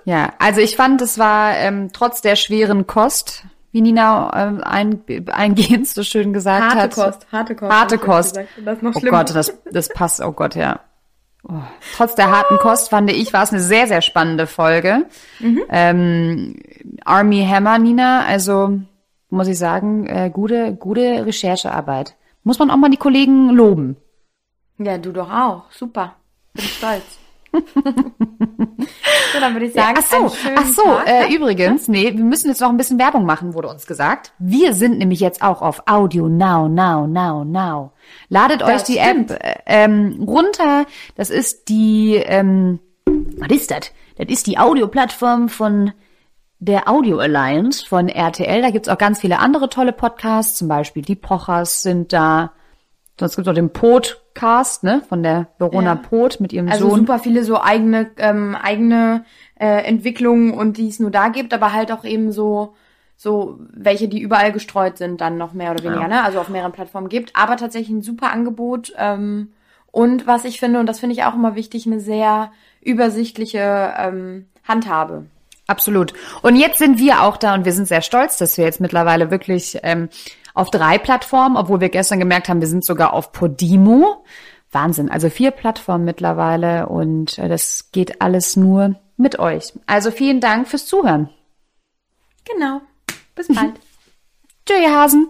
Ja, 0.04 0.32
also 0.40 0.60
ich 0.60 0.74
fand, 0.76 1.00
es 1.00 1.16
war 1.16 1.56
ähm, 1.56 1.90
trotz 1.92 2.20
der 2.22 2.34
schweren 2.34 2.86
Kost, 2.88 3.44
wie 3.70 3.80
Nina 3.80 4.32
ähm, 4.34 4.60
ein, 4.64 5.02
eingehend 5.30 5.86
so 5.86 6.02
schön 6.02 6.32
gesagt 6.32 6.62
Harte 6.64 6.78
hat. 6.80 6.92
Kost, 6.94 7.26
harte 7.30 7.54
Kost. 7.54 7.72
Harte 7.72 7.98
Kost. 7.98 8.36
Das 8.64 8.76
ist 8.78 8.82
noch 8.82 8.94
Oh. 8.96 9.00
Gott, 9.00 9.32
das, 9.34 9.56
das 9.70 9.88
passt, 9.90 10.20
oh 10.20 10.32
Gott, 10.32 10.56
ja. 10.56 10.80
Oh. 11.48 11.54
Trotz 11.96 12.16
der 12.16 12.30
harten 12.32 12.58
Kost 12.58 12.90
fand 12.90 13.10
ich, 13.12 13.32
war 13.32 13.44
es 13.44 13.50
eine 13.52 13.60
sehr, 13.60 13.86
sehr 13.86 14.02
spannende 14.02 14.46
Folge. 14.48 15.06
Mhm. 15.38 15.62
Ähm, 15.70 16.56
Army 17.04 17.46
Hammer, 17.48 17.78
Nina, 17.78 18.24
also 18.24 18.80
muss 19.32 19.48
ich 19.48 19.58
sagen, 19.58 20.06
äh, 20.06 20.30
gute, 20.32 20.74
gute 20.74 21.24
Recherchearbeit. 21.26 22.16
Muss 22.44 22.58
man 22.58 22.70
auch 22.70 22.76
mal 22.76 22.90
die 22.90 22.96
Kollegen 22.96 23.50
loben. 23.50 23.96
Ja, 24.78 24.98
du 24.98 25.12
doch 25.12 25.30
auch. 25.30 25.70
Super. 25.70 26.16
Bin 26.52 26.64
stolz. 26.64 27.18
so, 27.52 29.40
dann 29.40 29.54
würde 29.54 29.66
ich 29.66 29.74
sagen, 29.74 29.98
ach 29.98 30.02
so, 30.02 30.32
ach 30.56 30.66
so, 30.66 30.82
äh, 31.06 31.34
übrigens, 31.34 31.86
nee, 31.86 32.12
wir 32.16 32.24
müssen 32.24 32.48
jetzt 32.48 32.62
noch 32.62 32.70
ein 32.70 32.78
bisschen 32.78 32.98
Werbung 32.98 33.26
machen, 33.26 33.52
wurde 33.52 33.68
uns 33.68 33.86
gesagt. 33.86 34.32
Wir 34.38 34.74
sind 34.74 34.98
nämlich 34.98 35.20
jetzt 35.20 35.42
auch 35.42 35.60
auf 35.60 35.82
Audio 35.86 36.28
Now, 36.28 36.68
Now, 36.68 37.06
Now, 37.06 37.44
Now. 37.44 37.92
Ladet 38.28 38.62
euch 38.62 38.82
die 38.84 38.98
stimmt. 38.98 39.30
App 39.32 39.44
äh, 39.44 39.54
ähm, 39.66 40.24
runter. 40.26 40.86
Das 41.14 41.28
ist 41.30 41.68
die, 41.68 42.16
ähm, 42.16 42.80
was 43.04 43.50
ist 43.50 43.70
das? 43.70 43.92
Das 44.16 44.28
ist 44.28 44.46
die 44.46 44.58
Audioplattform 44.58 45.48
von 45.48 45.92
der 46.64 46.88
Audio 46.88 47.18
Alliance 47.18 47.84
von 47.84 48.08
RTL. 48.08 48.62
Da 48.62 48.70
gibt's 48.70 48.88
auch 48.88 48.96
ganz 48.98 49.18
viele 49.18 49.40
andere 49.40 49.68
tolle 49.68 49.92
Podcasts, 49.92 50.56
zum 50.56 50.68
Beispiel 50.68 51.02
die 51.02 51.16
Pochers 51.16 51.82
sind 51.82 52.12
da. 52.12 52.52
Sonst 53.18 53.34
gibt's 53.34 53.48
auch 53.48 53.54
den 53.54 53.70
Podcast, 53.72 54.84
ne, 54.84 55.02
von 55.08 55.24
der 55.24 55.48
Verona 55.58 55.94
Ja. 55.94 55.96
Pot 55.96 56.38
mit 56.38 56.52
ihrem 56.52 56.68
Also 56.68 56.88
Sohn. 56.88 57.00
super 57.00 57.18
viele 57.18 57.44
so 57.44 57.60
eigene 57.60 58.10
ähm, 58.16 58.54
eigene 58.54 59.24
äh, 59.58 59.82
Entwicklungen 59.84 60.54
und 60.54 60.76
die 60.76 60.88
es 60.88 61.00
nur 61.00 61.10
da 61.10 61.28
gibt, 61.28 61.52
aber 61.52 61.72
halt 61.72 61.90
auch 61.90 62.04
eben 62.04 62.30
so 62.30 62.74
so 63.16 63.58
welche, 63.72 64.08
die 64.08 64.20
überall 64.20 64.52
gestreut 64.52 64.98
sind, 64.98 65.20
dann 65.20 65.38
noch 65.38 65.52
mehr 65.52 65.70
oder 65.72 65.84
weniger, 65.84 66.08
ne? 66.08 66.24
Also 66.24 66.40
auf 66.40 66.48
mehreren 66.48 66.72
Plattformen 66.72 67.08
gibt, 67.08 67.34
aber 67.36 67.56
tatsächlich 67.56 67.90
ein 67.96 68.02
super 68.02 68.32
Angebot 68.32 68.92
ähm, 68.96 69.52
und 69.90 70.26
was 70.28 70.44
ich 70.44 70.58
finde 70.60 70.78
und 70.78 70.86
das 70.86 71.00
finde 71.00 71.14
ich 71.14 71.24
auch 71.24 71.34
immer 71.34 71.54
wichtig, 71.56 71.86
eine 71.86 72.00
sehr 72.00 72.50
übersichtliche 72.80 73.94
ähm, 73.98 74.46
Handhabe. 74.66 75.26
Absolut. 75.72 76.12
Und 76.42 76.56
jetzt 76.56 76.76
sind 76.76 76.98
wir 76.98 77.22
auch 77.22 77.38
da 77.38 77.54
und 77.54 77.64
wir 77.64 77.72
sind 77.72 77.88
sehr 77.88 78.02
stolz, 78.02 78.36
dass 78.36 78.58
wir 78.58 78.66
jetzt 78.66 78.78
mittlerweile 78.78 79.30
wirklich 79.30 79.78
ähm, 79.82 80.10
auf 80.52 80.70
drei 80.70 80.98
Plattformen, 80.98 81.56
obwohl 81.56 81.80
wir 81.80 81.88
gestern 81.88 82.18
gemerkt 82.18 82.50
haben, 82.50 82.60
wir 82.60 82.68
sind 82.68 82.84
sogar 82.84 83.14
auf 83.14 83.32
Podimo. 83.32 84.22
Wahnsinn. 84.70 85.10
Also 85.10 85.30
vier 85.30 85.50
Plattformen 85.50 86.04
mittlerweile 86.04 86.90
und 86.90 87.38
äh, 87.38 87.48
das 87.48 87.90
geht 87.90 88.20
alles 88.20 88.54
nur 88.54 88.96
mit 89.16 89.38
euch. 89.38 89.72
Also 89.86 90.10
vielen 90.10 90.40
Dank 90.40 90.68
fürs 90.68 90.84
Zuhören. 90.84 91.30
Genau. 92.44 92.82
Bis 93.34 93.48
bald. 93.54 93.72
Tschö, 94.66 94.74
ihr 94.78 94.94
Hasen. 94.94 95.28